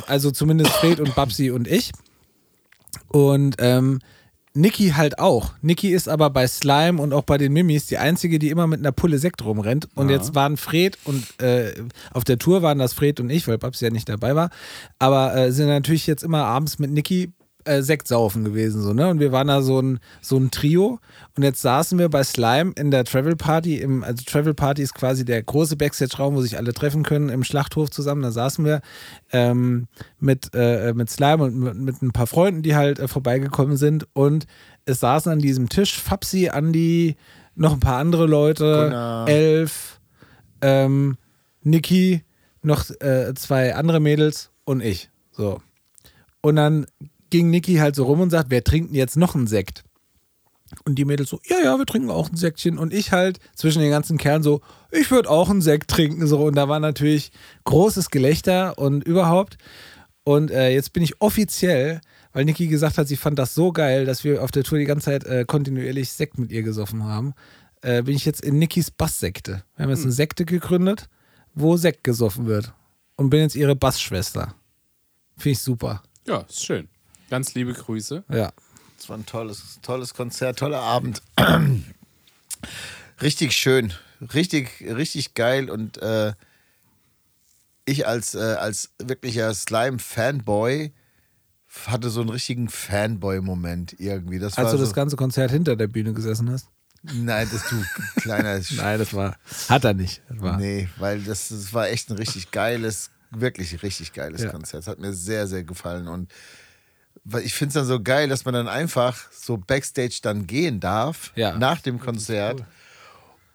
[0.08, 1.92] Also zumindest Fred und Babsi und ich.
[3.14, 4.00] Und ähm,
[4.56, 5.54] Niki halt auch.
[5.62, 8.80] Niki ist aber bei Slime und auch bei den Mimis die einzige, die immer mit
[8.80, 9.88] einer Pulle Sekt rumrennt.
[9.96, 11.74] Und jetzt waren Fred und äh,
[12.12, 14.50] auf der Tour waren das Fred und ich, weil Babsi ja nicht dabei war.
[15.00, 17.32] Aber äh, sind natürlich jetzt immer abends mit Niki
[17.66, 18.82] äh, Sekt saufen gewesen.
[18.82, 19.10] So, ne?
[19.10, 21.00] Und wir waren da so ein, so ein Trio.
[21.36, 23.78] Und jetzt saßen wir bei Slime in der Travel Party.
[23.78, 27.44] Im, also Travel Party ist quasi der große Backstage-Raum, wo sich alle treffen können, im
[27.44, 28.22] Schlachthof zusammen.
[28.22, 28.82] Da saßen wir
[29.32, 29.88] ähm,
[30.20, 34.08] mit, äh, mit Slime und mit, mit ein paar Freunden, die halt äh, vorbeigekommen sind.
[34.14, 34.46] Und
[34.86, 37.16] es saßen an diesem Tisch Fapsi, Andi,
[37.56, 39.28] noch ein paar andere Leute, Gunnar.
[39.28, 40.00] Elf,
[40.62, 41.18] ähm,
[41.62, 42.24] Niki,
[42.62, 45.10] noch äh, zwei andere Mädels und ich.
[45.32, 45.62] So.
[46.42, 46.86] Und dann
[47.34, 49.84] ging Niki halt so rum und sagt, wer trinkt denn jetzt noch einen Sekt?
[50.86, 52.78] Und die Mädels so, ja, ja, wir trinken auch ein Säckchen.
[52.78, 54.62] Und ich halt zwischen den ganzen Kerlen so,
[54.92, 56.28] ich würde auch einen Sekt trinken.
[56.28, 56.44] So.
[56.46, 57.32] Und da war natürlich
[57.64, 59.58] großes Gelächter und überhaupt.
[60.24, 62.02] Und äh, jetzt bin ich offiziell,
[62.34, 64.86] weil Niki gesagt hat, sie fand das so geil, dass wir auf der Tour die
[64.86, 67.34] ganze Zeit äh, kontinuierlich Sekt mit ihr gesoffen haben,
[67.82, 69.64] äh, bin ich jetzt in Nikis Basssekte.
[69.76, 71.10] Wir haben jetzt eine Sekte gegründet,
[71.56, 72.74] wo Sekt gesoffen wird.
[73.16, 74.54] Und bin jetzt ihre Bassschwester.
[75.36, 76.04] Finde ich super.
[76.28, 76.88] Ja, ist schön.
[77.30, 78.24] Ganz liebe Grüße.
[78.30, 78.52] Ja.
[79.00, 81.22] Es war ein tolles, tolles Konzert, toller Abend.
[83.22, 83.94] richtig schön,
[84.34, 86.34] richtig, richtig geil und äh,
[87.86, 90.94] ich als, äh, als wirklicher Slime-Fanboy
[91.88, 94.40] hatte so einen richtigen Fanboy-Moment irgendwie.
[94.40, 96.68] Das Als war du so, das ganze Konzert hinter der Bühne gesessen hast?
[97.02, 97.84] Nein, das du
[98.22, 99.36] kleiner Nein, das war.
[99.68, 100.22] Hat er nicht.
[100.30, 100.58] Das war.
[100.58, 104.52] Nee, weil das, das war echt ein richtig geiles, wirklich richtig geiles Ja.
[104.52, 104.84] Konzert.
[104.84, 106.08] Es hat mir sehr, sehr gefallen.
[106.08, 106.32] Und
[107.26, 110.80] weil ich finde es dann so geil, dass man dann einfach so Backstage dann gehen
[110.80, 111.58] darf Ja.
[111.58, 112.64] nach dem Konzert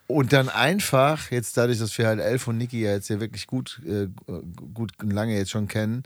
[0.07, 3.47] Und dann einfach, jetzt dadurch, dass wir halt Elf und Niki ja jetzt ja wirklich
[3.47, 4.09] gut, äh,
[4.73, 6.05] gut und lange jetzt schon kennen,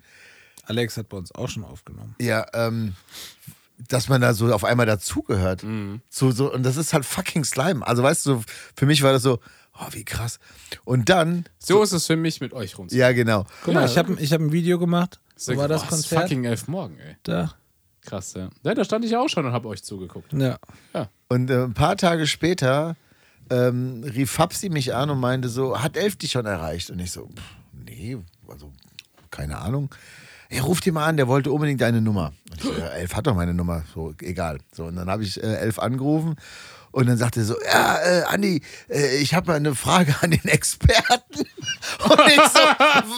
[0.64, 2.14] Alex hat bei uns auch schon aufgenommen.
[2.20, 2.94] ja, ähm,
[3.88, 5.64] dass man da so auf einmal dazugehört.
[6.08, 7.84] So, so, und das ist halt fucking Slime.
[7.86, 8.42] Also weißt du,
[8.76, 9.40] für mich war das so,
[9.76, 10.38] oh, wie krass.
[10.84, 12.94] Und dann, So ist es für mich mit euch rumzu.
[12.96, 13.44] ja genau.
[13.64, 15.18] Guck mal, ich habe ich hab ein Video gemacht.
[15.45, 16.22] So war das Boah, Konzert.
[16.22, 17.16] fucking elf morgen, ey.
[17.24, 17.55] Da.
[18.01, 18.51] Krass, ja.
[18.62, 18.74] ja.
[18.74, 20.32] Da stand ich auch schon und habe euch zugeguckt.
[20.32, 20.59] Ja.
[21.28, 22.97] Und äh, ein paar Tage später
[23.51, 26.90] ähm, rief Fabsi mich an und meinte so, hat Elf dich schon erreicht?
[26.90, 28.16] Und ich so, pff, nee,
[28.49, 28.72] also
[29.30, 29.93] keine Ahnung.
[30.49, 32.32] Er ruft ihn mal an, der wollte unbedingt deine Nummer.
[32.51, 34.59] Und ich so, ja, Elf hat doch meine Nummer, so egal.
[34.72, 36.36] So, und dann habe ich äh, Elf angerufen
[36.93, 40.30] und dann sagte er so, ja, äh, Andi, äh, ich habe mal eine Frage an
[40.30, 41.40] den Experten.
[42.05, 42.61] Und ich so,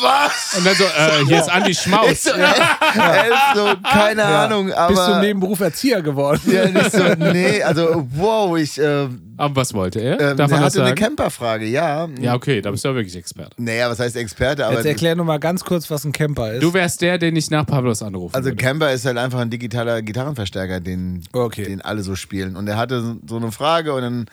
[0.02, 0.54] was?
[0.56, 2.22] Und dann so, äh, hier ist Andi Ich Schmaus.
[2.24, 4.94] so, Elf, so, keine Ahnung, aber...
[4.94, 6.40] Bist du im Nebenberuf Erzieher geworden?
[6.46, 10.20] ja, nicht so, nee, also wow, ich, äh, Aber was wollte er?
[10.20, 10.94] ähm, Darf das hatte eine?
[10.94, 12.08] Camperfrage, ja.
[12.20, 13.50] Ja, okay, da bist du ja wirklich Experte.
[13.56, 14.66] Naja, was heißt Experte?
[14.66, 16.62] Aber Jetzt erklär nur mal ganz kurz, was ein Camper ist.
[16.62, 18.34] Du wärst der, den ich nach Pablos anrufe.
[18.36, 21.64] also Camper ist halt einfach ein digitaler Gitarrenverstärker, den, Okay.
[21.64, 22.54] den alle so spielen.
[22.56, 23.63] Und er hatte so eine Frage
[23.94, 24.26] und dann,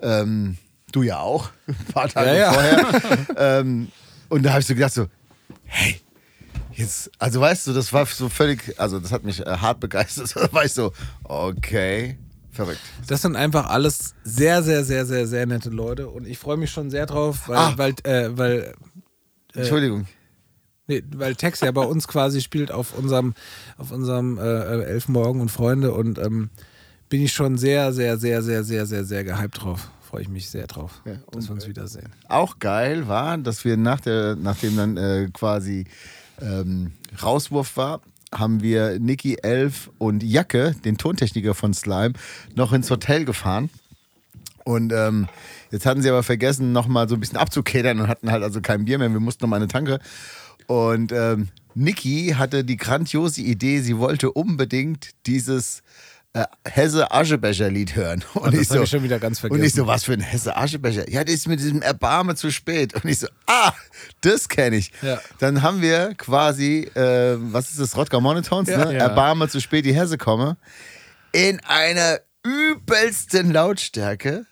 [0.00, 0.56] ähm,
[0.92, 2.52] du ja auch, ein paar Tage Ja, ja.
[2.52, 3.26] vorher.
[3.60, 3.88] ähm,
[4.28, 5.06] und da habe ich so gedacht so,
[5.64, 6.00] hey,
[6.72, 10.32] jetzt, also weißt du, das war so völlig, also das hat mich äh, hart begeistert.
[10.34, 10.92] Da war ich so,
[11.24, 12.16] okay,
[12.52, 12.80] verrückt.
[13.06, 16.70] Das sind einfach alles sehr, sehr, sehr, sehr, sehr nette Leute und ich freue mich
[16.70, 17.72] schon sehr drauf, weil, Ah.
[17.76, 18.74] weil, äh, weil,
[19.54, 20.06] Entschuldigung.
[20.86, 23.34] nee, weil Tex ja bei uns quasi spielt auf unserem,
[23.78, 26.50] auf unserem äh, Elfenmorgen und Freunde und ähm,
[27.10, 29.90] bin ich schon sehr, sehr, sehr, sehr, sehr, sehr, sehr gehypt drauf.
[30.08, 32.08] Freue ich mich sehr drauf, Ja, dass wir uns wiedersehen.
[32.28, 35.84] auch geil war, dass wir nach der, nachdem dann äh, quasi
[36.40, 36.92] ähm,
[37.22, 38.00] Rauswurf war,
[38.34, 42.14] haben wir Niki Elf und Jacke, den Tontechniker von Slime,
[42.54, 43.70] noch ins Hotel gefahren.
[44.64, 45.28] Und ähm,
[45.70, 48.84] jetzt hatten sie aber vergessen, nochmal so ein bisschen abzukedern und hatten halt also kein
[48.84, 49.12] Bier mehr.
[49.12, 49.98] Wir mussten nochmal eine Tanke.
[50.66, 55.82] Und ähm, Niki hatte die grandiose Idee, sie wollte unbedingt dieses
[56.32, 58.24] äh, Hesse-Aschebecher-Lied hören.
[58.34, 59.76] Und das hab ich schon wieder ganz Und ich vergessen.
[59.78, 61.10] so, was für ein Hesse-Aschebecher?
[61.10, 62.94] Ja, das ist mit diesem Erbarme zu spät.
[62.94, 63.72] Und ich so, ah,
[64.20, 64.92] das kenne ich.
[65.02, 65.20] Ja.
[65.38, 68.92] Dann haben wir quasi, äh, was ist das, Rodger Monotones, ne?
[68.92, 68.98] Ja.
[69.00, 70.56] Erbarme zu spät, die Hesse komme,
[71.32, 74.46] in einer übelsten Lautstärke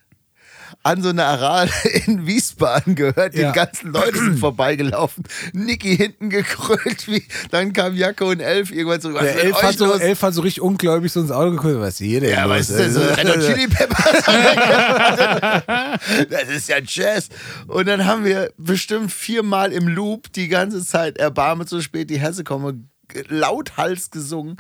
[0.83, 1.69] an so einer Aral
[2.07, 3.35] in Wiesbaden gehört.
[3.35, 3.51] Ja.
[3.51, 5.25] Die ganzen Leute sind vorbeigelaufen.
[5.53, 7.09] Niki hinten gekrölt.
[7.09, 9.21] Wie, dann kam Jacke und Elf irgendwann zurück.
[9.21, 9.93] Der Elf hat, so?
[9.95, 11.79] Elf hat so richtig ungläubig so ins Auge geguckt.
[11.79, 12.31] Was ist hier denn?
[12.31, 12.59] Ja, los?
[12.59, 13.01] was ist denn so?
[13.01, 14.25] Red Chili Peppers?
[16.31, 17.29] das ist ja Jazz.
[17.67, 22.21] Und dann haben wir bestimmt viermal im Loop die ganze Zeit Erbarme zu spät, die
[22.21, 22.85] Hesse komme,
[23.29, 24.57] lauthals gesungen.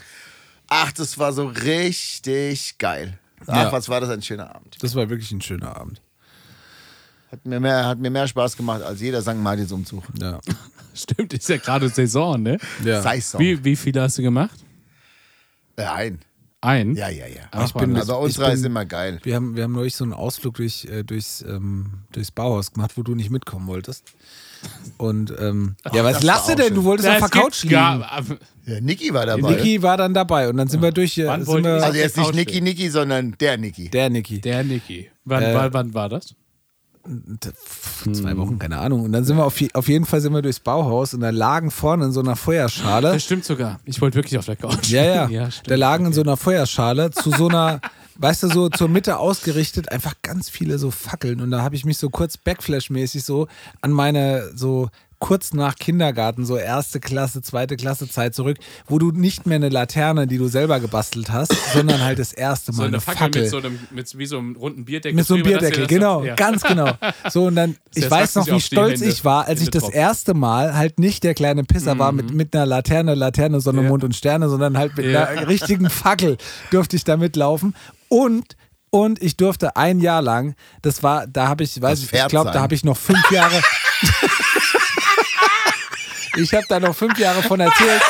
[0.68, 3.18] Ach, das war so richtig geil.
[3.46, 3.72] Ach, Ja.
[3.72, 4.76] was war das ein schöner Abend.
[4.80, 6.00] Das war wirklich ein schöner Abend.
[7.30, 9.36] Hat mir mehr, hat mir mehr Spaß gemacht als jeder St.
[9.36, 10.02] Martins-Umzug.
[10.20, 10.40] Ja.
[10.94, 12.58] Stimmt, ist ja gerade Saison, ne?
[12.84, 13.02] ja.
[13.02, 14.58] Sei's Wie, wie viele hast du gemacht?
[15.76, 16.20] Nein.
[16.60, 16.96] Ein?
[16.96, 17.42] Ja, ja, ja.
[17.52, 19.20] Ach, ich bin- ich unsere ist immer geil.
[19.22, 22.96] Wir haben, wir haben neulich so einen Ausflug durch, äh, durchs, ähm, durchs Bauhaus gemacht,
[22.96, 24.04] wo du nicht mitkommen wolltest.
[24.96, 26.66] Und ähm, ja, was das lass war du auch denn?
[26.66, 26.74] schön.
[26.76, 27.74] Du wolltest Ja, auf der Couch liegen.
[27.74, 28.22] gar-
[28.66, 29.50] Ja, Niki war dabei.
[29.52, 31.28] Niki war dann dabei und dann sind wir durch hier.
[31.28, 33.88] Wann Sind wir, also jetzt nicht Niki Niki, sondern der Niki.
[33.90, 34.40] der Niki.
[34.40, 35.08] Der Niki.
[35.24, 36.34] Wann, Äh, wann, wann war das?
[38.12, 39.02] Zwei Wochen, keine Ahnung.
[39.04, 41.70] Und dann sind wir auf, auf jeden Fall sind wir durchs Bauhaus und da lagen
[41.70, 43.12] vorne in so einer Feuerschale.
[43.12, 43.80] Das stimmt sogar.
[43.86, 44.88] Ich wollte wirklich auf der Couch.
[44.90, 45.50] Ja, ja.
[45.50, 45.70] stimmt.
[45.70, 47.80] da lagen in so einer Feuerschale zu so einer,
[48.18, 51.40] weißt du, so zur Mitte ausgerichtet, einfach ganz viele so Fackeln.
[51.40, 53.46] Und da habe ich mich so kurz Backflash-mäßig so
[53.80, 54.88] an meine so
[55.20, 58.56] kurz nach Kindergarten, so erste Klasse, zweite Klasse Zeit zurück,
[58.86, 62.70] wo du nicht mehr eine Laterne, die du selber gebastelt hast, sondern halt das erste
[62.70, 63.42] Mal so eine eine Fackel, Fackel.
[63.42, 65.16] mit so einem, mit wie so einem runden Bierdeckel.
[65.16, 66.36] Mit so einem Bierdeckel, das genau, ja.
[66.36, 66.92] ganz genau.
[67.30, 69.82] So, und dann, ich der weiß noch, wie stolz Hände- ich war, als ich das
[69.82, 69.98] tropfen.
[69.98, 73.88] erste Mal halt nicht der kleine Pisser war mit, mit einer Laterne, Laterne, Sonne, Ja.
[73.88, 75.24] Mond und Sterne, sondern halt mit Ja.
[75.24, 76.36] einer richtigen Fackel
[76.70, 77.74] durfte ich da mitlaufen.
[78.08, 78.56] Und,
[78.90, 82.50] und ich durfte ein Jahr lang, das war, da habe ich, weiß ich, ich glaube,
[82.50, 83.60] da habe ich noch fünf Jahre.
[86.36, 88.02] ich habe da noch fünf Jahre von erzählt.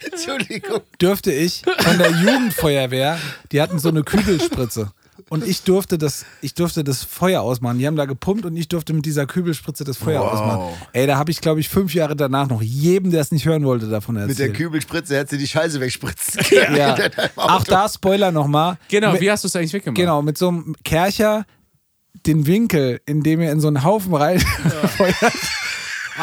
[0.00, 0.80] Entschuldigung.
[0.98, 3.18] durfte ich von der Jugendfeuerwehr,
[3.52, 4.92] die hatten so eine Kübelspritze.
[5.28, 7.78] Und ich durfte das, ich durfte das Feuer ausmachen.
[7.78, 10.32] Die haben da gepumpt und ich durfte mit dieser Kübelspritze das Feuer Wow.
[10.32, 10.68] ausmachen.
[10.92, 13.64] Ey, da habe ich, glaube ich, fünf Jahre danach noch jedem, der es nicht hören
[13.64, 14.54] wollte, davon Mit der erzählt.
[14.54, 16.40] Kübelspritze hat sie die Scheiße wegspritzen.
[16.76, 16.96] ja.
[17.36, 18.78] Auch da Spoiler nochmal.
[18.88, 19.96] Genau, Mit- wie hast du es eigentlich weggemacht?
[19.96, 21.44] Genau, mit so einem Kercher
[22.26, 25.14] den Winkel, in dem er in so einen Haufen reinfeuert,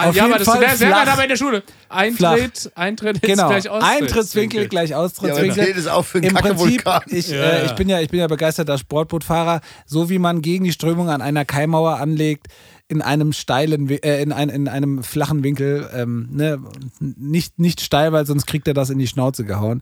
[0.06, 1.00] Auf ja, jeden aber das Fall wäre wär flach.
[1.00, 1.64] man aber in der Schule.
[1.90, 4.04] Eintritt, Eintritt ist Genau, gleich Austrittswinkel.
[4.08, 5.64] Eintrittswinkel gleich Ja, Austrittswinkel.
[5.64, 7.02] steht es auch für einen Im Prinzip, Kackevulkan.
[7.08, 7.66] ich, Ja, äh, ja.
[7.66, 11.22] ich, bin ja, ich bin ja begeisterter Sportbootfahrer, so wie man gegen die Strömung an
[11.22, 12.48] einer Kaimauer anlegt,
[12.90, 16.58] in einem steilen, äh, in, ein, in einem flachen Winkel, ähm, ne,
[17.00, 19.82] nicht, nicht steil, weil sonst kriegt er das in die Schnauze gehauen.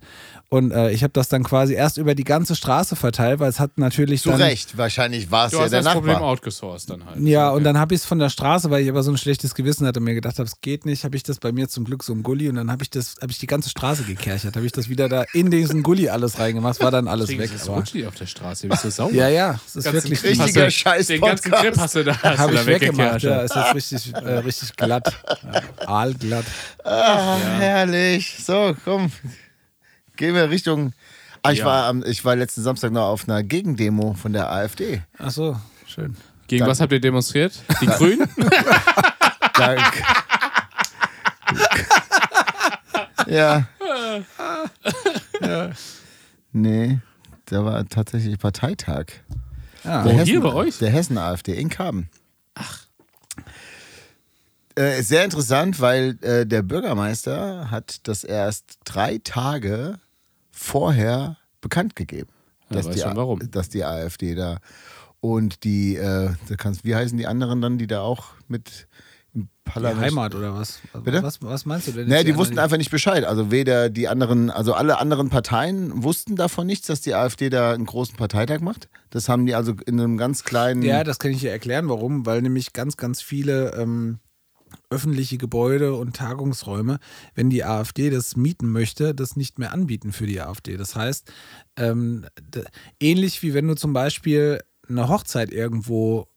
[0.50, 3.60] Und äh, ich habe das dann quasi erst über die ganze Straße verteilt, weil es
[3.60, 6.30] hat natürlich Zu dann, Recht, wahrscheinlich war es ja hast der das Problem Nachbar.
[6.30, 7.20] outgesourced dann halt.
[7.22, 9.54] Ja, und dann habe ich es von der Straße, weil ich aber so ein schlechtes
[9.54, 11.84] Gewissen hatte und mir gedacht habe, es geht nicht, habe ich das bei mir zum
[11.84, 14.56] Glück so im Gully und dann habe ich das, habe ich die ganze Straße gekerchert,
[14.56, 17.52] habe ich das wieder da in diesen Gully alles reingemacht, war dann alles Deswegen weg.
[17.54, 19.12] ist Aber, rutschig auf der Straße, bist du sauer.
[19.12, 21.52] ja, ja, es ist wirklich Richtiger Scheiß Den ganzen.
[21.52, 22.66] Grip hast du da, hast du da
[22.98, 25.14] weggemacht, ja, ist jetzt richtig, äh, richtig glatt,
[25.54, 26.46] ja, aalglatt.
[26.84, 28.44] Ah, herrlich.
[28.44, 29.12] So, komm.
[30.16, 30.94] Gehen wir Richtung.
[31.44, 31.66] Ah, ich, Ja.
[31.66, 35.02] war ich war letzten Samstag noch auf einer Gegendemo von der AfD.
[35.20, 36.16] Ach so, schön.
[36.48, 37.54] Gegen Dann- was habt ihr demonstriert?
[37.82, 38.28] Die Grünen?
[39.58, 39.74] Da,
[43.28, 43.66] ja.
[46.52, 47.00] Nee,
[47.46, 49.06] da war tatsächlich Parteitag.
[49.84, 50.10] Ja, Wo?
[50.10, 50.78] Der hier bei euch?
[50.80, 52.10] Der Hessen-AfD in Kaben.
[52.56, 52.85] Ach.
[54.76, 60.00] Äh, sehr interessant, weil äh, der Bürgermeister hat das erst drei Tage
[60.52, 62.30] vorher bekannt gegeben.
[62.70, 64.60] Ja, weiß die, schon dass die AfD da
[65.22, 68.88] und die, äh, kannst, wie heißen die anderen dann, die da auch mit
[69.34, 70.02] im die Parlament.
[70.02, 70.80] Heimat oder was?
[71.04, 71.22] Bitte?
[71.24, 72.02] Was, was meinst du denn?
[72.02, 73.26] Jetzt die anderen, wussten einfach nicht Bescheid.
[73.26, 77.74] Also weder die anderen, also alle anderen Parteien wussten davon nichts, dass die AfD da
[77.74, 78.90] einen großen Parteitag macht.
[79.10, 80.82] Das haben die also in einem ganz kleinen.
[80.84, 82.26] Ja, das kann ich dir erklären, warum.
[82.26, 84.20] Weil nämlich ganz, ganz viele ähm,
[84.90, 87.00] öffentliche Gebäude und Tagungsräume,
[87.34, 90.78] wenn die AfD das mieten möchte, das nicht mehr anbieten für die AfD.
[90.78, 91.32] Das heißt,
[91.78, 92.26] ähm,
[93.00, 96.28] ähnlich wie wenn du zum Beispiel eine Hochzeit irgendwo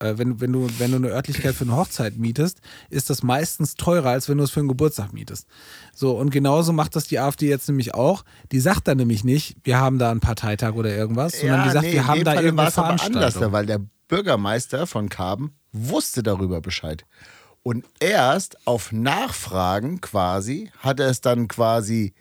[0.00, 3.74] äh, wenn, wenn, du, wenn du eine Örtlichkeit für eine Hochzeit mietest, ist das meistens
[3.74, 5.46] teurer, als wenn du es für einen Geburtstag mietest.
[5.94, 8.24] So, und genauso macht das die AfD jetzt nämlich auch.
[8.50, 11.86] Die sagt dann nämlich nicht, wir haben da einen Parteitag oder irgendwas, sondern die sagt,
[11.86, 16.60] nee, wir haben da war es aber anders, weil der Bürgermeister von Karben wusste darüber
[16.60, 17.04] Bescheid.
[17.62, 22.14] Und erst auf Nachfragen quasi hat er es dann quasi.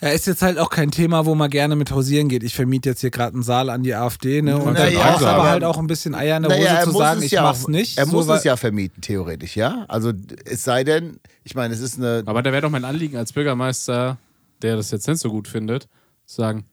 [0.00, 2.42] Ja, ist jetzt halt auch kein Thema, wo man gerne mit hausieren geht.
[2.42, 4.56] Ich vermiete jetzt hier gerade einen Saal an die AfD, ne?
[4.56, 6.82] Und dann Naja, brauchst du aber halt auch ein bisschen Eier in der Hose Naja,
[6.84, 7.98] zu sagen, ich ja mach's auch, nicht.
[7.98, 9.84] Er so, muss weil- es ja vermieten, theoretisch, ja.
[9.88, 10.12] Also
[10.46, 12.22] es sei denn, ich meine, es ist eine.
[12.24, 14.16] Aber da wäre doch mein Anliegen als Bürgermeister,
[14.62, 15.86] der das jetzt nicht so gut findet,
[16.24, 16.64] zu sagen,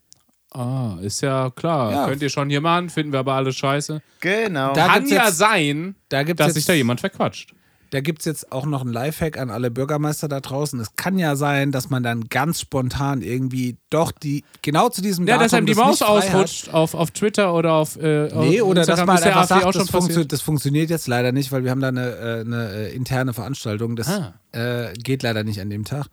[0.53, 2.05] ah, ist ja klar, Ja.
[2.07, 4.01] könnt ihr schon hier machen, finden wir aber alles scheiße.
[4.21, 4.73] Genau.
[4.73, 7.53] Da Kann ja jetzt- sein, da gibt's dass jetzt- sich da jemand verquatscht.
[7.91, 10.77] Da gibt es jetzt auch noch einen Lifehack an alle Bürgermeister da draußen.
[10.81, 15.25] Es kann ja sein, dass man dann ganz spontan irgendwie doch die, genau zu diesem
[15.25, 17.95] Ja, Datum dass einem die das Maus ausrutscht auf, auf Twitter oder auf.
[17.95, 21.07] Äh, auf Nee, oder dass man einfach sagt, auch schon das, funktio das funktioniert jetzt
[21.07, 23.95] leider nicht, weil wir haben da eine, äh, eine äh, interne Veranstaltung.
[23.95, 24.33] Das Ah.
[24.51, 26.07] äh, geht leider nicht an dem Tag.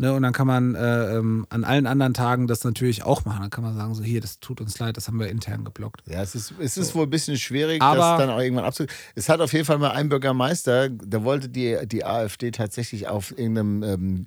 [0.00, 3.40] Ne, und dann kann man äh, ähm, an allen anderen Tagen das natürlich auch machen.
[3.40, 6.02] Dann kann man sagen, so hier, das tut uns leid, das haben wir intern geblockt.
[6.06, 8.84] Ja, es ist, es ist wohl ein bisschen schwierig, Aber- das dann auch irgendwann abzu.
[9.16, 13.36] Es hat auf jeden Fall mal ein Bürgermeister, der wollte die, die AfD tatsächlich auf
[13.36, 14.24] irgendeinem, ähm,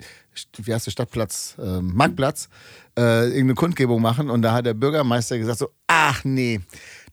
[0.58, 2.50] wie heißt der Stadtplatz, ähm, Marktplatz,
[3.00, 6.60] äh, irgendeine Kundgebung machen und da hat der Bürgermeister gesagt so, ach nee,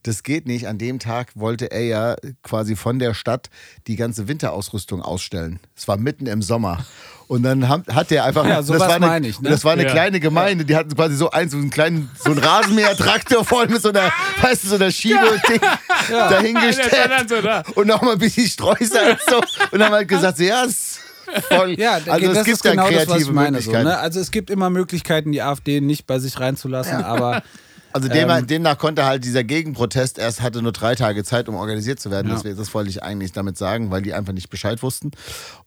[0.03, 0.67] das geht nicht.
[0.67, 3.49] An dem Tag wollte er ja quasi von der Stadt
[3.87, 5.59] die ganze Winterausrüstung ausstellen.
[5.75, 6.85] Es war mitten im Sommer.
[7.27, 9.49] Und dann hat, der einfach, Ja, sowas das war eine, meine ich, ne?
[9.51, 9.91] das war eine Ja.
[9.91, 13.81] kleine Gemeinde, die hatten quasi so einen, so einen kleinen, so einen Rasenmäher-Traktor voll mit
[13.83, 14.11] so einer,
[14.41, 15.59] weißt du, so einer Schiebe-Ding
[16.05, 17.63] stand dahingestellt dann so da.
[17.75, 21.01] und noch mal ein bisschen Streusalz so und haben halt gesagt, so, ja, ist
[21.49, 21.79] voll.
[21.79, 23.61] Ja, also das es gibt ist genau da das, kreative was ich meine.
[23.61, 23.87] So, Möglichkeiten.
[23.89, 23.97] ne?
[23.99, 27.43] Also es gibt immer Möglichkeiten, die AfD nicht bei sich reinzulassen, aber
[27.91, 28.27] Also Ähm.
[28.27, 32.11] dem, demnach konnte halt dieser Gegenprotest erst hatte nur drei Tage Zeit, um organisiert zu
[32.11, 32.29] werden.
[32.29, 35.11] Das, das wollte ich eigentlich damit sagen, weil die einfach nicht Bescheid wussten.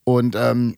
[0.05, 0.77] Und ähm,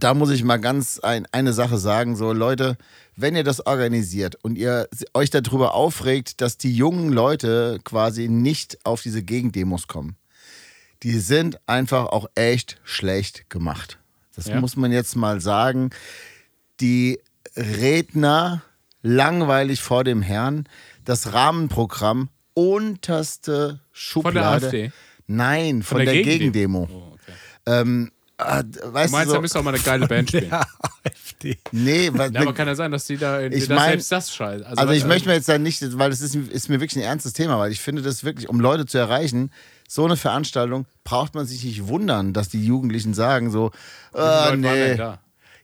[0.00, 2.76] da muss ich mal ganz ein, eine Sache sagen, so Leute,
[3.14, 8.78] wenn ihr das organisiert und ihr euch darüber aufregt, dass die jungen Leute quasi nicht
[8.84, 10.16] auf diese Gegendemos kommen,
[11.02, 13.98] die sind einfach auch echt schlecht gemacht.
[14.34, 14.60] Das Ja.
[14.60, 15.90] muss man jetzt mal sagen.
[16.80, 17.20] Die
[17.54, 18.62] Redner
[19.02, 20.68] langweilig vor dem Herrn,
[21.04, 24.66] das Rahmenprogramm unterste Schublade.
[24.66, 24.92] AfD?
[25.26, 26.86] Nein, von, der der, Gegendemo?
[26.86, 27.08] Gegendemo.
[27.10, 27.32] Oh, okay.
[27.66, 30.50] Ähm, ah, Du weißt meinst, du da so, müsste auch mal eine geile Band spielen.
[30.50, 30.66] Ja,
[31.04, 31.58] AfD.
[31.72, 34.66] nee, was, aber kann ja sein, dass die da, Ich mein- selbst das scheiße.
[34.66, 37.06] Also ich was- möchte mir jetzt dann nicht, weil es ist, ist mir wirklich ein
[37.08, 39.50] ernstes Thema, weil ich finde das wirklich, um Leute zu erreichen,
[39.88, 43.70] so eine Veranstaltung braucht man sich nicht wundern, dass die Jugendlichen sagen so,
[44.14, 44.96] äh, nee.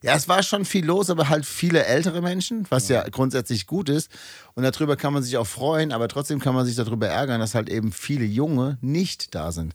[0.03, 0.11] Da?
[0.11, 3.89] Ja, es war schon viel los, aber halt viele ältere Menschen, was ja grundsätzlich gut
[3.89, 4.11] ist.
[4.55, 7.55] Und darüber kann man sich auch freuen, aber trotzdem kann man sich darüber ärgern, dass
[7.55, 9.75] halt eben viele Junge nicht da sind.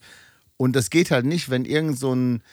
[0.57, 2.43] Und das geht halt nicht, wenn irgend so ein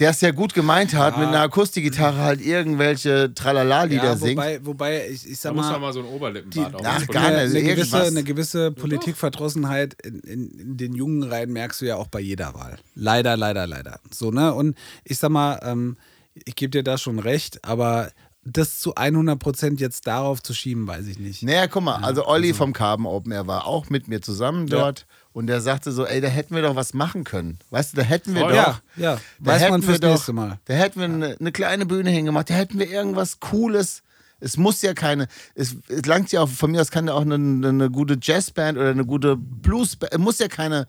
[0.00, 4.36] der es ja gut gemeint hat, mit einer Akustikgitarre halt irgendwelche Tralala-Lieder Ja, singt.
[4.38, 7.06] wobei, wobei ich, ich Da sag muss doch mal, mal so ein Oberlippenbart ach, auf.
[7.08, 7.32] gar nicht.
[7.32, 11.86] eine, Also eine, gewisse, eine gewisse Politikverdrossenheit in, in, in den jungen Reihen merkst du
[11.86, 12.76] ja auch bei jeder Wahl.
[12.96, 14.00] Leider, leider, leider.
[14.12, 14.52] So, ne?
[14.52, 15.96] Und ich sag mal, ähm,
[16.44, 18.10] ich gebe dir da schon recht, aber
[18.44, 21.42] das zu 100 Prozent jetzt darauf zu schieben, weiß ich nicht.
[21.42, 25.06] Naja, guck mal, also Olli vom Carbon Open Air war auch mit mir zusammen dort
[25.32, 27.58] und der sagte so, ey, da hätten wir doch was machen können.
[27.70, 28.52] Weißt du, da hätten wir Voll.
[28.52, 28.56] doch.
[28.56, 29.20] Ja, ja.
[29.40, 30.58] Da Weiß hätten man wir fürs doch, nächste Mal.
[30.66, 34.02] Da hätten wir eine, eine kleine Bühne hingemacht, da hätten wir irgendwas Cooles.
[34.40, 37.22] Es muss ja keine, es, es langt ja auch, von mir aus kann ja auch
[37.22, 40.86] eine, eine gute Jazzband oder eine gute Bluesband, es muss ja keine,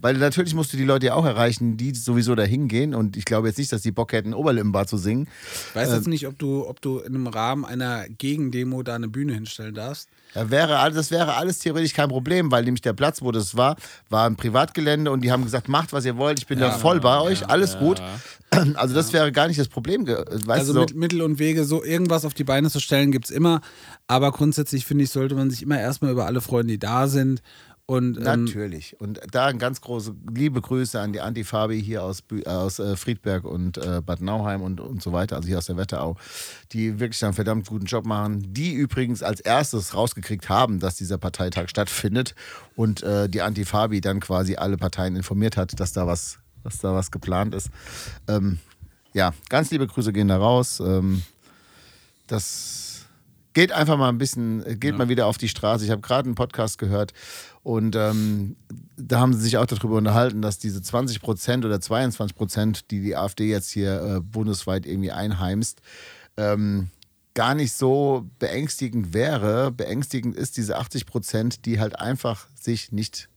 [0.00, 3.24] weil natürlich musst du die Leute ja auch erreichen, die sowieso da hingehen und ich
[3.24, 5.28] glaube jetzt nicht, dass die Bock hätten, Oberlippenbar zu singen.
[5.70, 9.08] Ich weiß jetzt nicht, ob du, ob du in einem Rahmen einer Gegendemo da eine
[9.08, 10.08] Bühne hinstellen darfst.
[10.34, 13.56] Da wäre, alles- das wäre alles theoretisch kein Problem, weil nämlich der Platz, wo das
[13.56, 13.76] war,
[14.10, 17.00] war ein Privatgelände und die haben gesagt, macht was ihr wollt, ich bin da voll
[17.00, 18.00] bei euch, alles gut.
[18.74, 20.04] Also das wäre gar nicht das Problem.
[20.08, 23.26] Weißt Also so, mit Mittel und Wege, so irgendwas auf die Beine zu stellen, gibt
[23.26, 23.60] es immer.
[24.08, 27.42] Aber grundsätzlich finde ich, sollte man sich immer erstmal über alle freuen, die da sind.
[27.90, 29.00] Und ähm, Natürlich.
[29.00, 32.94] Und da ein ganz große liebe Grüße an die Antifabi hier aus, Bü- aus äh,
[32.94, 36.16] Friedberg und äh, Bad Nauheim und, und so weiter, also hier aus der Wetterau,
[36.70, 38.54] die wirklich einen verdammt guten Job machen.
[38.54, 42.36] Die übrigens als erstes rausgekriegt haben, dass dieser Parteitag stattfindet
[42.76, 46.94] und äh, die Antifabi dann quasi alle Parteien informiert hat, dass da was, dass da
[46.94, 47.70] was geplant ist.
[48.28, 48.60] Ähm,
[49.14, 50.78] ja, ganz liebe Grüße gehen da raus.
[50.78, 51.24] Ähm,
[52.28, 52.89] das
[53.52, 55.84] geht einfach mal ein bisschen, äh, geht mal wieder auf die Straße.
[55.84, 57.12] Ich habe gerade einen Podcast gehört
[57.62, 58.56] und ähm,
[58.96, 63.00] da haben sie sich auch darüber unterhalten, dass diese 20 Prozent oder 22 Prozent, die
[63.00, 65.80] die AfD jetzt hier äh, bundesweit irgendwie einheimst,
[66.36, 66.88] ähm,
[67.34, 69.70] gar nicht so beängstigend wäre.
[69.70, 73.28] Beängstigend ist diese 80 Prozent, die halt einfach sich nicht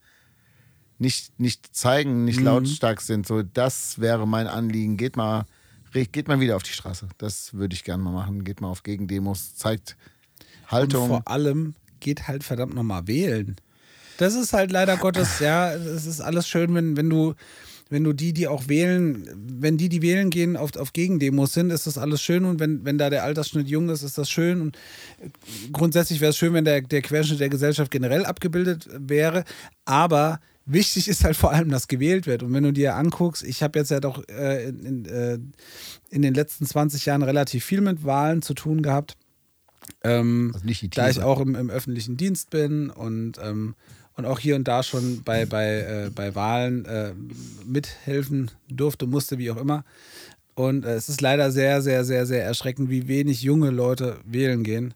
[0.99, 3.27] nicht, nicht zeigen, nicht lautstark sind.
[3.27, 4.95] So, das wäre mein Anliegen.
[4.95, 5.45] Geht mal,
[5.93, 7.07] geht mal wieder auf die Straße.
[7.17, 8.43] Das würde ich gerne mal machen.
[8.43, 9.95] Geht mal auf Gegendemos, zeigt
[10.63, 11.07] und Haltung.
[11.07, 13.55] vor allem geht halt verdammt nochmal wählen.
[14.17, 17.33] Das ist halt leider Gottes, ja, es ist alles schön, wenn, wenn du,
[17.89, 21.71] wenn du die, die auch wählen, wenn die, die wählen gehen, auf, auf Gegendemos sind,
[21.71, 24.61] ist das alles schön und wenn, wenn da der Altersschnitt jung ist, ist das schön
[24.61, 24.77] und
[25.71, 29.43] grundsätzlich wäre es schön, wenn der, der Querschnitt der Gesellschaft generell abgebildet wäre,
[29.85, 32.43] aber wichtig ist halt vor allem, dass gewählt wird.
[32.43, 35.39] Und wenn du dir anguckst, ich habe jetzt ja doch äh, in, äh,
[36.09, 39.17] in den letzten 20 Jahren relativ viel mit Wahlen zu tun gehabt.
[40.03, 43.75] Ähm, Also nicht die da ich auch im, im öffentlichen Dienst bin und, ähm,
[44.15, 47.13] und auch hier und da schon bei, bei, äh, bei Wahlen äh,
[47.65, 49.83] mithelfen durfte, musste, wie auch immer.
[50.55, 54.63] Und äh, es ist leider sehr, sehr, sehr, sehr erschreckend, wie wenig junge Leute wählen
[54.63, 54.93] gehen.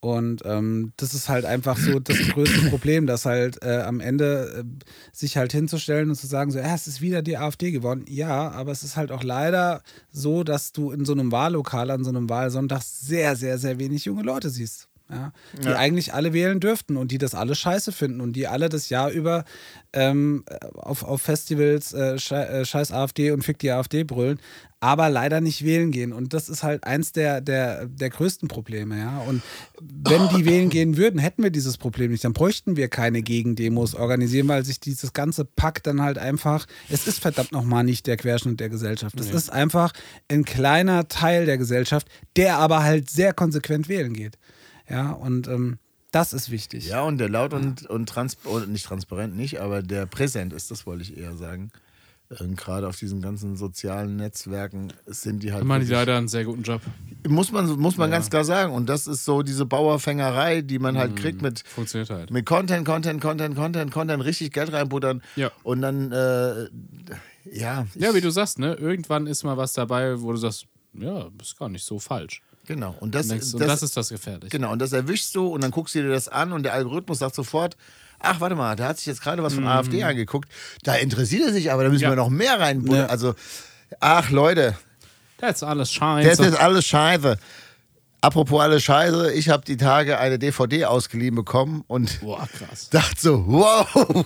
[0.00, 4.64] Und ähm, das ist halt einfach so das größte Problem, dass halt äh, am Ende
[4.64, 8.04] äh, sich halt hinzustellen und zu sagen, so, ja, es ist wieder die AfD geworden.
[8.08, 12.04] Ja, aber es ist halt auch leider so, dass du in so einem Wahllokal an
[12.04, 14.88] so einem Wahlsonntag sehr, sehr, sehr wenig junge Leute siehst.
[15.08, 15.32] Ja,
[15.62, 18.88] die eigentlich alle wählen dürften und die das alle scheiße finden und die alle das
[18.88, 19.44] Jahr über
[19.92, 20.44] ähm,
[20.74, 24.40] auf, auf Festivals äh, äh, scheiß AfD und fick die AfD brüllen,
[24.80, 26.12] aber leider nicht wählen gehen.
[26.12, 29.20] Und das ist halt eins der, der, der größten Probleme, ja.
[29.20, 29.42] Und
[29.80, 32.24] wenn die wählen gehen würden, hätten wir dieses Problem nicht.
[32.24, 37.06] Dann bräuchten wir keine Gegendemos organisieren, weil sich dieses ganze Pack dann halt einfach, es
[37.06, 39.18] ist verdammt nochmal nicht der Querschnitt der Gesellschaft.
[39.18, 39.92] Es ist einfach
[40.28, 44.38] ein kleiner Teil der Gesellschaft, der aber halt sehr konsequent wählen geht.
[44.88, 45.78] Ja, und ähm,
[46.12, 46.86] das ist wichtig.
[46.86, 50.86] Ja, und der laut und, und transparent, nicht transparent nicht, aber der präsent ist, das
[50.86, 51.70] wollte ich eher sagen.
[52.40, 55.64] Ähm, Gerade auf diesen ganzen sozialen Netzwerken sind die halt.
[55.64, 56.80] Machen die leider einen sehr guten Job.
[57.28, 58.72] muss man, muss man ganz klar sagen.
[58.72, 62.30] Und das ist so diese Bauerfängerei, die man halt kriegt mit, Funktioniert halt.
[62.30, 65.22] mit Content, Content, Content, Content, Content, richtig Geld reinbuttern.
[65.36, 65.52] Ja.
[65.62, 66.68] Und dann, äh,
[67.52, 67.86] ja.
[67.94, 68.74] Ja, wie du sagst, ne?
[68.74, 72.42] Irgendwann ist mal was dabei, wo du sagst, ja, ist gar nicht so falsch.
[72.66, 72.96] Genau.
[73.00, 74.50] Und das, Und, denkst, das, und das ist das gefährlich.
[74.50, 77.20] Genau, und das erwischst du und dann guckst du dir das an und der Algorithmus
[77.20, 77.76] sagt sofort,
[78.26, 80.48] ach, warte mal, da hat sich jetzt gerade was von AfD angeguckt.
[80.82, 82.04] Da interessiert er sich aber, da müssen Mhm.
[82.04, 82.10] Ja.
[82.12, 83.00] wir noch mehr reinbuttern.
[83.02, 83.06] Ja.
[83.06, 83.34] Also,
[84.00, 84.76] ach Leute,
[85.38, 86.44] Das ist alles das scheiße.
[86.44, 87.38] ist alles scheiße.
[88.22, 92.88] Apropos alles scheiße, ich habe die Tage eine DVD ausgeliehen bekommen und Boah, krass.
[92.90, 93.86] dachte so, wow,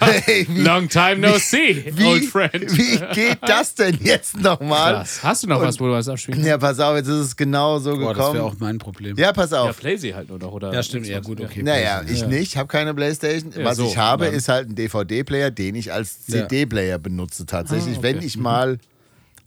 [0.00, 2.52] hey, wie, Long time no see, wie, old friend.
[2.78, 4.94] wie geht das denn jetzt nochmal?
[4.94, 5.20] Krass.
[5.22, 7.78] Hast du noch was, wo du was abspielen Ja, pass auf, jetzt ist es genau
[7.80, 8.40] so Boah, das wäre gekommen.
[8.40, 9.16] auch mein Problem.
[9.18, 9.76] Ja, pass Ja, auf.
[9.78, 10.72] play sie halt nur noch, oder?
[10.72, 11.62] Ja, stimmt, ja, gut, okay.
[11.62, 13.52] Naja, ich nicht, habe keine Playstation.
[13.54, 14.34] Ja, Was so, ich habe, dann.
[14.34, 16.48] ist halt ein DVD-Player, den ich als Ja.
[16.48, 18.14] CD-Player benutze tatsächlich, Ah, okay.
[18.14, 18.78] wenn ich mal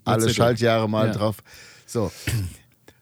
[0.06, 0.34] alle CD.
[0.35, 1.14] Schaltjahre mal Ja.
[1.14, 1.38] drauf.
[1.88, 2.11] So,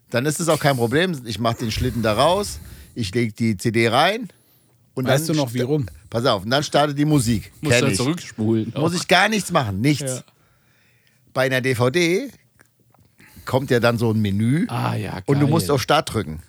[0.09, 1.19] dann ist es auch kein Problem.
[1.25, 2.59] Ich mache den Schlitten da raus,
[2.95, 4.29] ich lege die CD rein
[4.95, 5.85] Und Weißt dann du noch, wie rum?
[6.09, 7.51] Pass auf, und dann startet die Musik.
[7.61, 7.95] Du ich.
[7.95, 8.73] zurückspulen.
[8.75, 10.17] Muss ich gar nichts machen, nichts.
[10.17, 10.23] Ja.
[11.33, 12.29] Bei einer DVD
[13.45, 16.41] kommt ja dann so ein Menü Ah ja, und du musst auf Start drücken.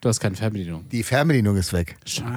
[0.00, 0.88] Du hast keine Fernbedienung.
[0.90, 1.96] Die Fernbedienung ist weg.
[2.06, 2.28] Scheiße.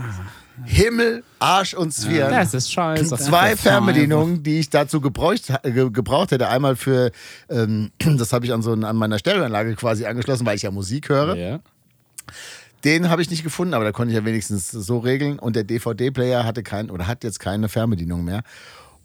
[0.65, 2.31] Himmel, Arsch und Zwirn.
[2.31, 3.15] Das ist scheiße.
[3.17, 6.49] Zwei Fernbedienungen, die ich dazu gebraucht, ge- gebraucht hätte.
[6.49, 7.11] Einmal für,
[7.49, 11.09] ähm, das habe ich an, so, an meiner Stereoanlage quasi angeschlossen, weil ich ja Musik
[11.09, 11.35] höre.
[11.35, 11.59] Ja.
[12.83, 15.37] Den habe ich nicht gefunden, aber da konnte ich ja wenigstens so regeln.
[15.37, 18.41] Und der DVD-Player hatte keinen oder hat jetzt keine Fernbedienung mehr.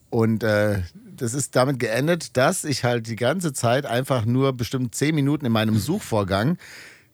[0.08, 0.80] Und äh,
[1.16, 5.44] das ist damit geendet, dass ich halt die ganze Zeit einfach nur bestimmt zehn Minuten
[5.44, 6.56] in meinem Suchvorgang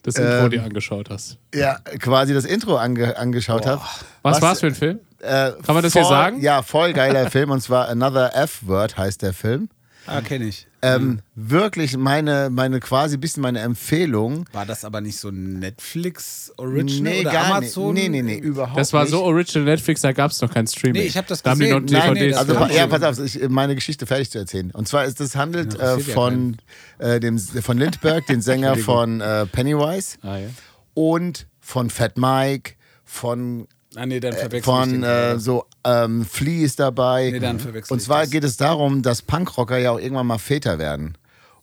[0.02, 1.38] Das Intro Ähm, dir angeschaut hast.
[1.54, 3.80] ja quasi das Intro ange angeschaut habe.
[4.22, 4.98] Was, war's für ein Film?
[5.20, 6.40] Äh, Kann man das voll, hier sagen?
[6.40, 7.50] Ja, voll geiler Film.
[7.50, 9.68] Und zwar Another F-Word heißt der Film.
[10.06, 10.66] Ah, kenne ich.
[10.84, 14.46] Ähm, wirklich meine, meine quasi bisschen meine Empfehlung.
[14.52, 17.94] War das aber nicht so ein Netflix-Original Nee, oder gar Amazon?
[17.94, 18.10] nicht.
[18.10, 19.12] Nee, nee, nee, überhaupt Das war nicht.
[19.12, 21.02] so Original Netflix, da gab es noch kein Streaming.
[21.02, 21.98] Nee, ich hab das Da haben die noch gesehen.
[21.98, 24.72] Nein, nee, Also, ja, pass auf, ich, meine Geschichte fertig zu erzählen.
[24.72, 26.56] Und zwar ist das handelt Ja, äh, interessiert ja von,
[26.98, 30.48] äh, dem, von Lindbergh, den Sänger von äh, Pennywise ah, ja.
[30.94, 32.72] und von Fat Mike,
[33.04, 37.30] von Ah, nee, dann verwechsel ich von den äh, so ähm, Flea ist dabei.
[37.30, 38.30] Nee, dann verwechsel Und ich zwar das.
[38.30, 41.18] geht es darum, dass Punkrocker ja auch irgendwann mal Väter werden.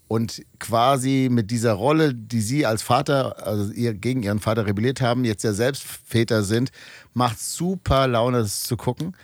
[0.07, 5.01] Und quasi mit dieser Rolle, die sie als Vater, also ihr, gegen ihren Vater rebelliert
[5.01, 6.71] haben, jetzt ja selbst Väter sind,
[7.13, 9.15] macht super Laune, das zu gucken.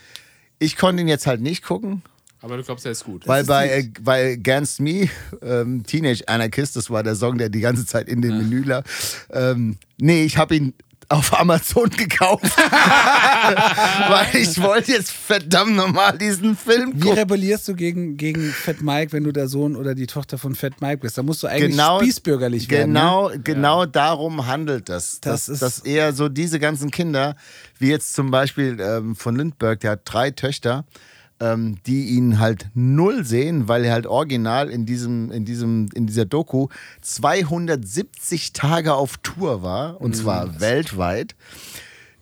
[0.59, 2.03] Ich konnte ihn jetzt halt nicht gucken,
[2.41, 3.27] Aber du glaubst, er ist gut.
[3.27, 5.09] weil bei, äh, bei Against Me,
[5.41, 8.85] ähm, Teenage Anarchist, das war der Song, der die ganze Zeit in dem Menü lag.
[9.31, 10.73] Ähm, nee, ich habe ihn
[11.09, 12.43] auf Amazon gekauft,
[14.09, 17.17] weil ich wollte jetzt verdammt nochmal diesen Film Wie gucken.
[17.19, 20.81] rebellierst du gegen, gegen Fat Mike, wenn du der Sohn oder die Tochter von Fat
[20.81, 21.17] Mike bist?
[21.17, 22.93] Da musst du eigentlich Genau- spießbürgerlich werden.
[22.93, 22.99] Ne?
[22.99, 25.19] Genau, genau darum handelt das.
[25.21, 27.35] Das Das, ist- dass eher so diese ganzen Kinder,
[27.79, 30.85] wie jetzt zum Beispiel ähm, von Lindbergh, der hat drei Töchter,
[31.39, 36.07] ähm, die ihn halt null sehen, weil er halt original in diesem, in diesem, in
[36.07, 36.67] dieser Doku
[37.01, 41.35] 270 Tage auf Tour war, und zwar weltweit.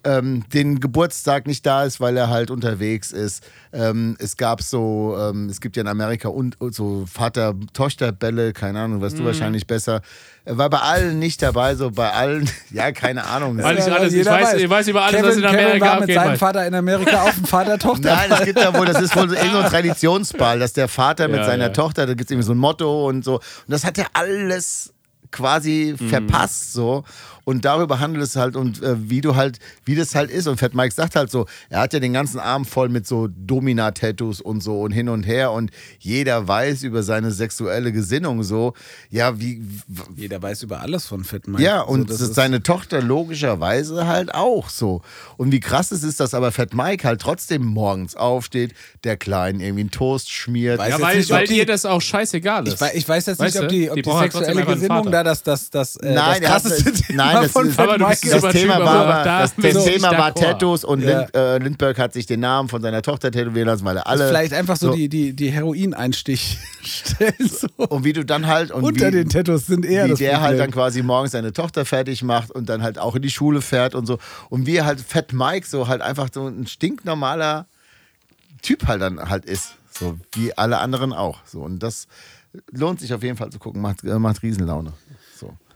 [0.06, 3.42] Ähm, den Geburtstag nicht da ist, weil er halt unterwegs ist.
[3.72, 8.82] Ähm, es gab so, ähm, es gibt ja in Amerika und, und so Vater-Tochter-Bälle, keine
[8.82, 9.20] Ahnung, weißt Mhm.
[9.20, 10.02] du wahrscheinlich besser.
[10.46, 13.58] Er war bei allen nicht dabei, so bei allen, ja, keine Ahnung.
[13.62, 15.86] Weil ich alles, ich jeder weiß, ich weiß über alles, Kevin, was in Kevin Amerika
[15.86, 16.38] war mit seinem.
[16.38, 18.14] Vater in Amerika auf dem Vater-Tochter.
[18.16, 20.88] Nein, es gibt ja wohl, das ist wohl so irgend so ein Traditionsball, dass der
[20.88, 21.70] Vater mit Ja, seiner ja.
[21.70, 23.36] Tochter, da gibt es irgendwie so ein Motto und so.
[23.36, 24.94] Und das hat er alles
[25.32, 26.10] quasi Mhm.
[26.10, 27.04] verpasst so
[27.46, 30.58] und darüber handelt es halt und äh, wie du halt wie das halt ist und
[30.60, 33.92] Fat Mike sagt halt so er hat ja den ganzen Arm voll mit so Domina
[33.92, 38.74] Tattoos und so und hin und her und jeder weiß über seine sexuelle Gesinnung so
[39.10, 39.62] ja wie
[40.16, 41.62] Jeder weiß über alles von Fat Mike.
[41.64, 45.02] ja, So, und ist- seine Tochter logischerweise halt auch so.
[45.38, 49.60] Und wie krass es ist, dass aber Fat Mike halt trotzdem morgens aufsteht, der Kleinen
[49.60, 50.80] irgendwie einen Toast schmiert.
[50.80, 52.76] Weiß Ja, weil, nicht, ob weil die- ihr das auch scheißegal ist.
[52.76, 55.12] Ich weiß, ich weiß jetzt Weißt nicht, ob die, ob Die die, halt sexuelle Gesinnung
[55.12, 58.42] da das, das, das, äh, Nein, das hat- krasseste Thema nein, das von ist- das
[58.42, 60.34] super Thema Typ, war, da das, das Thema war.
[60.36, 61.20] Tattoos und Ja.
[61.22, 64.28] Lind, äh, Lindbergh hat sich den Namen von seiner Tochter tätowieren lassen, weil er alle.
[64.28, 64.96] Vielleicht einfach so, so.
[64.96, 67.68] die, die, die Heroineinstichstellen so.
[67.88, 68.72] Und wie du dann halt.
[68.72, 70.60] Und unter wie, den Tattoos sind eher wie das der halt Problem.
[70.60, 73.96] dann quasi morgens seine Tochter fertig macht und dann halt auch in die Schule fährt
[73.96, 74.20] und so.
[74.50, 77.68] Und wie halt Fat Mike so halt einfach so ein stinknormaler
[78.62, 79.74] Typ halt dann halt ist.
[79.92, 81.40] So wie alle anderen auch.
[81.46, 81.62] So.
[81.62, 82.08] Und das
[82.72, 84.94] lohnt sich auf jeden Fall zu gucken, macht, äh, macht Riesenlaune.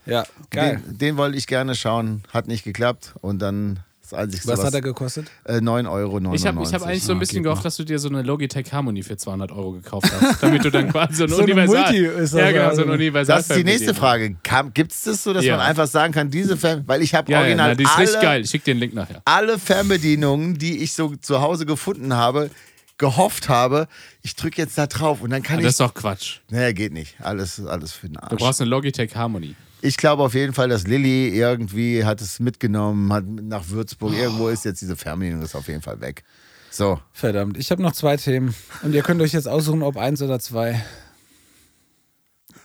[0.08, 0.82] Ja, geil.
[0.88, 3.14] Den, den wollte ich gerne schauen, hat nicht geklappt.
[3.22, 5.30] Und dann das Einzige, Was hat er gekostet?
[5.44, 6.34] Äh, 9,99 Euro.
[6.34, 7.64] Ich habe ich hab eigentlich so ein Ah, bisschen gehofft, noch.
[7.64, 10.90] dass du dir so eine Logitech Harmony für 200 Euro gekauft hast, damit du dann
[10.90, 11.82] quasi so ein So eine Universal...
[11.92, 12.84] Multi ist das ja, genau, so also.
[12.84, 13.36] ein Universal...
[13.38, 14.38] Das ist die nächste Frage.
[14.74, 15.58] Gibt es das so, dass Ja.
[15.58, 17.98] man einfach sagen kann, diese Fern weil ich habe Ja, ja, original na, die ist
[17.98, 18.42] richtig alle, geil.
[18.44, 19.22] Ich schick dir den Link nachher.
[19.26, 22.50] alle Fernbedienungen, die ich so zu Hause gefunden habe,
[22.98, 23.88] gehofft habe,
[24.22, 25.74] ich drücke jetzt da drauf und dann kann Aber das ich.
[25.74, 26.38] ist doch Quatsch.
[26.50, 27.16] Naja, geht nicht.
[27.22, 28.36] Alles, alles für den Du Arsch.
[28.38, 29.56] brauchst eine Logitech Harmony.
[29.82, 34.14] Ich glaube auf jeden Fall, dass Lilly irgendwie hat es mitgenommen, hat nach Würzburg.
[34.14, 36.24] Irgendwo ist jetzt diese Fernbedienung ist auf jeden Fall weg.
[36.72, 37.00] So.
[37.14, 38.54] Verdammt, ich habe noch zwei Themen.
[38.84, 40.84] Und ihr könnt euch jetzt aussuchen, ob eins oder zwei.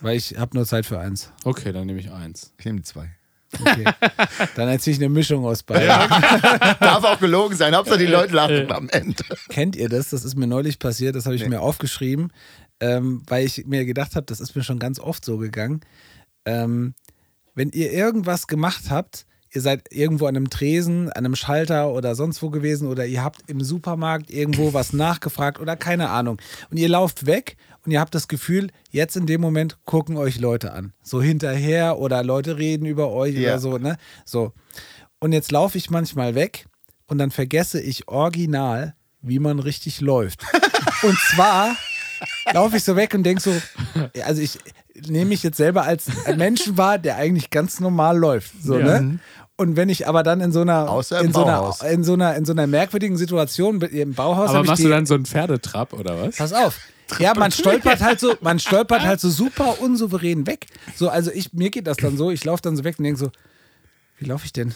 [0.01, 1.31] Weil ich habe nur Zeit für eins.
[1.43, 2.53] Okay, dann nehme ich eins.
[2.57, 3.09] Ich nehme die zwei.
[3.59, 3.85] Okay.
[4.55, 5.87] Dann erzähle ich eine Mischung aus beiden.
[6.79, 7.75] Darf auch gelogen sein.
[7.75, 9.23] Hauptsache die Leute lachen am Ende.
[9.49, 10.09] Kennt ihr das?
[10.09, 12.31] Das ist mir neulich passiert, das habe ich mir aufgeschrieben,
[12.79, 15.81] ähm, weil ich mir gedacht habe, das ist mir schon ganz oft so gegangen.
[16.45, 16.95] Ähm,
[17.55, 22.15] wenn ihr irgendwas gemacht habt, ihr seid irgendwo an einem Tresen, an einem Schalter oder
[22.15, 26.77] sonst wo gewesen oder ihr habt im Supermarkt irgendwo was nachgefragt oder keine Ahnung und
[26.77, 27.55] ihr lauft weg
[27.85, 30.93] und ihr habt das Gefühl, jetzt in dem Moment gucken euch Leute an.
[31.03, 33.51] So hinterher oder Leute reden über euch Ja.
[33.51, 33.97] oder so, ne?
[34.25, 34.53] So.
[35.19, 36.65] Und jetzt laufe ich manchmal weg,
[37.07, 40.41] und dann vergesse ich original, wie man richtig läuft.
[41.03, 41.75] Und zwar
[42.53, 43.53] laufe ich so weg und denke so,
[44.23, 44.57] also ich
[45.07, 46.05] nehme mich jetzt selber als
[46.35, 48.51] Menschen wahr, der eigentlich ganz normal läuft.
[48.63, 49.01] So, Ja.
[49.01, 49.19] ne?
[49.55, 50.87] Und wenn ich aber dann in so einer,
[51.21, 54.61] in so einer, in so einer, in so einer merkwürdigen Situation mit- im Bauhaus, Aber
[54.61, 56.37] ich machst die, du dann so einen Pferdetrab oder was?
[56.37, 56.79] Pass auf.
[57.19, 60.65] Ja, man stolpert halt so, man stolpert halt so super unsouverän weg.
[60.95, 63.19] So, also ich, mir geht das dann so, ich laufe dann so weg und denke
[63.19, 63.29] so,
[64.17, 64.73] wie laufe ich denn?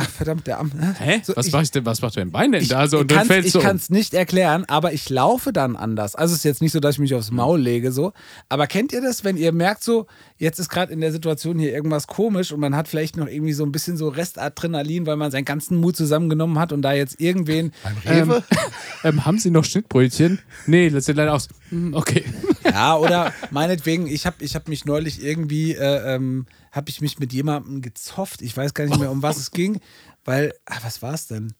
[0.00, 0.70] Ach, verdammt, der Arm.
[0.74, 0.94] ne?
[0.98, 1.20] Hä?
[1.24, 2.98] So, was, ich- mach ich denn, was macht dein Bein denn ich, da so?
[2.98, 3.64] Und ich dann kann's- fällst ich du um.
[3.64, 6.14] kann es nicht erklären, aber ich laufe dann anders.
[6.14, 8.12] Also es ist jetzt nicht so, dass ich mich aufs Maul lege so.
[8.48, 10.06] Aber kennt ihr das, wenn ihr merkt so,
[10.36, 13.52] jetzt ist gerade in der Situation hier irgendwas komisch und man hat vielleicht noch irgendwie
[13.52, 17.20] so ein bisschen so Restadrenalin, weil man seinen ganzen Mut zusammengenommen hat und da jetzt
[17.20, 17.72] irgendwen
[18.06, 18.44] Rewe?
[19.04, 20.38] ähm, haben Sie noch Schnittbrötchen?
[20.66, 21.48] Nee, das sieht leider aus.
[21.70, 22.24] Hm, Okay.
[22.64, 27.18] Ja, oder meinetwegen, ich habe ich hab mich neulich irgendwie, äh, ähm, habe ich mich
[27.18, 28.42] mit jemandem gezofft.
[28.42, 29.80] Ich weiß gar nicht mehr, um was es ging,
[30.24, 31.54] weil, ah, was war es denn?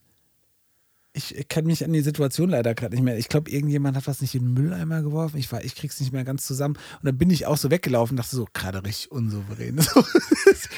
[1.11, 3.17] Ich kann mich an die Situation leider gerade nicht mehr.
[3.17, 5.37] Ich glaube, irgendjemand hat was nicht in den Mülleimer geworfen.
[5.37, 6.75] Ich, war, ich krieg's nicht mehr ganz zusammen.
[6.75, 9.79] Und dann bin ich auch so weggelaufen und dachte so, gerade richtig unsouverän.
[9.89, 9.99] So,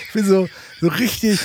[0.08, 0.48] ich bin so,
[0.80, 1.40] so richtig,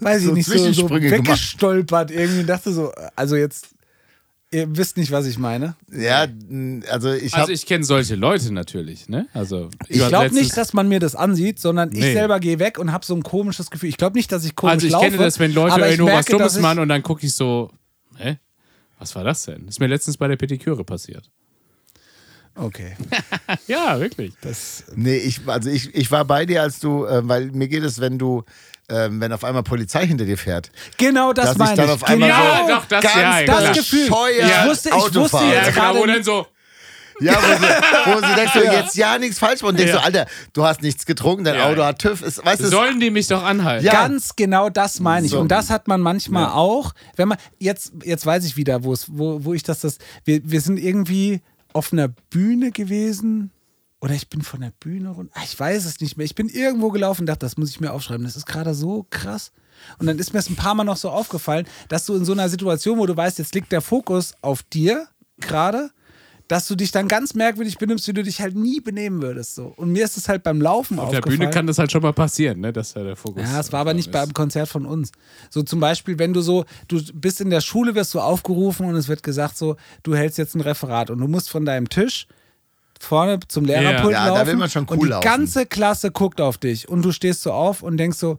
[0.00, 1.28] weiß ich So nicht, so, so Zwischensprünge gemacht.
[1.28, 3.73] weggestolpert irgendwie und dachte so, also jetzt,
[4.54, 5.74] ihr wisst nicht, was ich meine.
[5.92, 6.26] Ja,
[6.90, 9.26] also ich habe Also ich kenne solche Leute natürlich, ne?
[9.32, 12.12] Also Ich glaube nicht, dass man mir das ansieht, sondern ich Nee.
[12.14, 13.88] selber gehe weg und habe so ein komisches Gefühl.
[13.88, 15.04] Ich glaube nicht, dass ich komisch Also ich laufe.
[15.06, 17.34] kenne das, wenn Leute ich irgendwo was merke, Dummes ich- machen und dann gucke ich
[17.34, 17.70] so,
[18.16, 18.38] hä?
[18.98, 19.66] Was war das denn?
[19.68, 21.30] Ist mir letztens bei der Pediküre passiert.
[22.54, 22.94] Okay.
[23.66, 24.32] Ja, wirklich.
[24.40, 27.82] Das, Nee, ich, also ich, ich war bei dir, als du, äh, weil mir geht
[27.82, 28.44] es, wenn du,
[28.90, 30.70] ähm, wenn auf einmal Polizei hinter dir fährt.
[30.98, 31.92] genau das Dass ich meine dann ich.
[31.92, 33.72] auf einmal genau Ja, doch, das- ganz ja, das klar.
[33.72, 34.08] Gefühl.
[34.08, 36.46] bescheuert Ich wusste, ich Auto wusste jetzt Ja, genau, gerade wo dann so,
[37.20, 39.70] Ja, wo sie, wo sie denkst, du, jetzt ja nichts falsch machen.
[39.70, 40.00] Und denkst Ja.
[40.00, 41.86] du, Alter, du hast nichts getrunken, dein Ja, Auto ja.
[41.86, 42.22] hat TÜV.
[42.22, 43.86] Ist, weißt sollen die mich doch anhalten?
[43.86, 43.92] Ja.
[43.92, 45.30] Ganz genau das meine ich.
[45.32, 45.38] So.
[45.40, 49.54] Und das hat man manchmal auch, wenn man, jetzt, jetzt weiß ich wieder, wo, wo
[49.54, 51.40] ich das, das, wir, wir sind irgendwie
[51.72, 53.50] auf einer Bühne gewesen.
[54.04, 55.32] Oder ich bin von der Bühne runter.
[55.34, 56.26] Ah, Ich weiß es nicht mehr.
[56.26, 58.24] Ich bin irgendwo gelaufen und dachte, das muss ich mir aufschreiben.
[58.24, 59.50] Das ist gerade so krass.
[59.98, 62.32] Und dann ist mir es ein paar Mal noch so aufgefallen, dass du in so
[62.32, 65.08] einer Situation, wo du weißt, jetzt liegt der Fokus auf dir
[65.40, 65.90] gerade,
[66.48, 69.54] dass du dich dann ganz merkwürdig benimmst, wie du dich halt nie benehmen würdest.
[69.54, 69.72] So.
[69.76, 71.38] Und mir ist es halt beim Laufen Auf der aufgefallen.
[71.40, 72.74] Bühne kann das halt schon mal passieren, ne?
[72.74, 73.42] dass da der Fokus.
[73.42, 74.12] Ja, es war aber nicht ist.
[74.12, 75.12] beim Konzert von uns.
[75.48, 78.96] So zum Beispiel, wenn du so, du bist in der Schule, wirst du aufgerufen und
[78.96, 82.26] es wird gesagt so, du hältst jetzt ein Referat und du musst von deinem Tisch
[83.00, 84.46] vorne zum Lehrerpult Ja, da laufen.
[84.46, 85.24] will man schon cool und die laufen.
[85.24, 88.38] ganze Klasse guckt auf dich und du stehst so auf und denkst so,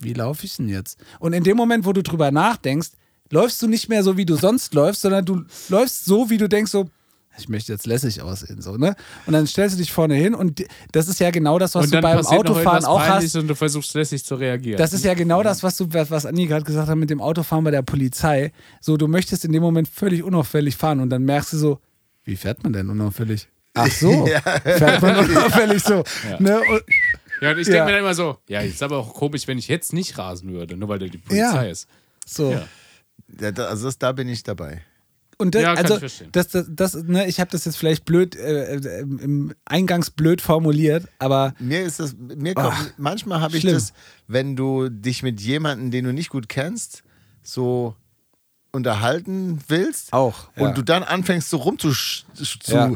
[0.00, 0.98] wie laufe ich denn jetzt?
[1.20, 2.90] Und in dem Moment, wo du drüber nachdenkst,
[3.30, 6.48] läufst du nicht mehr so, wie du sonst läufst, sondern du läufst so, wie du
[6.48, 6.88] denkst so,
[7.36, 8.94] ich möchte jetzt lässig aussehen, so, ne?
[9.26, 12.00] Und dann stellst du dich vorne hin und das ist ja genau das, was du
[12.00, 13.34] beim Autofahren auch hast.
[13.34, 14.78] Und du versuchst lässig zu reagieren.
[14.78, 17.64] Das ist ja genau das, was du, was Anni gerade gesagt hat mit dem Autofahren
[17.64, 18.52] bei der Polizei.
[18.80, 21.80] So, du möchtest in dem Moment völlig unauffällig fahren und dann merkst du so,
[22.22, 23.48] wie fährt man denn unauffällig?
[23.74, 26.02] Ach so, fährt man unauffällig so.
[26.38, 26.60] Ne?
[26.60, 26.82] Und,
[27.40, 27.72] ja, und ich Ja.
[27.74, 30.52] denke mir dann immer so, ja, ist aber auch komisch, wenn ich jetzt nicht rasen
[30.52, 31.62] würde, nur weil da die Polizei Ja.
[31.62, 31.88] ist.
[32.26, 32.52] so.
[32.52, 32.66] Ja.
[33.40, 34.82] Ja, da- also das, da bin ich dabei.
[35.36, 36.28] Und das, Ja, kann also, ich verstehen.
[36.30, 40.40] das, das, das, ne, ich habe das jetzt vielleicht blöd, äh, äh, im Eingangs blöd
[40.40, 43.74] formuliert, aber Mir ist das, mir kommt, Ach, manchmal habe ich schlimm.
[43.74, 43.92] das,
[44.28, 47.02] wenn du dich mit jemandem, den du nicht gut kennst,
[47.42, 47.96] so
[48.74, 50.72] unterhalten willst Auch, und ja.
[50.72, 52.92] du dann anfängst so rum zu, sch- zu Ja.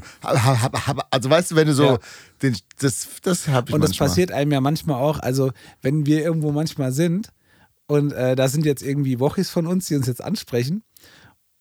[1.10, 1.98] also weißt du, wenn du so Ja.
[2.42, 4.08] den, das das habe ich Und das manchmal.
[4.08, 5.52] passiert einem ja manchmal auch, also
[5.82, 7.30] wenn wir irgendwo manchmal sind
[7.86, 10.82] und äh, da sind jetzt irgendwie Wochis von uns, die uns jetzt ansprechen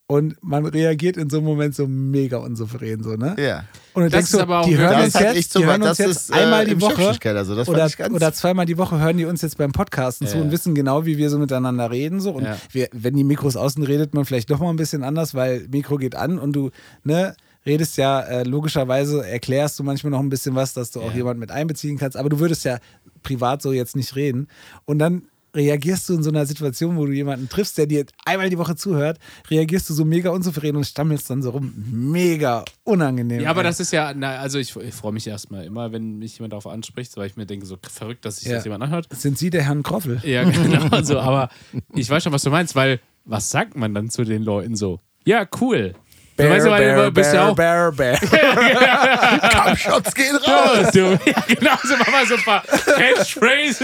[0.07, 3.35] und man reagiert in so einem Moment so mega unsouverän, so, ne?
[3.37, 3.65] Ja.
[3.93, 5.97] Und du Das denkst ist so, aber auch die hören uns jetzt, die hören uns
[5.97, 8.99] jetzt ist, äh, einmal die Woche Schöpfungskeller so, das fand oder, oder zweimal die Woche
[8.99, 10.43] hören die uns jetzt beim Podcasten zu Ja.
[10.43, 12.21] und wissen genau, wie wir so miteinander reden.
[12.21, 12.31] So.
[12.31, 12.57] Und Ja.
[12.71, 15.97] wir, wenn die Mikros außen redet man vielleicht noch mal ein bisschen anders, weil Mikro
[15.97, 16.69] geht an und du
[17.03, 17.35] ne,
[17.65, 21.17] redest ja äh, logischerweise, erklärst du manchmal noch ein bisschen was, dass du auch Ja.
[21.17, 22.77] jemanden mit einbeziehen kannst, aber du würdest ja
[23.23, 24.47] privat so jetzt nicht reden.
[24.85, 25.23] Und dann
[25.55, 28.75] reagierst du in so einer Situation, wo du jemanden triffst, der dir einmal die Woche
[28.75, 29.17] zuhört,
[29.49, 31.73] reagierst du so mega unsouverän und stammelst dann so rum.
[31.91, 33.41] Mega unangenehm.
[33.41, 33.67] Ja, aber ey.
[33.67, 36.67] das ist ja, na, also ich, ich freue mich erstmal immer, wenn mich jemand darauf
[36.67, 38.55] anspricht, weil ich mir denke, so verrückt, dass sich Ja.
[38.55, 39.07] das jemand anhört.
[39.11, 40.21] Sind Sie der Herrn Kroffel?
[40.23, 41.19] Ja, genau so.
[41.19, 41.49] Aber
[41.95, 44.99] ich weiß schon, was du meinst, weil was sagt man dann zu den Leuten so?
[45.25, 45.93] Ja, cool.
[46.37, 47.95] Bear, weißt du, weil bear, du bist ja bear, auch.
[47.95, 49.39] bear, bear.
[49.49, 50.87] Kampfshots gehen raus.
[50.93, 53.79] Ja, genau, so machen wir so ein paar Catchphrases.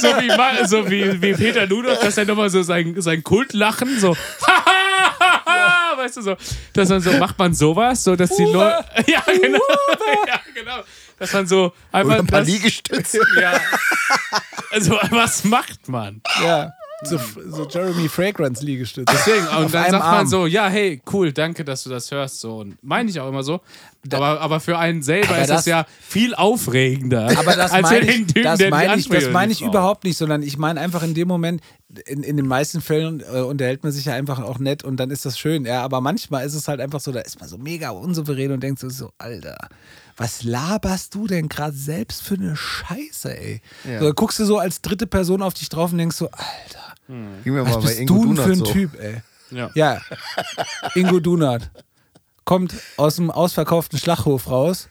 [0.00, 4.16] so wie, so wie, wie Peter Ludolf, dass er nochmal so sein, sein Kultlachen so.
[5.96, 6.36] weißt du so,
[6.72, 8.84] dass man so macht man sowas, so dass die Leute.
[9.06, 9.58] Ja, genau.
[10.26, 10.80] ja, genau.
[11.18, 12.10] Dass man so einfach.
[12.14, 13.20] Oder ein paar das- Liegestütze.
[13.40, 13.52] ja.
[14.72, 16.22] Also, was macht man?
[16.42, 16.72] Ja.
[17.02, 17.18] So,
[17.48, 19.10] so Jeremy Fragrance Liegestütze.
[19.12, 20.26] Deswegen, und dann sagt man Arm.
[20.26, 22.40] so, ja, hey, cool, danke, dass du das hörst.
[22.40, 22.58] So.
[22.58, 23.60] Und meine ich auch immer so.
[24.12, 27.26] Aber, aber für einen selber Aber ist das- das ja viel aufregender.
[27.38, 30.42] Aber das als meine ich, Typen, das meine ich, das meine ich überhaupt nicht, sondern
[30.42, 31.62] ich meine einfach in dem Moment,
[32.06, 35.10] in, in den meisten Fällen äh, unterhält man sich ja einfach auch nett und dann
[35.10, 35.64] ist das schön.
[35.66, 38.62] Ja, aber manchmal ist es halt einfach so, da ist man so mega unsouverän und
[38.62, 39.56] denkt so, so Alter,
[40.20, 43.62] was laberst du denn gerade selbst für eine Scheiße, ey?
[43.84, 44.00] Ja.
[44.00, 46.94] So, da guckst du so als dritte Person auf dich drauf und denkst so, Alter,
[47.42, 48.64] wir was bist Ingo du denn für ein so.
[48.66, 49.22] Typ, ey?
[49.50, 49.70] Ja.
[49.74, 50.00] Ja,
[50.94, 51.70] Ingo Dunat
[52.44, 54.90] kommt aus dem ausverkauften Schlachhof raus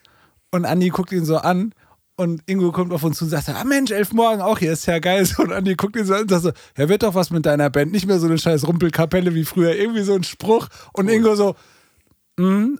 [0.49, 1.73] und Andi guckt ihn so an
[2.15, 4.87] und Ingo kommt auf uns zu und sagt, ah Mensch, elf Morgen auch hier, ist
[4.87, 5.29] ja geil.
[5.37, 7.69] Und Andi guckt ihn so an und sagt so, ja, wird doch was mit deiner
[7.69, 10.67] Band, nicht mehr so eine scheiß Rumpelkapelle wie früher, irgendwie so ein Spruch.
[10.91, 11.55] Und Ingo so, "Mm,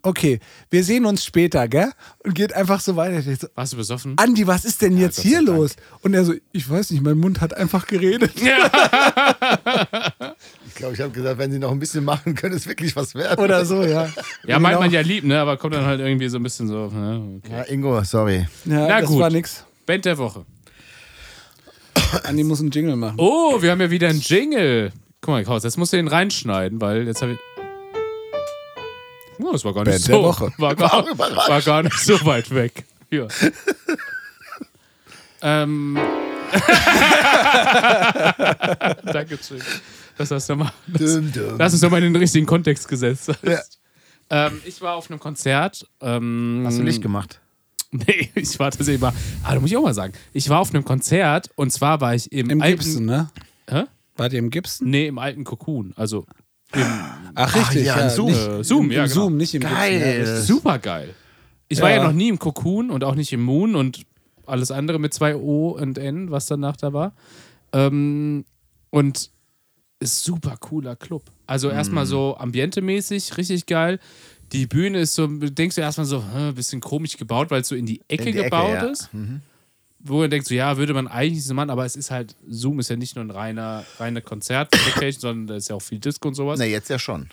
[0.04, 1.92] okay, wir sehen uns später, gell?
[2.24, 3.22] Und geht einfach so weiter.
[3.22, 4.14] So, Warst du besoffen?
[4.18, 5.76] Andi, was ist denn jetzt Gott hier los?
[6.02, 8.32] Und er so, ich weiß nicht, mein Mund hat einfach geredet.
[10.68, 13.14] Ich glaube, ich habe gesagt, wenn sie noch ein bisschen machen, könnte es wirklich was
[13.16, 13.44] werden.
[13.44, 14.10] Oder so, ja.
[14.46, 14.82] Ja, meint Genau.
[14.86, 15.40] man ja lieb, ne?
[15.40, 16.88] Aber kommt dann halt irgendwie so ein bisschen so.
[16.88, 17.40] Ne?
[17.44, 17.52] Okay.
[17.52, 18.48] Ja, Ingo, sorry.
[18.66, 19.20] Ja, Na das gut.
[19.20, 19.66] war nix.
[19.86, 20.46] Band der Woche.
[22.24, 23.16] Andi muss einen Jingle machen.
[23.18, 24.92] Oh, wir haben ja wieder einen Jingle.
[25.22, 27.38] Guck mal, Klaus, jetzt musst du den reinschneiden, weil jetzt habe ich.
[29.42, 30.52] Oh, das war gar nicht Band so.
[30.58, 32.84] War gar, war gar nicht so weit weg.
[33.10, 33.28] Hier.
[35.42, 35.98] ähm.
[39.06, 39.62] Danke, schön.
[40.18, 40.72] Das hast du mal.
[40.88, 41.58] Das, Dum, dum.
[41.58, 43.32] das ist nochmal in den richtigen Kontext gesetzt.
[44.30, 45.88] Ähm, ich war auf einem Konzert.
[46.02, 47.40] Ähm, Hast du Licht gemacht?
[47.92, 49.14] Nee, ich war tatsächlich mal.
[49.44, 50.14] Ah, da muss ich auch mal sagen.
[50.34, 52.78] Ich war auf einem Konzert und zwar war ich im, Im alten.
[52.80, 53.30] Gibson, ne?
[53.70, 53.84] Hä?
[54.18, 54.90] Wart ihr im Gibson?
[54.90, 55.94] Nee, im alten Cocoon.
[55.96, 56.26] Also
[56.74, 56.84] im
[57.36, 57.86] Ach, richtig.
[57.86, 58.28] ja, im Zoom.
[58.28, 59.14] Nicht, Äh, Zoom, im, ja, genau.
[59.16, 60.24] Zoom, nicht im Geil.
[60.26, 61.14] Ja, super geil.
[61.68, 61.98] Ich war Ja.
[61.98, 64.02] ja noch nie im Cocoon und auch nicht im Moon und
[64.46, 67.14] alles andere mit zwei O und N, was danach da war.
[67.74, 68.46] Ähm,
[68.90, 69.30] und
[70.00, 71.24] ist super cooler Club.
[71.46, 74.00] Also erstmal so ambientemäßig, richtig geil.
[74.52, 77.76] Die Bühne ist so, denkst du erstmal so, ein bisschen komisch gebaut, weil es so
[77.76, 78.84] in die Ecke In die Ecke, gebaut ja.
[78.86, 79.10] ist.
[80.02, 82.80] Wo du denkst, so, ja, würde man eigentlich so machen, aber es ist halt, Zoom
[82.80, 86.30] ist ja nicht nur ein reiner, reine Konzert-Location, sondern da ist ja auch viel Disco
[86.30, 86.58] und sowas.
[86.58, 87.28] Na, jetzt ja schon.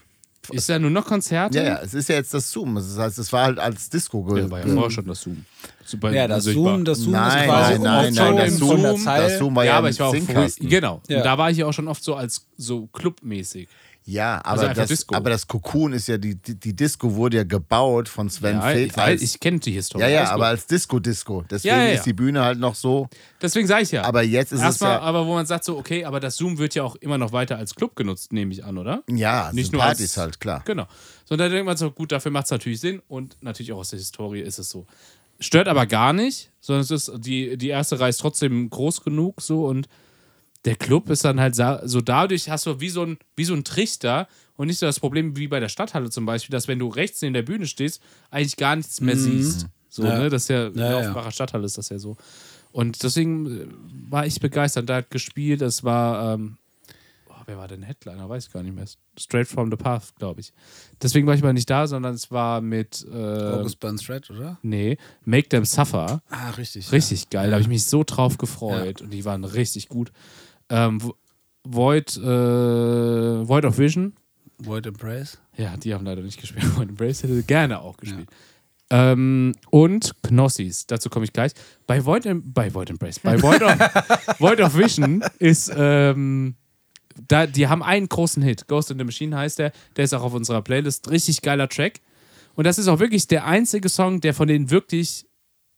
[0.51, 1.59] Ist da nur noch Konzerte?
[1.59, 2.77] Ja, ja, es ist ja jetzt das Zoom.
[2.77, 5.45] Das heißt, es war halt als Disco ge- Ja, war ja vorher schon das Zoom.
[5.85, 8.83] Super, Ja, das Zoom, das Zoom Nein, ist quasi nein, nein, nein, das Zoom-.
[8.83, 11.03] Das Zoom war ja, ja, aber ich war auch früh, genau.
[11.09, 11.19] Ja.
[11.19, 13.69] Und da war ich ja auch schon oft so als so clubmäßig.
[14.09, 17.39] Ja, Also aber, einfach das, aber das Cocoon ist ja, die, die, die Disco wurde
[17.39, 18.93] ja gebaut von Sven Ja, Feld.
[18.93, 20.03] ich, als, ich kenne die Historie.
[20.05, 21.43] ja, ja, aber als Disco-Disco.
[21.51, 23.09] Deswegen Ja, ja, ist die Bühne halt noch so.
[23.43, 24.05] Deswegen sage ich ja.
[24.05, 25.03] Aber jetzt ist Erstmal, es ja.
[25.03, 27.59] aber wo man sagt so, okay, aber das Zoom wird ja auch immer noch weiter
[27.59, 29.03] als Club genutzt, nehme ich an, oder?
[29.11, 30.63] Ja, Nicht nur Partys als- halt, klar.
[30.65, 30.87] Genau.
[31.25, 33.79] So, und da denkt man so, gut, dafür macht es natürlich Sinn und natürlich auch
[33.79, 34.87] aus der Historie ist es so.
[35.41, 39.43] Stört aber gar nicht, sondern es ist, die, die erste Reihe ist trotzdem groß genug
[39.43, 39.89] so und
[40.67, 43.65] der Club ist dann halt so dadurch hast du wie so ein, wie so ein
[43.65, 46.89] Trichter und nicht so das Problem wie bei der Stadthalle zum Beispiel, dass wenn du
[46.89, 49.67] rechts neben der Bühne stehst, eigentlich gar nichts mehr siehst.
[49.89, 50.19] So, Ja.
[50.19, 50.29] ne?
[50.29, 51.31] Das ist ja, in der Ja, ja.
[51.31, 52.17] Stadthalle ist das ja so.
[52.73, 53.67] Und deswegen äh,
[54.11, 54.89] war ich begeistert.
[54.89, 56.57] Da hat gespielt, es war, ähm,
[57.29, 58.29] oh, wer war denn Headliner?
[58.29, 58.85] Weiß ich gar nicht mehr.
[59.19, 60.53] Straight from the Path, glaube ich.
[61.01, 64.59] Deswegen war ich mal nicht da, sondern es war mit, äh, August Burns Red, oder?
[64.63, 66.23] nee, Make Them Suffer.
[66.29, 66.93] Ah, richtig.
[66.93, 70.13] Richtig geil, da habe ich mich so drauf gefreut und die waren richtig gut.
[70.71, 71.15] Ähm, Vo-
[71.65, 72.21] Void, äh,
[73.49, 74.15] Void of Vision,
[74.61, 74.67] Ja.
[74.67, 75.39] Void Embrace.
[75.57, 76.65] ja, die haben leider nicht gespielt.
[76.77, 78.29] Void Embrace hätte gerne auch gespielt.
[78.89, 81.53] Ähm, und Knossis, dazu komme ich gleich.
[81.89, 83.73] Bei Void, bei Void Embrace, bei Void of,
[84.41, 86.55] Void of Vision ist, ähm,
[87.29, 88.69] da, die haben einen großen Hit.
[88.69, 89.73] Ghost in the Machine heißt der.
[89.97, 91.11] Der ist auch auf unserer Playlist.
[91.11, 92.01] Richtig geiler Track.
[92.55, 95.27] Und das ist auch wirklich der einzige Song, der von denen wirklich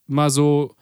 [0.06, 0.74] mal so.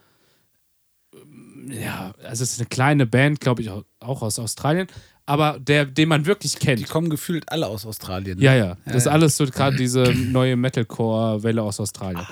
[1.15, 4.87] ähm, Ja, also es ist eine kleine Band, glaube ich, auch- auch aus Australien,
[5.27, 6.89] aber der, den man wirklich Die kennt.
[6.89, 8.39] kommen gefühlt alle aus Australien.
[8.39, 8.45] ne?
[8.45, 8.77] Ja, ja.
[8.85, 12.27] Das ist alles so gerade diese neue Metalcore-Welle aus Australien.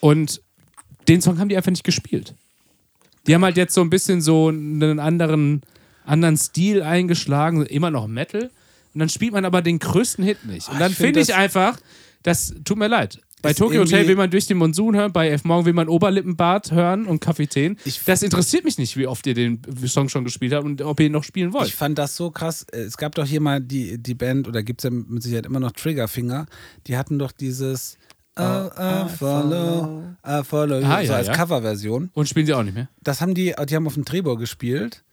[0.00, 0.40] Und
[1.08, 2.34] den Song haben die einfach nicht gespielt.
[3.26, 5.62] Die haben halt jetzt so ein bisschen so einen anderen,
[6.04, 8.50] anderen Stil eingeschlagen, immer noch Metal.
[8.94, 10.68] Und dann spielt man aber den größten Hit nicht.
[10.68, 11.78] Und Ah, dann ich find finde ich einfach,
[12.22, 13.20] das tut mir leid.
[13.42, 16.70] Bei Tokyo Hotel will man durch den Monsun hören, bei F Morgen will man Oberlippenbart
[16.70, 17.76] hören und Kapitän.
[18.06, 21.06] Das interessiert mich nicht, wie oft ihr den Song schon gespielt habt und ob ihr
[21.06, 21.66] ihn noch spielen wollt.
[21.66, 22.64] Ich fand das so krass.
[22.70, 25.60] Es gab doch hier mal die, die Band, oder gibt es ja mit Sicherheit immer
[25.60, 26.46] noch Triggerfinger,
[26.86, 27.98] die hatten doch dieses
[28.38, 31.34] I, I follow, I follow you, Ah, so ja, als ja.
[31.34, 32.10] Coverversion.
[32.14, 32.88] Und spielen sie auch nicht mehr.
[33.02, 35.04] Das haben die, die haben auf dem Trebor gespielt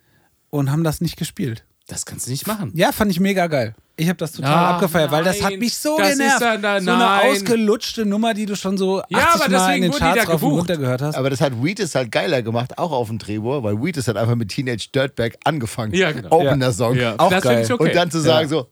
[0.50, 1.66] und haben das nicht gespielt.
[1.90, 2.72] Das kannst du nicht machen.
[2.76, 3.74] Ja, fand ich mega geil.
[3.98, 5.60] Ich habe das total Ah, abgefeiert, weil das hat nein.
[5.60, 6.42] mich so Das ist genervt.
[6.42, 7.32] dann da- so eine nein.
[7.32, 10.44] ausgelutschte Nummer, die du schon so 80 Ja, aber Mal deswegen in den Charts rauf
[10.44, 11.16] und runter gehört hast.
[11.16, 14.36] Aber das hat Wheatus halt geiler gemacht, auch auf dem Drehbuch, weil Wheatus hat einfach
[14.36, 15.94] mit Teenage Dirtbag angefangen.
[15.94, 16.30] Ja, genau.
[16.32, 16.96] Opener-Song.
[16.96, 17.68] Ja, Auch das geil.
[17.70, 17.84] okay.
[17.84, 18.68] Und dann zu sagen so,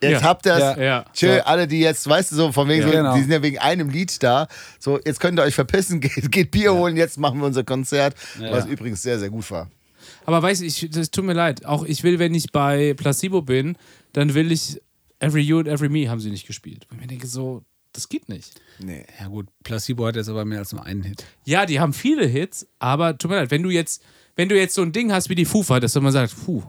[0.00, 0.22] jetzt Ja.
[0.22, 0.78] habt ihr es, Ja.
[0.82, 1.04] Ja.
[1.12, 1.44] chill, So.
[1.44, 2.86] alle, die jetzt, weißt du, so von wegen Ja.
[2.88, 3.14] so, Genau.
[3.14, 4.48] die sind ja wegen einem Lied da,
[4.80, 8.14] so, jetzt könnt ihr euch verpissen, geht, geht Bier holen, jetzt machen wir unser Konzert,
[8.50, 9.68] was übrigens sehr, sehr gut war.
[10.26, 11.64] Aber weißt du, ich, das tut mir leid.
[11.64, 13.76] Auch ich will, wenn ich bei Placebo bin,
[14.12, 14.80] dann will ich
[15.18, 16.86] Every You and Every Me haben sie nicht gespielt.
[16.90, 18.60] Und ich denke so, das geht nicht.
[18.78, 19.06] Nee.
[19.20, 21.24] Ja gut, Placebo hat jetzt aber mehr als nur einen Hit.
[21.44, 24.02] Ja, die haben viele Hits, aber tut mir leid, wenn du jetzt,
[24.36, 26.62] wenn du jetzt so ein Ding hast wie die Fighters, dass man sagt, puh,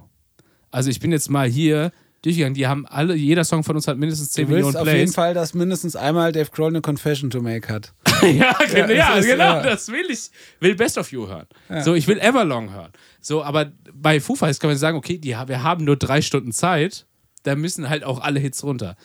[0.72, 1.92] also ich bin jetzt mal hier
[2.26, 4.98] durchgegangen, die haben alle, jeder Song von uns hat mindestens 10 Du Millionen auf jeden
[4.98, 5.16] Plays.
[5.16, 7.94] Fall, dass mindestens einmal Dave Grohl eine Confession to make hat.
[8.24, 9.62] ja, genau, ja, das ist- genau, ja.
[9.62, 10.30] das will ich.
[10.60, 11.48] Will Best of You hören.
[11.84, 12.92] So, ich will Everlong hören.
[13.22, 16.52] So, aber bei Foo Fighters kann man sagen, okay, die, wir haben nur drei Stunden
[16.52, 17.06] Zeit,
[17.44, 18.96] da müssen halt auch alle Hits runter.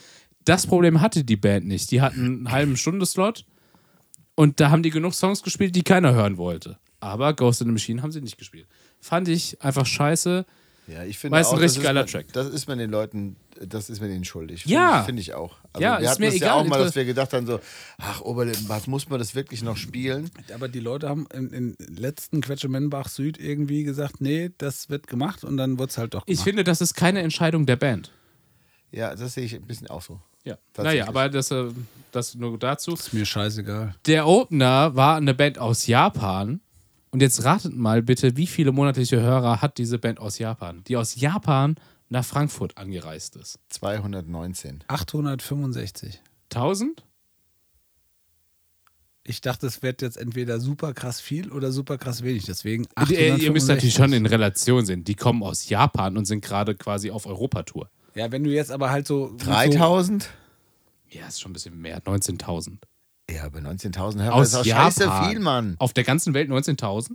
[0.45, 1.91] Das Problem hatte die Band nicht.
[1.91, 3.45] Die hatten einen halben Stunde-Slot
[4.35, 6.79] und da haben die genug Songs gespielt, die keiner hören wollte.
[7.01, 8.67] Aber Ghost in the Machine haben sie nicht gespielt.
[9.01, 10.45] Fand ich einfach scheiße.
[10.91, 12.33] Ja, ich finde Weil es ein auch, richtig das ist geiler man, Track.
[12.33, 14.67] Das ist man den Leuten, das ist mir denen schuldig.
[14.67, 15.03] Ja.
[15.05, 15.57] Finde ich, auch.
[15.73, 17.47] Also Ja, wir ist hatten mir das ja egal, auch mal, dass wir gedacht haben
[17.47, 17.61] so,
[17.99, 20.31] ach Oberlin, was muss man das wirklich noch spielen?
[20.55, 25.45] Aber die Leute haben im, im letzten Quetschemenbach Süd irgendwie gesagt, nee, das wird gemacht
[25.45, 26.39] und dann wird es halt doch gemacht.
[26.39, 28.11] Ich finde, das ist keine Entscheidung der Band.
[28.91, 30.21] Ja, das sehe ich ein bisschen auch so.
[30.45, 30.57] Ja.
[30.77, 31.67] Naja, aber das, äh,
[32.13, 32.95] das nur dazu.
[32.95, 33.95] ist mir scheißegal.
[34.07, 36.61] Der Opener war eine Band aus Japan.
[37.11, 40.97] Und jetzt ratet mal bitte, wie viele monatliche Hörer hat diese Band aus Japan, die
[40.97, 41.75] aus Japan
[42.09, 43.59] nach Frankfurt angereist ist?
[43.71, 44.85] 219.
[44.87, 46.21] 865.
[46.53, 47.05] 1000?
[49.23, 52.47] Ich dachte, es wird jetzt entweder super krass viel oder super krass wenig.
[52.47, 53.69] Deswegen Die, äh, ihr müsst 865.
[53.69, 55.05] natürlich schon in Relation sehen.
[55.05, 57.91] Die kommen aus Japan und sind gerade quasi auf Europatour.
[58.15, 59.35] Ja, wenn du jetzt aber halt so.
[59.39, 60.31] 3000?
[61.11, 62.03] Ja, ist schon ein bisschen mehr.
[62.03, 62.79] 19.000.
[63.35, 64.93] Ja, bei 19.000 Hörer Aus ist auch Japan.
[64.93, 65.77] scheiße viel, Mann.
[65.79, 67.11] Auf der ganzen Welt 19.000?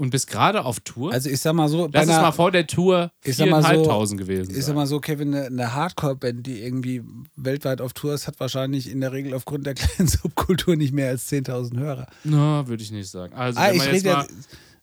[0.00, 1.12] Und bist gerade auf Tour?
[1.12, 3.68] Also ich sag mal so, es einer, mal vor der Tour ich sag mal so,
[3.90, 7.02] 4.500 gewesen ich sag mal so, Kevin, eine, eine Hardcore-Band, die irgendwie
[7.34, 11.08] weltweit auf Tour ist, hat wahrscheinlich in der Regel aufgrund der kleinen Subkultur nicht mehr
[11.08, 12.06] als 10.000 Hörer.
[12.22, 13.34] Na, würde ich nicht sagen.
[13.34, 14.26] Also, Ah, wenn ich man jetzt mal,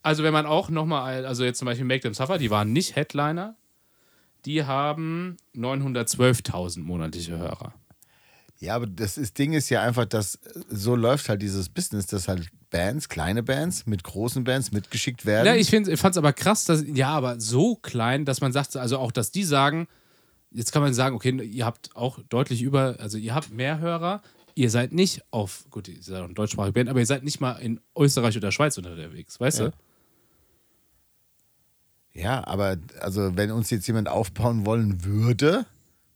[0.02, 2.98] also wenn man auch nochmal, also jetzt zum Beispiel Make Them Suffer, die waren nicht
[2.98, 3.56] Headliner,
[4.44, 7.74] die haben 912.000 monatliche Hörer.
[8.60, 12.27] Ja, aber das ist, Ding ist ja einfach, dass so läuft halt dieses Business, dass
[12.27, 15.45] halt Bands, kleine Bands mit großen Bands mitgeschickt werden.
[15.45, 18.98] Ja, ich fand es aber krass, dass, ja, aber so klein, dass man sagt, also
[18.98, 19.88] auch, dass die sagen,
[20.52, 24.22] jetzt kann man sagen, okay, ihr habt auch deutlich über, also ihr habt mehr Hörer,
[24.56, 27.41] ihr seid nicht auf, gut, ihr seid auch eine deutschsprachige Band, aber ihr seid nicht
[27.41, 29.65] mal in Österreich oder Schweiz unterwegs, weißt Ja.
[29.68, 29.73] du?
[32.14, 35.65] Ja, aber also wenn uns jetzt jemand aufbauen wollen würde,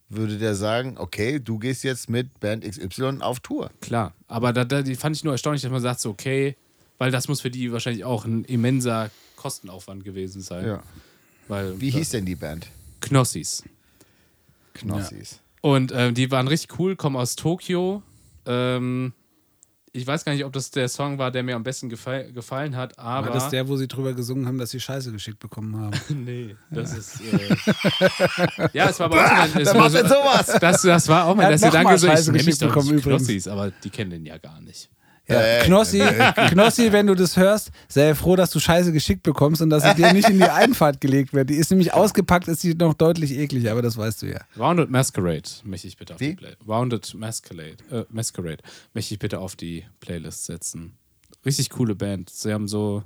[0.10, 3.70] würde der sagen, okay, du gehst jetzt mit Band XY auf Tour.
[3.80, 6.56] Klar, aber da, da die fand ich nur erstaunlich, dass man sagt, so, okay,
[6.98, 10.66] weil das muss für die wahrscheinlich auch ein immenser Kostenaufwand gewesen sein.
[10.66, 10.84] Ja.
[11.48, 12.68] Weil, Wie hieß denn die Band?
[13.02, 13.64] Knossis.
[14.74, 15.40] Knossis.
[15.62, 18.04] Und ähm, die waren richtig cool, kommen aus Tokio.
[18.46, 19.14] Ähm,
[19.92, 22.76] ich weiß gar nicht, ob das der Song war, der mir am besten gefall, gefallen
[22.76, 23.28] hat, aber.
[23.28, 26.00] War das der, wo sie drüber gesungen haben, dass sie Scheiße geschickt bekommen haben?
[26.30, 27.22] Nee, das ist.
[27.22, 27.56] Äh,
[28.74, 30.58] ja, es war es wer war macht denn sowas?
[30.60, 33.02] Das, das war auch mal, mal gesagt Scheiße ich mich geschickt doch bekommen.
[33.02, 34.90] Knossis, aber die kennen den ja gar nicht.
[35.30, 36.00] Ja, Äh, Knossi,
[36.50, 39.94] Knossi, wenn du das hörst, sei froh, dass du Scheiße geschickt bekommst und dass sie
[39.96, 41.50] dir nicht in die Einfahrt gelegt wird.
[41.50, 44.42] Die ist nämlich ausgepackt, ist die noch deutlich ekliger, aber das weißt du ja.
[44.58, 46.30] Rounded Masquerade möchte ich bitte auf Wie?
[46.30, 50.98] die Play Rounded Masquerade, äh, Masquerade möchte ich bitte auf die Playlist setzen.
[51.46, 52.30] Richtig coole Band.
[52.30, 53.04] Sie haben so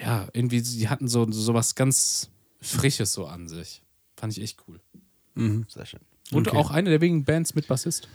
[0.00, 3.82] ja, irgendwie sie hatten so sowas ganz frisches so an sich.
[4.16, 4.80] Fand ich echt cool.
[5.68, 6.00] Sehr schön.
[6.32, 6.56] Und Okay.
[6.56, 8.08] auch eine der wenigen Bands mit Bassist.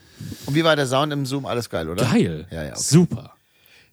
[0.46, 1.46] Und wie war der Sound im Zoom?
[1.46, 2.04] Alles geil, oder?
[2.04, 2.46] Geil.
[2.52, 2.80] Ja, ja, okay.
[2.82, 3.34] Super.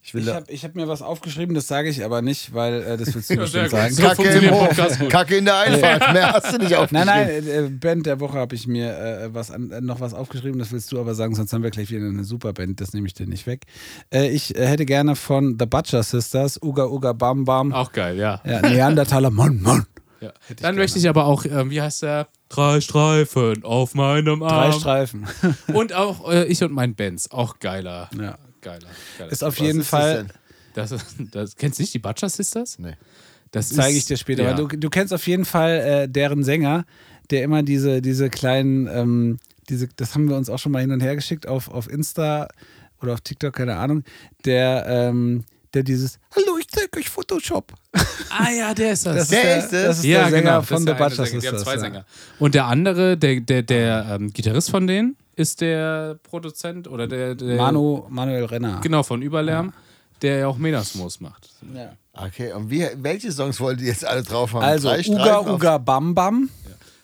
[0.00, 2.82] Ich will Ich habe ich hab mir was aufgeschrieben, das sage ich aber nicht, weil
[2.82, 3.92] äh, das willst du bestimmt sagen.
[3.92, 5.08] So Kacke im Hof.
[5.08, 6.12] Kacke in der Einfahrt.
[6.12, 7.06] Mehr hast du nicht Nein, aufgeschrieben.
[7.06, 10.58] nein, äh, Band der Woche habe ich mir äh, was an, äh, noch was aufgeschrieben,
[10.58, 13.06] das willst du aber sagen, sonst haben wir gleich wieder eine super Band, das nehme
[13.08, 13.64] ich dir nicht weg.
[14.12, 18.16] Äh, ich äh, hätte gerne von The Butcher Sisters, Uga Uga Bam Bam, Auch geil,
[18.16, 18.40] ja.
[18.46, 19.84] ja, Neandertaler Mann, Mann.
[20.20, 20.32] Ja.
[20.60, 22.28] Dann möchte ich aber auch, ähm, wie heißt der?
[22.48, 24.72] Drei Streifen auf meinem Drei Arm.
[24.72, 25.26] Streifen.
[25.72, 27.30] Und auch äh, ich und mein Benz.
[27.30, 28.08] Auch geiler.
[28.16, 28.38] Ja.
[28.60, 28.88] Geiler.
[29.18, 29.30] geiler.
[29.32, 30.26] Ist auf Was jeden ist das Fall?
[30.74, 30.94] Das,
[31.32, 32.78] das, kennst du nicht die Butcher Sisters?
[32.78, 32.94] Nee.
[33.50, 34.42] Das zeige ist- ich dir später.
[34.44, 34.52] Ja.
[34.52, 35.70] Aber du, du kennst auf jeden Fall
[36.04, 36.84] äh, deren Sänger,
[37.30, 39.38] der immer diese, diese kleinen, ähm,
[39.68, 42.48] diese, das haben wir uns auch schon mal hin und her geschickt auf, auf Insta
[43.02, 44.02] oder auf TikTok, keine Ahnung,
[44.44, 47.72] der ähm, der dieses Hallo, ich zeig euch Photoshop.
[48.30, 49.28] Ah ja, der ist das.
[49.28, 49.70] Der ist es?
[49.70, 50.62] das ist ja, der Sänger genau.
[50.62, 51.40] von das The ist der eine Butcher Sänger.
[51.40, 51.78] Die haben zwei ja.
[51.78, 52.04] Sänger.
[52.38, 57.34] Und der andere, der, der, der ähm, Gitarrist von denen, ist der Produzent oder der,
[57.34, 58.80] der Manu, Manuel Renner.
[58.82, 59.72] Genau, von Überlärm,
[60.22, 61.48] der ja auch Menasmos macht.
[61.74, 61.92] Ja.
[62.12, 64.64] Okay, und wie, welche Songs wollt ihr jetzt alle drauf haben?
[64.64, 66.50] Also Drei Uga Streifen auf- Uga Bam Bam.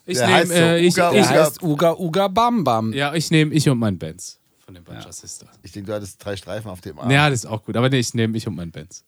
[0.06, 1.34] Ich Der nehme, so, äh, ich, Uga, Der ich, Uga.
[1.44, 2.92] heißt Uga Uga Bam Bam.
[2.92, 5.50] ja, ich nehme ich und mein Benz von den Butcher Sisters.
[5.62, 7.10] Ich denke, du hattest drei Streifen auf dem Arm.
[7.10, 7.76] Ja, das ist auch gut.
[7.76, 9.04] Aber nee, ich nehme ich und mein Benz.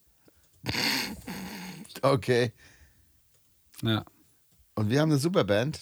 [2.03, 2.53] Okay.
[3.83, 4.05] Ja.
[4.75, 5.81] Und wir haben eine Superband.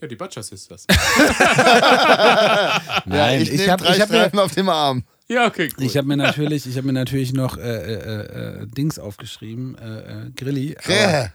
[0.00, 0.86] Ja, die Butcher Sisters.
[3.06, 5.04] Nein, ich ich nehme habe drei ich hab Streifen auf dem Arm.
[5.28, 5.84] ja, okay, cool.
[5.86, 10.26] ich hab mir natürlich, ich hab mir natürlich noch äh, äh, äh, Dings aufgeschrieben, äh,
[10.26, 10.76] äh, Grilli.
[10.76, 11.32] Aber,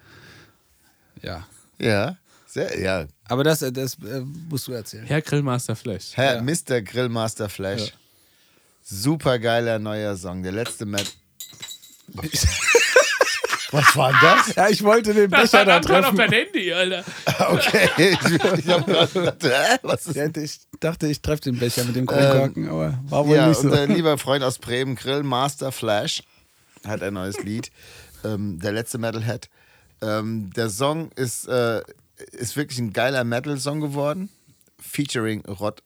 [1.22, 1.48] Ja.
[1.80, 2.18] ja.
[2.58, 2.68] Ja.
[2.70, 3.06] Sehr, ja.
[3.30, 5.06] Aber das, äh, das äh, musst du erzählen.
[5.06, 6.12] Herr Grillmaster Flash.
[6.16, 6.82] Herr Mr.
[6.82, 7.94] Grillmaster Flash.
[8.84, 10.44] Super geiler neuer Song.
[10.44, 11.14] Der letzte Met.
[13.72, 14.56] Was war das?
[14.56, 16.18] Ja, ich wollte den Das Becher war da Anton auf treffen.
[16.18, 17.04] dein Handy, Alter.
[17.50, 17.90] Okay.
[17.98, 19.78] Ich, ich gedacht, hä?
[19.84, 23.36] Was ist Ja, ich dachte, ich treffe den Becher mit dem Kronkorken, aber war wohl
[23.36, 23.68] Ja, nicht so.
[23.68, 26.24] unser lieber Freund aus Bremen, Grill Master Flash,
[26.88, 27.70] hat ein neues Lied.
[28.24, 29.50] Ähm, der letzte Metalhead.
[30.02, 31.82] Ähm, der Song ist, äh,
[32.32, 34.30] ist wirklich ein geiler Metal-Song geworden.
[34.80, 35.82] Featuring Rod,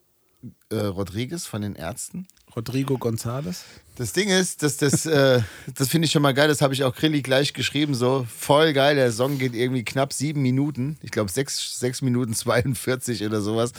[0.69, 2.27] äh, Rodriguez von den Ärzten.
[2.55, 3.63] Rodrigo González.
[3.95, 5.41] Das Ding ist, dass das, äh,
[5.75, 8.73] das finde ich schon mal geil, das habe ich auch Krilli gleich geschrieben, so voll
[8.73, 8.95] geil.
[8.95, 13.71] Der Song geht irgendwie knapp sieben Minuten, ich glaube sechs, sechs Minuten 42 oder sowas.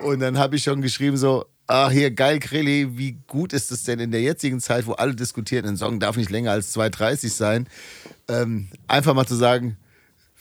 [0.00, 3.84] Und dann habe ich schon geschrieben, so, ach hier, geil, Krilli, wie gut ist es
[3.84, 7.30] denn in der jetzigen Zeit, wo alle diskutieren, ein Song darf nicht länger als 2,30
[7.30, 7.68] sein,
[8.28, 9.76] ähm, einfach mal zu sagen,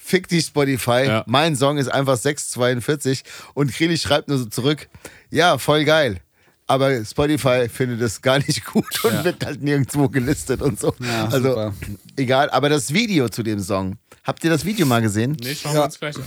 [0.05, 1.23] Fick dich Spotify, Ja.
[1.27, 3.23] mein Song ist einfach 6,42
[3.53, 4.89] und Krilli schreibt nur so zurück,
[5.29, 6.19] ja, voll geil.
[6.67, 10.93] Aber Spotify findet es gar nicht gut und wird halt nirgendwo gelistet und so.
[10.99, 11.73] Ja, also super.
[12.17, 15.37] egal, aber das Video zu dem Song, habt ihr das Video mal gesehen?
[15.41, 16.23] Nee, schauen wir uns gleich an.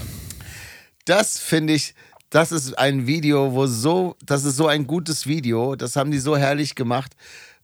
[1.04, 1.94] Das finde ich,
[2.30, 6.18] das ist ein Video, wo so, das ist so ein gutes Video, das haben die
[6.18, 7.12] so herrlich gemacht.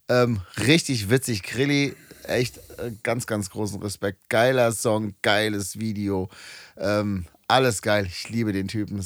[0.09, 1.43] Ähm, richtig witzig.
[1.43, 1.95] Grilli,
[2.27, 4.29] echt äh, ganz, ganz großen Respekt.
[4.29, 6.29] Geiler Song, geiles Video.
[6.77, 8.05] Ähm, alles geil.
[8.07, 8.97] Ich liebe den Typen.
[8.97, 9.03] Ähm,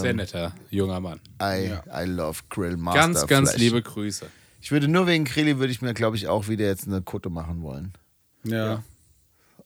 [0.00, 1.20] Sehr netter junger Mann.
[1.42, 3.60] I, I love Grill Master Ganz, ganz Flash.
[3.62, 4.26] liebe Grüße.
[4.60, 7.30] Ich würde nur wegen Grilli, würde ich mir, glaube ich, auch wieder jetzt eine Kutte
[7.30, 7.92] machen wollen.
[8.44, 8.82] Ja.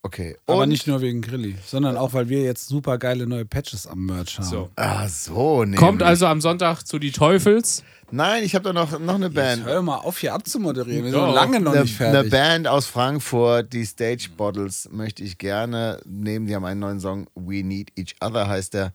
[0.03, 0.37] Okay.
[0.47, 3.87] Aber Und- nicht nur wegen Grilli, sondern auch, weil wir jetzt super geile neue Patches
[3.87, 4.47] am Merch haben.
[4.49, 4.71] So.
[4.77, 5.77] Ach so, nee.
[5.77, 7.85] Kommt also am Sonntag zu die Teufels.
[8.13, 9.65] Nein, ich habe da noch, noch eine Band.
[9.65, 11.05] Hör mal auf, hier abzumoderieren.
[11.05, 12.31] Wir sind noch lange noch Eine, nicht eine fertig.
[12.31, 16.47] Band aus Frankfurt, die Stage Bottles, möchte ich gerne nehmen.
[16.47, 18.93] Die haben einen neuen Song, We Need Each Other heißt der.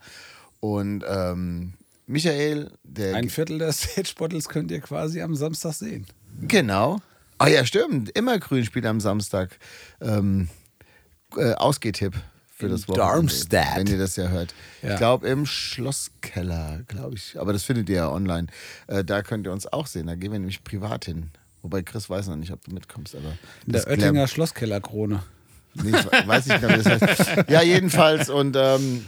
[0.59, 1.73] Und ähm,
[2.07, 3.15] Michael, der.
[3.15, 6.05] Ein Viertel der Stage Bottles könnt ihr quasi am Samstag sehen.
[6.47, 6.99] genau.
[7.37, 8.09] Ah ja, stimmt.
[8.17, 9.57] Immer Grün spielt am Samstag.
[9.99, 10.47] Ähm,
[11.35, 12.13] äh, Ausgehtipp
[12.57, 13.14] für In das Wochenende.
[13.14, 13.76] Darmstadt.
[13.77, 14.53] Wenn ihr das ja hört.
[14.82, 14.91] Ja.
[14.94, 17.38] Ich glaube im Schlosskeller, glaube ich.
[17.40, 18.48] Aber das findet ihr ja online.
[18.88, 20.07] Äh, da könnt ihr uns auch sehen.
[20.07, 21.32] Da gehen wir nämlich privat hin.
[21.61, 23.15] Wobei Chris weiß noch nicht, ob du mitkommst.
[23.15, 23.34] Aber
[23.65, 25.22] In der Oettinger Schlosskellerkrone.
[25.73, 27.49] Nee, ich weiß nicht wie das heißt.
[27.49, 28.30] Ja, jedenfalls.
[28.30, 29.06] Und ähm,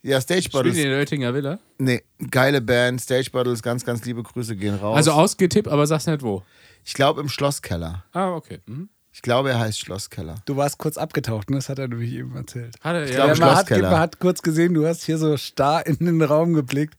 [0.00, 0.74] ja, Stage Spielen Bottles.
[0.76, 1.58] die in der Oettinger Villa.
[1.78, 3.02] Nee, geile Band.
[3.02, 4.96] Stage Bottles, ganz, ganz liebe Grüße gehen raus.
[4.96, 6.42] Also ausgetippt, aber sag's nicht wo.
[6.84, 8.04] ich glaube im Schlosskeller.
[8.12, 8.60] Ah, okay.
[8.66, 8.88] Mhm.
[9.14, 10.36] Ich glaube, er heißt Schlosskeller.
[10.46, 11.56] Du warst kurz abgetaucht, ne?
[11.56, 12.74] das hat er nämlich eben erzählt.
[12.80, 13.90] Hat er, glaub, ja, im man, hat, Schlosskeller.
[13.90, 16.94] man hat kurz gesehen, du hast hier so starr in den Raum geblickt.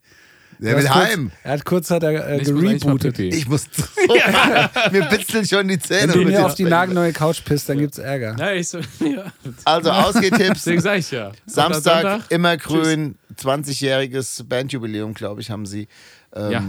[0.59, 1.31] Der Du will hast kurz, heim.
[1.43, 3.15] Er hat kurz hat er äh, ich gerebootet.
[3.17, 3.35] pipi.
[3.35, 3.65] Ich muss.
[4.91, 6.13] Mir bitzeln schon die Wenn Zähne.
[6.13, 8.35] du mit mir auf die nagelneue Couch pisst, dann gibt's Ärger.
[8.37, 9.25] Ja, ich so, ja.
[9.65, 10.63] Also Ausgehtipps.
[10.63, 11.31] Deswegen sag ich ja.
[11.47, 12.31] Samstag, Sonntag.
[12.31, 13.15] immer grün.
[13.41, 15.87] 20-jähriges Bandjubiläum, glaube ich, haben sie.
[16.35, 16.63] Ähm, Ja.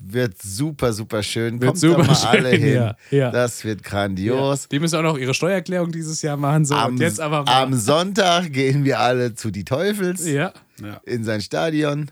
[0.00, 1.60] Wird super, super schön.
[1.60, 2.74] Wird Kommt super da mal alle schön, hin.
[2.74, 3.30] ja, ja.
[3.30, 4.68] Das wird grandios.
[4.68, 6.64] Die müssen auch noch ihre Steuererklärung dieses Jahr machen.
[6.64, 6.74] So.
[6.74, 7.62] Am, Und jetzt aber mal.
[7.62, 10.52] am Sonntag gehen wir alle zu die Teufels ja.
[11.04, 12.10] in sein Stadion.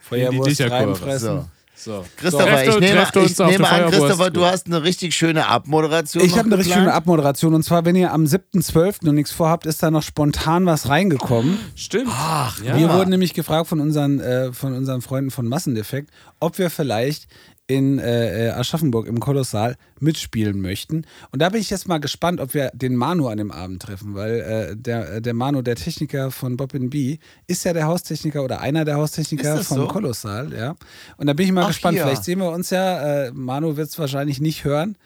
[0.00, 1.40] Feuerwurst reinfressen.
[1.40, 1.48] So.
[1.76, 2.04] So.
[2.16, 3.90] Christopher, Trefft ich nehme, ich nehme an.
[3.90, 6.24] Christopher, du hast eine richtig schöne Abmoderation.
[6.24, 9.04] Ich habe eine richtig schöne Abmoderation und zwar, wenn ihr am 7.12.
[9.04, 11.58] noch nichts vorhabt, ist da noch spontan was reingekommen.
[11.74, 12.08] Stimmt.
[12.10, 12.76] Ach, ja.
[12.78, 16.10] Wir wurden nämlich gefragt von unseren, äh, von unseren Freunden von Massendefekt,
[16.40, 17.26] ob wir vielleicht
[17.66, 21.06] in äh, äh, Aschaffenburg im Kolossal mitspielen möchten.
[21.32, 24.14] Und da bin ich jetzt mal gespannt, ob wir den Manu an dem Abend treffen,
[24.14, 28.44] weil äh, der, äh, der Manu, der Techniker von Bob B, ist ja der Haustechniker
[28.44, 29.88] oder einer der Haustechniker vom so?
[29.88, 30.76] Kolossal, ja.
[31.16, 31.96] Und da bin ich mal Ach, gespannt.
[31.96, 32.04] hier.
[32.04, 33.26] Vielleicht sehen wir uns ja.
[33.26, 34.96] Äh, Manu wird es wahrscheinlich nicht hören,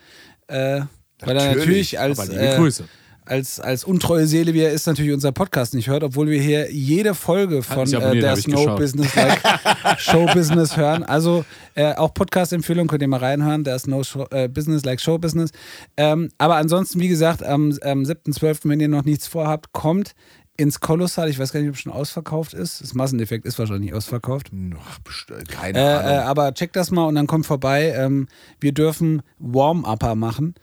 [0.48, 0.80] äh,
[1.20, 2.85] weil er Natürlich, als Aber liebe äh, Grüße.
[3.28, 6.72] Als, als untreue Seele, wie er ist, natürlich unser Podcast nicht hört, obwohl wir hier
[6.72, 8.76] jede Folge von äh, der Snow.
[8.76, 9.40] Business like
[9.98, 11.02] Show Business hören.
[11.05, 11.44] Also
[11.74, 15.50] äh, auch Podcast-Empfehlung könnt ihr mal reinhören, der Snow Show, äh, Business like Show Business.
[15.96, 20.14] Ähm, aber ansonsten, wie gesagt, am, am 7.12., wenn ihr noch nichts vorhabt, kommt
[20.56, 21.28] ins Kolossal.
[21.28, 22.80] Ich weiß gar nicht, ob es schon ausverkauft ist.
[22.80, 24.50] Das Masseneffekt ist wahrscheinlich ausverkauft.
[24.80, 26.26] Ach, bestimmt, keine Äh, äh, Ahnung.
[26.26, 27.92] aber checkt das mal und dann kommt vorbei.
[27.96, 28.26] Ähm,
[28.59, 30.55] wir dürfen Warm-Upper machen.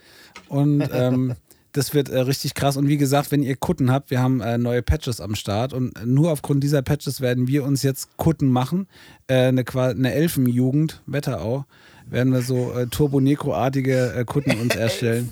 [0.49, 1.35] Und ähm,
[1.77, 2.77] das wird äh, richtig krass.
[2.77, 5.73] Und wie gesagt, wenn ihr Kutten habt, wir haben äh, neue Patches am Start.
[5.73, 8.87] Und nur aufgrund dieser Patches werden wir uns jetzt Kutten machen.
[9.27, 11.65] Äh, eine, eine Elfenjugend, Wetterau,
[12.07, 15.31] werden wir so äh, Turbo-Necro-artige äh, Kutten uns erstellen.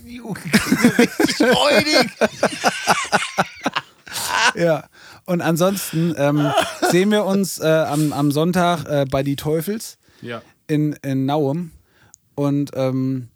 [4.56, 4.88] Ja.
[5.26, 6.52] Und ansonsten ähm,
[6.92, 9.98] sehen wir uns äh, am, am Sonntag äh, bei die Teufels.
[10.22, 10.42] Ja.
[10.68, 11.72] in, in Nauem
[12.36, 13.28] und ähm,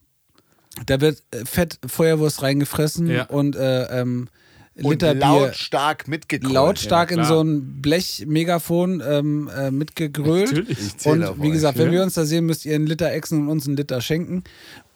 [0.85, 3.23] da wird äh, fett Feuerwurst reingefressen Ja.
[3.25, 4.27] und äh, ähm,
[4.75, 6.53] Und Liter Bier lautstark mitgekrollt.
[6.53, 10.47] lautstark Ja, in so ein Blech-Megafon ähm, äh, mitgegrölt.
[10.51, 10.79] Natürlich.
[10.79, 11.53] Ich zähle Und wie euch.
[11.53, 11.91] gesagt, wenn ja.
[11.93, 14.43] wir uns da sehen, müsst ihr einen Liter Echsen und uns einen Liter schenken.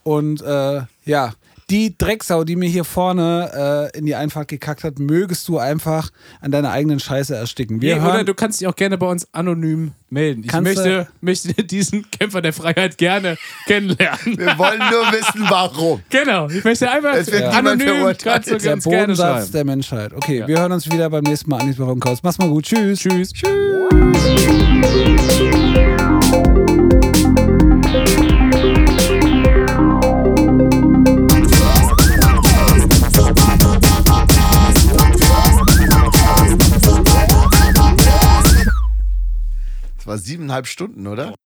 [0.03, 1.33] Und äh, ja,
[1.71, 6.09] die Drecksau, die mir hier vorne äh, in die Einfahrt gekackt hat, mögest du einfach
[6.41, 7.81] an deiner eigenen Scheiße ersticken.
[7.81, 10.43] Wir Nee, hören, oder du kannst dich auch gerne bei uns anonym melden.
[10.43, 14.37] Ich möchte, möchte diesen Kämpfer der Freiheit gerne kennenlernen.
[14.37, 16.01] Wir wollen nur wissen, warum.
[16.09, 19.51] genau, ich möchte einfach Es wird anonym kannst du der ganz gerne Bodensatz schreiben.
[19.53, 20.13] der Menschheit.
[20.13, 20.47] Okay, Ja.
[20.47, 21.73] wir hören uns wieder beim nächsten Mal an.
[22.23, 22.65] Mach's mal gut.
[22.65, 22.99] Tschüss.
[22.99, 23.31] Tschüss.
[24.91, 26.00] Das
[40.11, 41.33] war siebeneinhalb Stunden, oder?